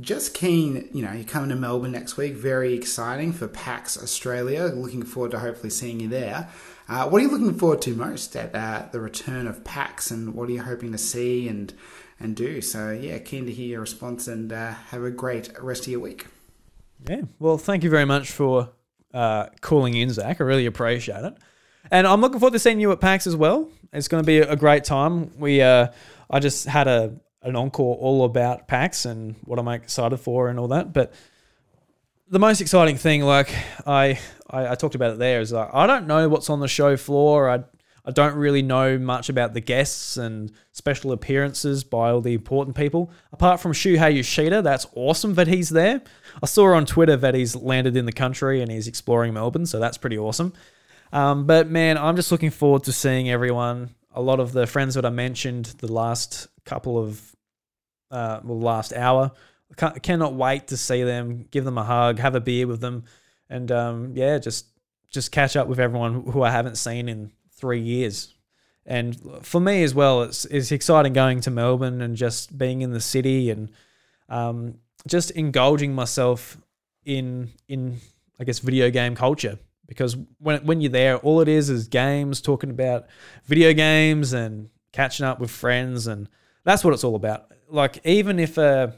[0.00, 2.34] Just keen, you know, you're coming to Melbourne next week.
[2.34, 4.64] Very exciting for PAX Australia.
[4.64, 6.48] Looking forward to hopefully seeing you there.
[6.88, 10.34] Uh, what are you looking forward to most at uh, the return of PAX, and
[10.34, 11.72] what are you hoping to see and
[12.18, 12.60] and do?
[12.60, 16.00] So yeah, keen to hear your response, and uh, have a great rest of your
[16.00, 16.26] week.
[17.08, 17.22] Yeah.
[17.38, 18.70] Well, thank you very much for
[19.14, 20.40] uh, calling in, Zach.
[20.40, 21.36] I really appreciate it.
[21.90, 23.68] And I'm looking forward to seeing you at PAX as well.
[23.92, 25.30] It's going to be a great time.
[25.38, 25.88] We, uh,
[26.30, 27.14] I just had a
[27.44, 30.92] an encore all about PAX and what I'm excited for and all that.
[30.92, 31.12] But
[32.28, 33.54] the most exciting thing, like
[33.86, 34.18] I,
[34.50, 36.96] I, I talked about it there, is like I don't know what's on the show
[36.96, 37.48] floor.
[37.50, 37.64] I,
[38.06, 42.76] I don't really know much about the guests and special appearances by all the important
[42.76, 43.10] people.
[43.32, 46.02] Apart from Shuhei Yoshida, that's awesome that he's there.
[46.42, 49.78] I saw on Twitter that he's landed in the country and he's exploring Melbourne, so
[49.78, 50.52] that's pretty awesome.
[51.12, 53.94] Um, but man, I'm just looking forward to seeing everyone.
[54.14, 57.33] A lot of the friends that I mentioned the last couple of,
[58.14, 59.32] uh, well, last hour,
[59.76, 63.04] can't, cannot wait to see them, give them a hug, have a beer with them,
[63.50, 64.66] and um, yeah, just
[65.10, 68.34] just catch up with everyone who I haven't seen in three years.
[68.86, 72.92] And for me as well, it's it's exciting going to Melbourne and just being in
[72.92, 73.70] the city and
[74.28, 74.76] um,
[75.06, 76.56] just indulging myself
[77.04, 78.00] in in
[78.38, 82.40] I guess video game culture because when when you're there, all it is is games,
[82.40, 83.06] talking about
[83.44, 86.28] video games and catching up with friends, and
[86.64, 87.52] that's what it's all about.
[87.68, 88.88] Like even if uh,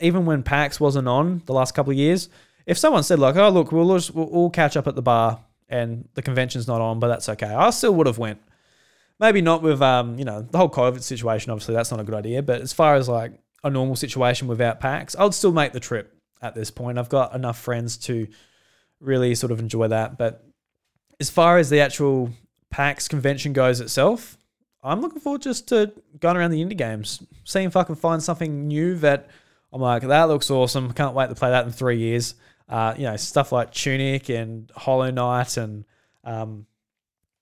[0.00, 2.28] even when PAX wasn't on the last couple of years,
[2.66, 5.40] if someone said like, "Oh look, we'll just we'll all catch up at the bar,"
[5.68, 8.40] and the convention's not on, but that's okay, I still would have went.
[9.18, 11.50] Maybe not with um, you know, the whole COVID situation.
[11.50, 12.42] Obviously, that's not a good idea.
[12.42, 13.32] But as far as like
[13.64, 16.98] a normal situation without PAX, I'd still make the trip at this point.
[16.98, 18.28] I've got enough friends to
[19.00, 20.18] really sort of enjoy that.
[20.18, 20.44] But
[21.18, 22.30] as far as the actual
[22.70, 24.36] PAX convention goes itself,
[24.86, 28.22] I'm looking forward just to going around the indie games, seeing if I can find
[28.22, 29.28] something new that
[29.72, 30.92] I'm like, that looks awesome.
[30.92, 32.34] Can't wait to play that in three years.
[32.68, 35.84] Uh, you know, stuff like Tunic and Hollow Knight and
[36.24, 36.66] um,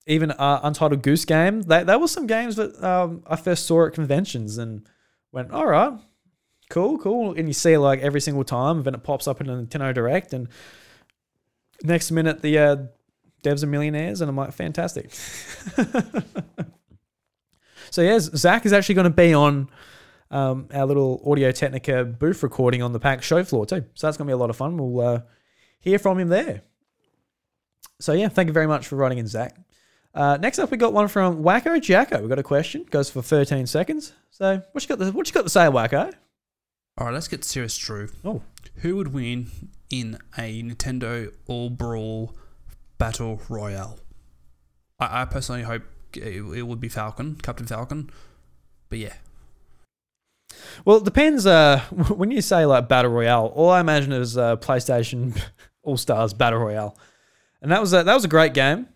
[0.06, 1.62] even uh, Untitled Goose Game.
[1.62, 4.86] That that was some games that um, I first saw at conventions and
[5.32, 5.92] went, all right,
[6.70, 7.34] cool, cool.
[7.34, 9.94] And you see like every single time, and then it pops up in a Nintendo
[9.94, 10.48] Direct, and
[11.82, 12.76] next minute the uh,
[13.42, 15.10] devs are millionaires, and I'm like, fantastic.
[17.94, 19.70] so yes, Zach is actually going to be on
[20.32, 23.84] um, our little Audio Technica booth recording on the PAX show floor too.
[23.94, 24.76] So that's going to be a lot of fun.
[24.76, 25.20] We'll uh,
[25.78, 26.62] hear from him there.
[28.00, 29.56] So yeah, thank you very much for writing in, Zach.
[30.12, 32.20] Uh, next up, we got one from Wacko Jacko.
[32.20, 32.84] We got a question.
[32.90, 34.12] Goes for 13 seconds.
[34.32, 34.98] So what you got?
[34.98, 36.12] To, what you got to say, Wacko?
[36.98, 38.08] All right, let's get serious, Drew.
[38.24, 38.42] Oh,
[38.78, 39.52] Who would win
[39.88, 42.34] in a Nintendo All Brawl
[42.98, 44.00] Battle Royale?
[44.98, 45.82] I, I personally hope
[46.16, 48.10] it, it would be Falcon, Captain Falcon.
[48.88, 49.14] But yeah,
[50.84, 51.46] well, it depends.
[51.46, 51.80] Uh,
[52.14, 55.40] when you say like battle royale, all I imagine is uh, PlayStation
[55.82, 56.96] All Stars Battle Royale,
[57.62, 58.88] and that was a, that was a great game.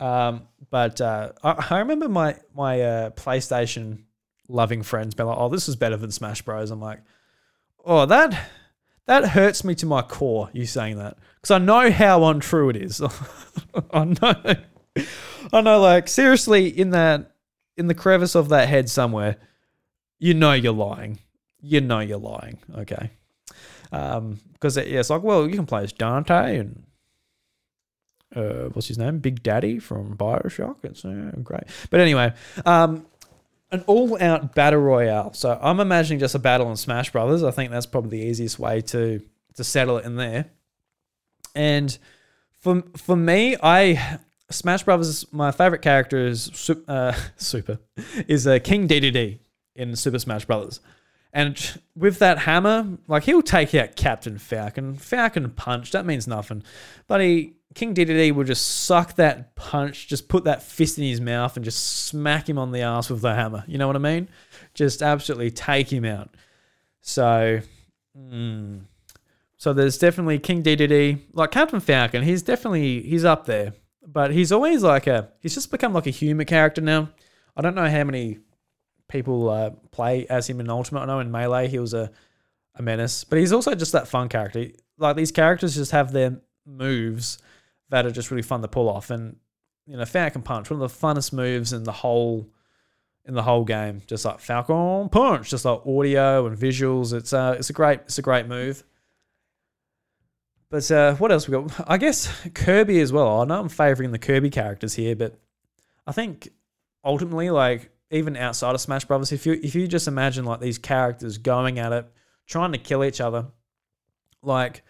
[0.00, 4.04] Um, but uh, I, I remember my my uh, PlayStation
[4.48, 7.00] loving friends being like, "Oh, this is better than Smash Bros." I'm like,
[7.84, 8.50] "Oh, that
[9.06, 12.76] that hurts me to my core." You saying that because I know how untrue it
[12.76, 13.00] is.
[13.92, 14.56] I know,
[15.52, 15.80] I know.
[15.80, 17.32] Like seriously, in that
[17.76, 19.36] in the crevice of that head somewhere,
[20.18, 21.18] you know you're lying.
[21.60, 22.58] You know you're lying.
[22.76, 23.10] Okay.
[23.92, 26.84] Um, because yeah, it's like, well, you can play as Dante and
[28.34, 29.18] uh, what's his name?
[29.18, 30.76] Big Daddy from Bioshock.
[30.82, 31.64] It's uh, great.
[31.90, 32.32] But anyway,
[32.66, 33.06] um,
[33.70, 35.32] an all-out battle royale.
[35.34, 37.42] So I'm imagining just a battle in Smash Brothers.
[37.42, 39.22] I think that's probably the easiest way to
[39.54, 40.46] to settle it in there.
[41.54, 41.96] And
[42.60, 44.18] for for me, I
[44.50, 45.26] Smash Brothers.
[45.32, 47.78] My favorite character is uh, Super
[48.28, 49.38] is uh, King Dedede
[49.74, 50.80] in Super Smash Brothers.
[51.32, 54.94] And with that hammer, like he'll take out Captain Falcon.
[54.94, 56.62] Falcon punch, that means nothing.
[57.08, 61.20] But he King Dedede will just suck that punch, just put that fist in his
[61.20, 63.64] mouth and just smack him on the ass with the hammer.
[63.66, 64.28] You know what I mean?
[64.74, 66.30] Just absolutely take him out.
[67.00, 67.60] So,
[68.16, 68.82] mm,
[69.56, 72.22] so there's definitely King Dedede, like Captain Falcon.
[72.22, 73.72] He's definitely he's up there,
[74.06, 77.10] but he's always like a he's just become like a humor character now.
[77.56, 78.38] I don't know how many
[79.08, 81.00] people uh, play as him in Ultimate.
[81.00, 82.10] I know in Melee he was a
[82.76, 84.66] a menace, but he's also just that fun character.
[84.98, 87.38] Like these characters just have their moves
[87.90, 89.10] that are just really fun to pull off.
[89.10, 89.36] And
[89.86, 92.48] you know, Falcon Punch, one of the funnest moves in the whole
[93.24, 94.02] in the whole game.
[94.06, 97.12] Just like Falcon Punch, just like audio and visuals.
[97.12, 98.84] It's uh, it's a great it's a great move.
[100.74, 101.88] But uh, what else we got?
[101.88, 103.40] I guess Kirby as well.
[103.40, 105.38] I know I'm favoring the Kirby characters here, but
[106.04, 106.48] I think
[107.04, 110.78] ultimately, like even outside of Smash Brothers, if you if you just imagine like these
[110.78, 112.06] characters going at it,
[112.48, 113.46] trying to kill each other,
[114.42, 114.82] like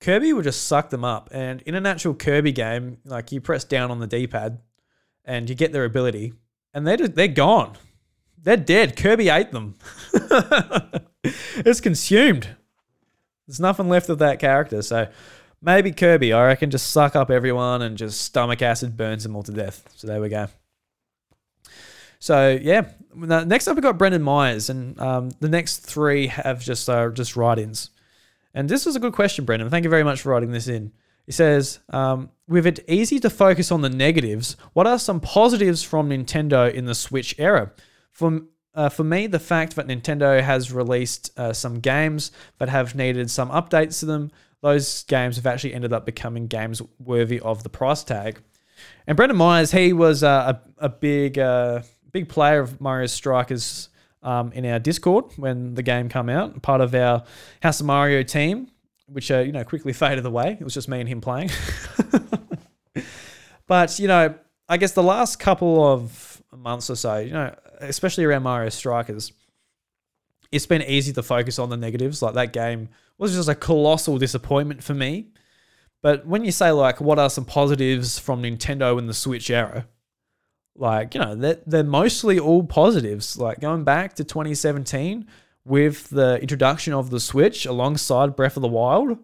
[0.00, 1.28] Kirby will just suck them up.
[1.32, 4.60] And in an actual Kirby game, like you press down on the D pad
[5.24, 6.34] and you get their ability,
[6.72, 7.76] and just, they're gone.
[8.40, 8.94] They're dead.
[8.96, 9.74] Kirby ate them.
[11.24, 12.54] it's consumed.
[13.50, 14.80] There's nothing left of that character.
[14.80, 15.08] So
[15.60, 19.42] maybe Kirby, I reckon, just suck up everyone and just stomach acid burns them all
[19.42, 19.88] to death.
[19.96, 20.46] So there we go.
[22.20, 26.88] So yeah, next up we got Brendan Myers, and um, the next three have just
[26.88, 27.90] uh, just write-ins.
[28.54, 29.68] And this was a good question, Brendan.
[29.68, 30.92] Thank you very much for writing this in.
[31.26, 35.82] He says, um, with it easy to focus on the negatives, what are some positives
[35.82, 37.72] from Nintendo in the Switch era?
[38.12, 38.42] For,
[38.74, 43.30] uh, for me, the fact that Nintendo has released uh, some games that have needed
[43.30, 44.30] some updates to them,
[44.60, 48.40] those games have actually ended up becoming games worthy of the price tag.
[49.06, 51.82] And Brendan Myers, he was uh, a, a big, uh,
[52.12, 53.88] big player of Mario Strikers
[54.22, 57.24] um, in our Discord when the game came out, part of our
[57.62, 58.70] House of Mario team,
[59.06, 60.56] which uh, you know quickly faded away.
[60.60, 61.50] It was just me and him playing.
[63.66, 64.34] but you know,
[64.68, 69.32] I guess the last couple of months or so, you know, especially around Mario Strikers,
[70.52, 72.22] it's been easy to focus on the negatives.
[72.22, 72.88] Like that game
[73.18, 75.28] was just a colossal disappointment for me.
[76.02, 79.86] But when you say like, what are some positives from Nintendo in the Switch era?
[80.80, 85.26] like you know they're, they're mostly all positives like going back to 2017
[85.64, 89.18] with the introduction of the switch alongside breath of the wild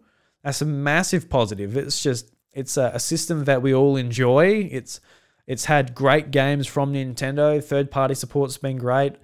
[0.44, 5.00] that's a massive positive it's just it's a, a system that we all enjoy it's
[5.46, 7.62] it's had great games from nintendo.
[7.62, 9.14] Third party support's been great.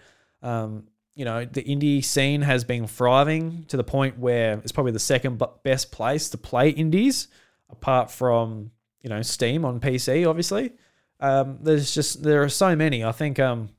[0.43, 0.85] Um,
[1.15, 4.99] you know the indie scene has been thriving to the point where it's probably the
[4.99, 7.29] second best place to play indies
[7.69, 8.71] apart from
[9.03, 10.73] you know steam on pc obviously.
[11.23, 13.05] Um, there's just there are so many.
[13.05, 13.71] I think um,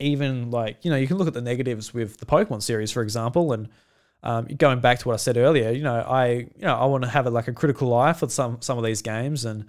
[0.00, 3.02] even like you know you can look at the negatives with the Pokemon series, for
[3.02, 3.68] example, and
[4.22, 7.04] um, going back to what I said earlier, you know I you know I want
[7.04, 9.66] to have a, like a critical eye for some some of these games, and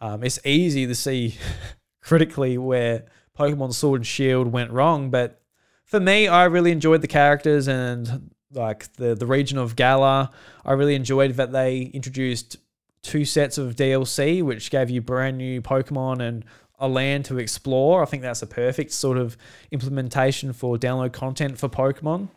[0.00, 1.36] um, it's easy to see
[2.02, 3.06] critically where
[3.38, 5.42] Pokemon Sword and Shield went wrong, but
[5.84, 10.30] for me, I really enjoyed the characters and like the the region of Galar.
[10.64, 12.56] I really enjoyed that they introduced
[13.02, 16.44] two sets of DLC, which gave you brand new Pokemon and
[16.78, 18.02] a land to explore.
[18.02, 19.36] I think that's a perfect sort of
[19.70, 22.28] implementation for download content for Pokemon.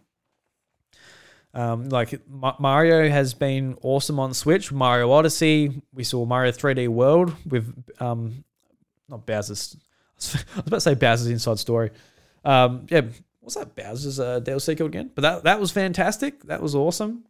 [1.53, 4.72] Um, like Mario has been awesome on Switch.
[4.72, 8.44] Mario Odyssey, we saw Mario 3D World with um,
[9.10, 9.76] not Bowser's.
[10.18, 11.91] I was about to say Bowser's Inside Story.
[12.45, 13.02] Um, yeah,
[13.41, 15.11] what's that Bowser's uh, DLC called again?
[15.14, 16.44] But that that was fantastic.
[16.44, 17.26] That was awesome.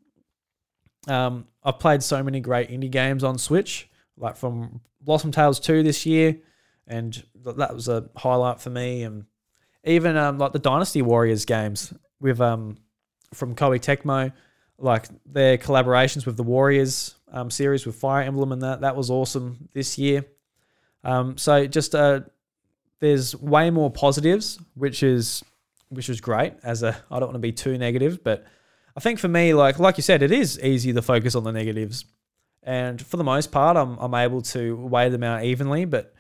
[1.08, 5.82] Um, I've played so many great indie games on Switch, like from Blossom Tales 2
[5.82, 6.38] this year,
[6.86, 9.02] and that was a highlight for me.
[9.02, 9.26] And
[9.84, 12.78] even um, like the Dynasty Warriors games with um,
[13.34, 14.34] from Koei Tecmo,
[14.78, 19.10] like their collaborations with the Warriors um, series with Fire Emblem and that that was
[19.10, 20.26] awesome this year.
[21.04, 22.22] Um, so just uh,
[23.00, 25.44] there's way more positives, which is
[25.90, 26.54] which is great.
[26.64, 28.46] As a I don't want to be too negative, but
[28.96, 31.52] I think for me, like like you said, it is easy to focus on the
[31.52, 32.06] negatives,
[32.64, 35.86] and for the most part, I'm I'm able to weigh them out evenly.
[35.86, 36.14] But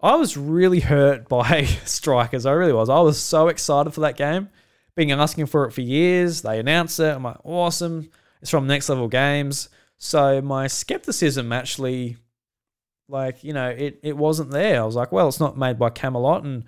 [0.00, 2.46] I was really hurt by Strikers.
[2.46, 2.88] I really was.
[2.88, 4.50] I was so excited for that game.
[4.98, 6.42] Been asking for it for years.
[6.42, 7.14] They announced it.
[7.14, 8.10] I'm like, awesome.
[8.42, 9.68] It's from Next Level Games.
[9.96, 12.16] So my skepticism actually,
[13.08, 14.82] like you know, it it wasn't there.
[14.82, 16.64] I was like, well, it's not made by Camelot, and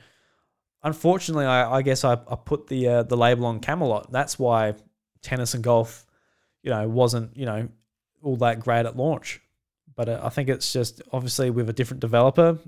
[0.85, 4.13] unfortunately, I, I guess I, I put the uh, the label on Camelot.
[4.13, 4.75] That's why
[5.23, 6.07] tennis and golf,
[6.63, 7.69] you know, wasn't you know
[8.23, 9.41] all that great at launch.
[9.97, 12.59] But uh, I think it's just obviously with a different developer,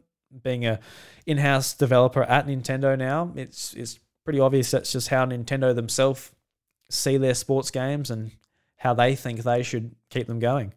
[0.42, 0.80] being a
[1.24, 6.30] in-house developer at Nintendo now, it's it's pretty obvious that's just how Nintendo themselves
[6.90, 8.32] see their sports games and
[8.76, 10.72] how they think they should keep them going.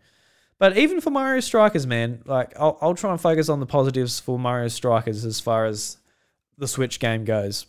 [0.57, 4.19] But even for Mario Strikers, man, like I'll, I'll try and focus on the positives
[4.19, 5.97] for Mario Strikers as far as
[6.57, 7.65] the Switch game goes.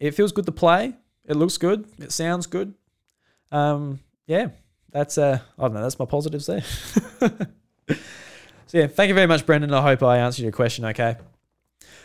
[0.00, 0.94] It feels good to play.
[1.26, 1.86] It looks good.
[1.98, 2.74] It sounds good.
[3.52, 4.48] Um, yeah,
[4.90, 5.82] that's uh, I don't know.
[5.82, 6.62] That's my positives there.
[7.20, 7.28] so
[8.72, 9.74] yeah, thank you very much, Brendan.
[9.74, 10.86] I hope I answered your question.
[10.86, 11.16] Okay.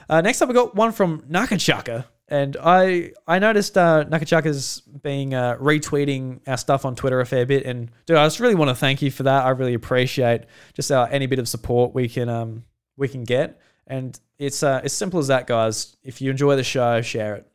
[0.09, 5.33] Uh, next up, we got one from Nakachaka, and I I noticed uh, Nakachaka's being
[5.33, 8.69] uh, retweeting our stuff on Twitter a fair bit, and dude, I just really want
[8.69, 9.45] to thank you for that.
[9.45, 10.43] I really appreciate
[10.73, 12.63] just uh, any bit of support we can um
[12.95, 15.97] we can get, and it's uh, as simple as that, guys.
[16.03, 17.51] If you enjoy the show, share it.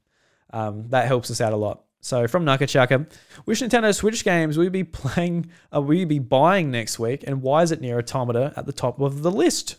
[0.50, 1.84] Um, that helps us out a lot.
[2.00, 3.10] So from Nakachaka,
[3.46, 5.50] which Nintendo Switch games will you be playing?
[5.74, 7.24] Uh, will you be buying next week?
[7.26, 9.76] And why is it Nier Automata at the top of the list?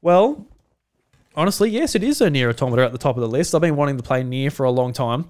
[0.00, 0.46] Well,
[1.34, 3.54] honestly, yes, it is a Nier Automata at the top of the list.
[3.54, 5.26] I've been wanting to play Nier for a long time,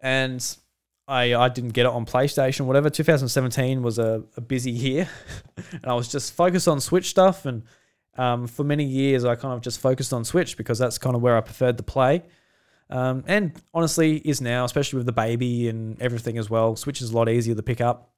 [0.00, 0.44] and
[1.08, 2.66] I I didn't get it on PlayStation.
[2.66, 2.90] Whatever.
[2.90, 5.08] 2017 was a, a busy year,
[5.72, 7.46] and I was just focused on Switch stuff.
[7.46, 7.62] And
[8.16, 11.22] um, for many years, I kind of just focused on Switch because that's kind of
[11.22, 12.22] where I preferred to play.
[12.90, 16.76] Um, and honestly, is now, especially with the baby and everything as well.
[16.76, 18.12] Switch is a lot easier to pick up.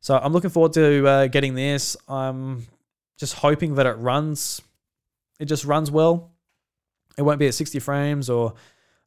[0.00, 1.96] So I'm looking forward to uh, getting this.
[2.06, 2.66] I'm
[3.18, 4.60] just hoping that it runs.
[5.40, 6.32] It just runs well.
[7.18, 8.54] It won't be at 60 frames or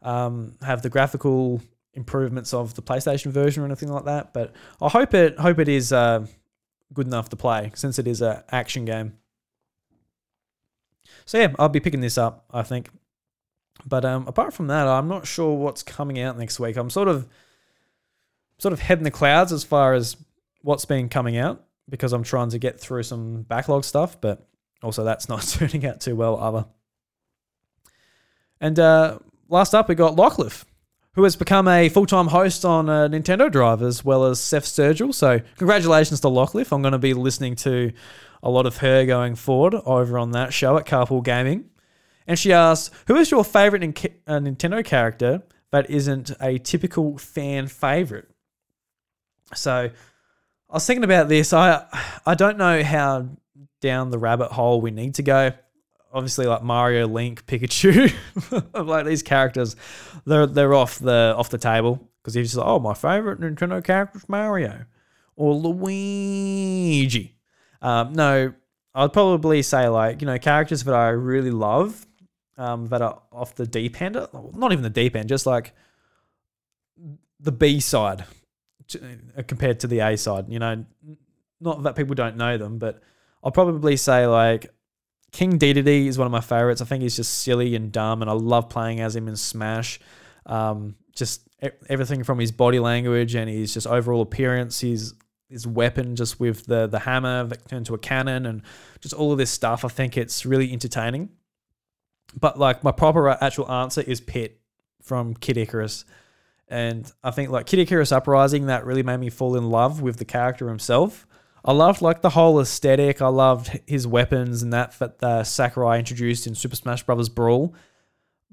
[0.01, 1.61] um, have the graphical
[1.93, 4.33] improvements of the PlayStation version or anything like that.
[4.33, 6.25] But I hope it hope it is uh,
[6.93, 9.17] good enough to play since it is an action game.
[11.25, 12.45] So yeah, I'll be picking this up.
[12.51, 12.89] I think.
[13.85, 16.77] But um, apart from that, I'm not sure what's coming out next week.
[16.77, 17.27] I'm sort of
[18.57, 20.17] sort of head in the clouds as far as
[20.61, 24.47] what's been coming out because I'm trying to get through some backlog stuff, but
[24.83, 26.65] also that's not turning out too well either.
[28.61, 29.17] And uh,
[29.49, 30.63] last up, we got Lockliff,
[31.15, 34.65] who has become a full time host on uh, Nintendo Drive as well as Seth
[34.65, 35.13] Sturgill.
[35.13, 36.71] So, congratulations to Lockliff.
[36.71, 37.91] I'm going to be listening to
[38.43, 41.65] a lot of her going forward over on that show at Carpool Gaming.
[42.27, 47.67] And she asks, Who is your favorite uh, Nintendo character that isn't a typical fan
[47.67, 48.29] favorite?
[49.55, 49.89] So,
[50.69, 51.51] I was thinking about this.
[51.51, 51.83] I
[52.27, 53.27] I don't know how
[53.81, 55.51] down the rabbit hole we need to go.
[56.13, 58.13] Obviously, like Mario, Link, Pikachu,
[58.85, 59.75] like these characters,
[60.25, 63.83] they're they're off the off the table because he's just like, oh, my favorite Nintendo
[63.83, 64.85] character is Mario
[65.35, 67.35] or Luigi.
[67.81, 68.53] Um, no,
[68.93, 72.05] I'd probably say like you know characters that I really love
[72.57, 74.15] um, that are off the deep end.
[74.53, 75.73] Not even the deep end, just like
[77.39, 78.25] the B side
[78.95, 80.49] uh, compared to the A side.
[80.49, 80.85] You know,
[81.59, 83.01] not that people don't know them, but
[83.43, 84.71] I'll probably say like
[85.31, 86.81] King Dedede is one of my favorites.
[86.81, 89.99] I think he's just silly and dumb, and I love playing as him in Smash.
[90.45, 91.47] Um, just
[91.87, 95.13] everything from his body language and his just overall appearance, his
[95.49, 98.61] his weapon, just with the the hammer that turned to a cannon, and
[98.99, 99.85] just all of this stuff.
[99.85, 101.29] I think it's really entertaining.
[102.37, 104.59] But like my proper actual answer is Pit
[105.01, 106.05] from Kid Icarus.
[106.67, 110.17] And I think like Kid Icarus Uprising that really made me fall in love with
[110.17, 111.27] the character himself.
[111.63, 113.21] I loved like the whole aesthetic.
[113.21, 117.29] I loved his weapons and that that uh, Sakurai introduced in Super Smash Bros.
[117.29, 117.75] Brawl.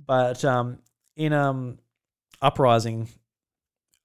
[0.04, 0.78] But um,
[1.16, 1.78] in um,
[2.40, 3.08] Uprising,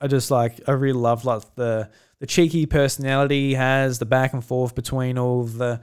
[0.01, 1.89] I just like I really loved like the
[2.19, 5.81] the cheeky personality he has, the back and forth between all the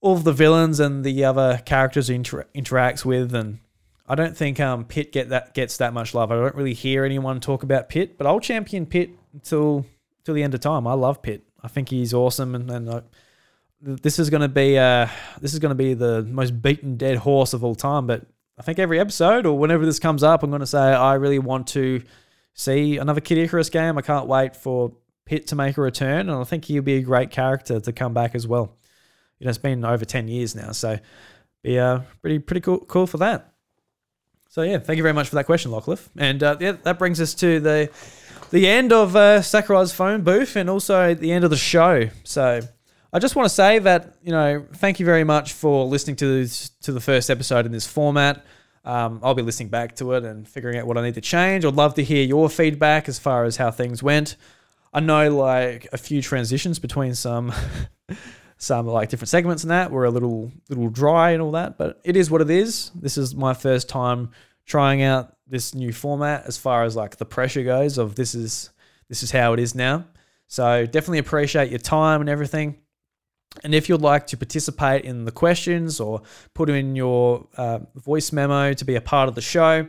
[0.00, 3.58] all the villains and the other characters he inter- interacts with, and
[4.06, 6.30] I don't think um Pit get that gets that much love.
[6.30, 9.84] I don't really hear anyone talk about Pit, but I'll champion Pit until
[10.24, 10.86] till the end of time.
[10.86, 11.44] I love Pit.
[11.62, 13.02] I think he's awesome, and, and I,
[13.82, 15.08] this is going to be uh
[15.40, 18.06] this is going to be the most beaten dead horse of all time.
[18.06, 18.26] But
[18.58, 21.38] I think every episode or whenever this comes up, I'm going to say I really
[21.38, 22.02] want to
[22.54, 23.96] see another Kid Icarus game.
[23.96, 24.92] I can't wait for
[25.24, 28.12] Pit to make a return, and I think he'll be a great character to come
[28.12, 28.76] back as well.
[29.38, 30.98] You know, it's been over ten years now, so
[31.62, 33.49] be uh pretty pretty cool cool for that.
[34.50, 36.08] So yeah, thank you very much for that question, Lockliff.
[36.16, 37.88] And uh, yeah, that brings us to the
[38.50, 42.08] the end of uh, Sakurai's phone booth and also the end of the show.
[42.24, 42.60] So
[43.12, 46.40] I just want to say that you know, thank you very much for listening to
[46.40, 48.44] this, to the first episode in this format.
[48.84, 51.64] Um, I'll be listening back to it and figuring out what I need to change.
[51.64, 54.34] I'd love to hear your feedback as far as how things went.
[54.92, 57.52] I know like a few transitions between some
[58.60, 61.98] some like different segments and that were a little little dry and all that, but
[62.04, 62.90] it is what it is.
[62.94, 64.30] This is my first time
[64.66, 68.70] trying out this new format as far as like the pressure goes of this is
[69.08, 70.04] this is how it is now.
[70.46, 72.76] So definitely appreciate your time and everything.
[73.64, 76.22] And if you'd like to participate in the questions or
[76.54, 79.88] put in your uh, voice memo to be a part of the show,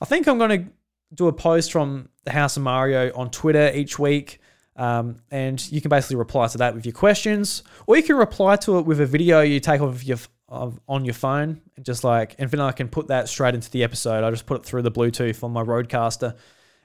[0.00, 0.70] I think I'm going to
[1.12, 4.40] do a post from the House of Mario on Twitter each week.
[4.76, 8.56] Um, and you can basically reply to that with your questions, or you can reply
[8.56, 10.18] to it with a video you take off of your
[10.48, 13.70] of, on your phone, and just like, and then I can put that straight into
[13.70, 14.22] the episode.
[14.22, 16.36] I just put it through the Bluetooth on my RODECaster,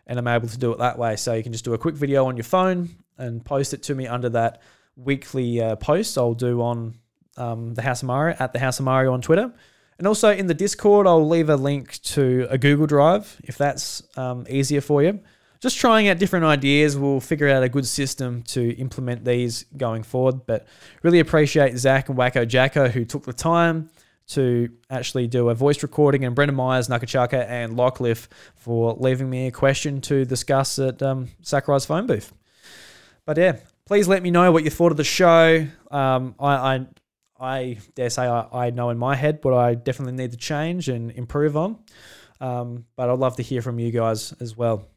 [0.05, 1.15] and I'm able to do it that way.
[1.18, 3.95] So you can just do a quick video on your phone and post it to
[3.95, 4.61] me under that
[4.95, 6.95] weekly uh, post I'll do on
[7.35, 9.53] um, the House of Mario at the House of Mario on Twitter.
[9.97, 14.03] And also in the Discord, I'll leave a link to a Google Drive if that's
[14.18, 15.19] um, easier for you.
[15.59, 16.97] Just trying out different ideas.
[16.97, 20.45] We'll figure out a good system to implement these going forward.
[20.45, 20.67] But
[21.03, 23.89] really appreciate Zach and Wacko Jacko who took the time
[24.27, 29.47] to actually do a voice recording, and Brendan Myers, Nakachaka, and Lockliff for leaving me
[29.47, 32.34] a question to discuss at um, Sakurai's phone booth.
[33.25, 35.65] But yeah, please let me know what you thought of the show.
[35.89, 36.88] Um, I, I
[37.39, 40.89] I dare say I, I know in my head what I definitely need to change
[40.89, 41.77] and improve on.
[42.41, 44.88] Um, but I'd love to hear from you guys as well.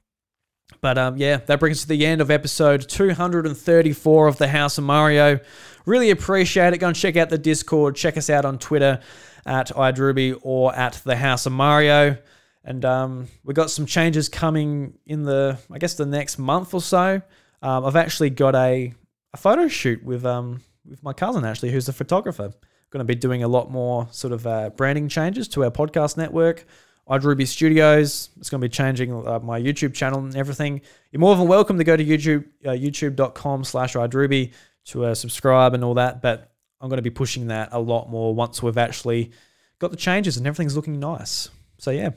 [0.80, 4.78] But um, yeah, that brings us to the end of episode 234 of the House
[4.78, 5.40] of Mario.
[5.86, 6.78] Really appreciate it.
[6.78, 7.96] Go and check out the Discord.
[7.96, 9.00] Check us out on Twitter
[9.46, 12.16] at iDrewby or at the House of Mario.
[12.64, 16.82] And um, we got some changes coming in the, I guess, the next month or
[16.82, 17.22] so.
[17.62, 18.94] Um, I've actually got a,
[19.32, 22.52] a photo shoot with um, with my cousin actually, who's a photographer.
[22.90, 26.16] Going to be doing a lot more sort of uh, branding changes to our podcast
[26.16, 26.66] network.
[27.10, 28.30] iDrewby Studios.
[28.38, 30.80] It's going to be changing uh, my YouTube channel and everything.
[31.10, 34.52] You're more than welcome to go to YouTube, uh, youtube.com slash iDrewby
[34.86, 36.22] to uh, subscribe and all that.
[36.22, 39.32] But I'm going to be pushing that a lot more once we've actually
[39.78, 41.50] got the changes and everything's looking nice.
[41.78, 42.10] So, yeah.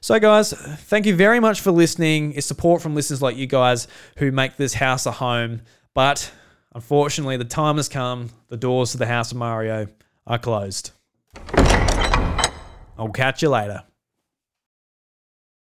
[0.00, 2.32] So, guys, thank you very much for listening.
[2.32, 3.86] It's support from listeners like you guys
[4.16, 5.62] who make this house a home.
[5.94, 6.32] But
[6.74, 8.30] Unfortunately, the time has come.
[8.48, 9.88] The doors to the House of Mario
[10.26, 10.92] are closed.
[12.98, 13.82] I'll catch you later.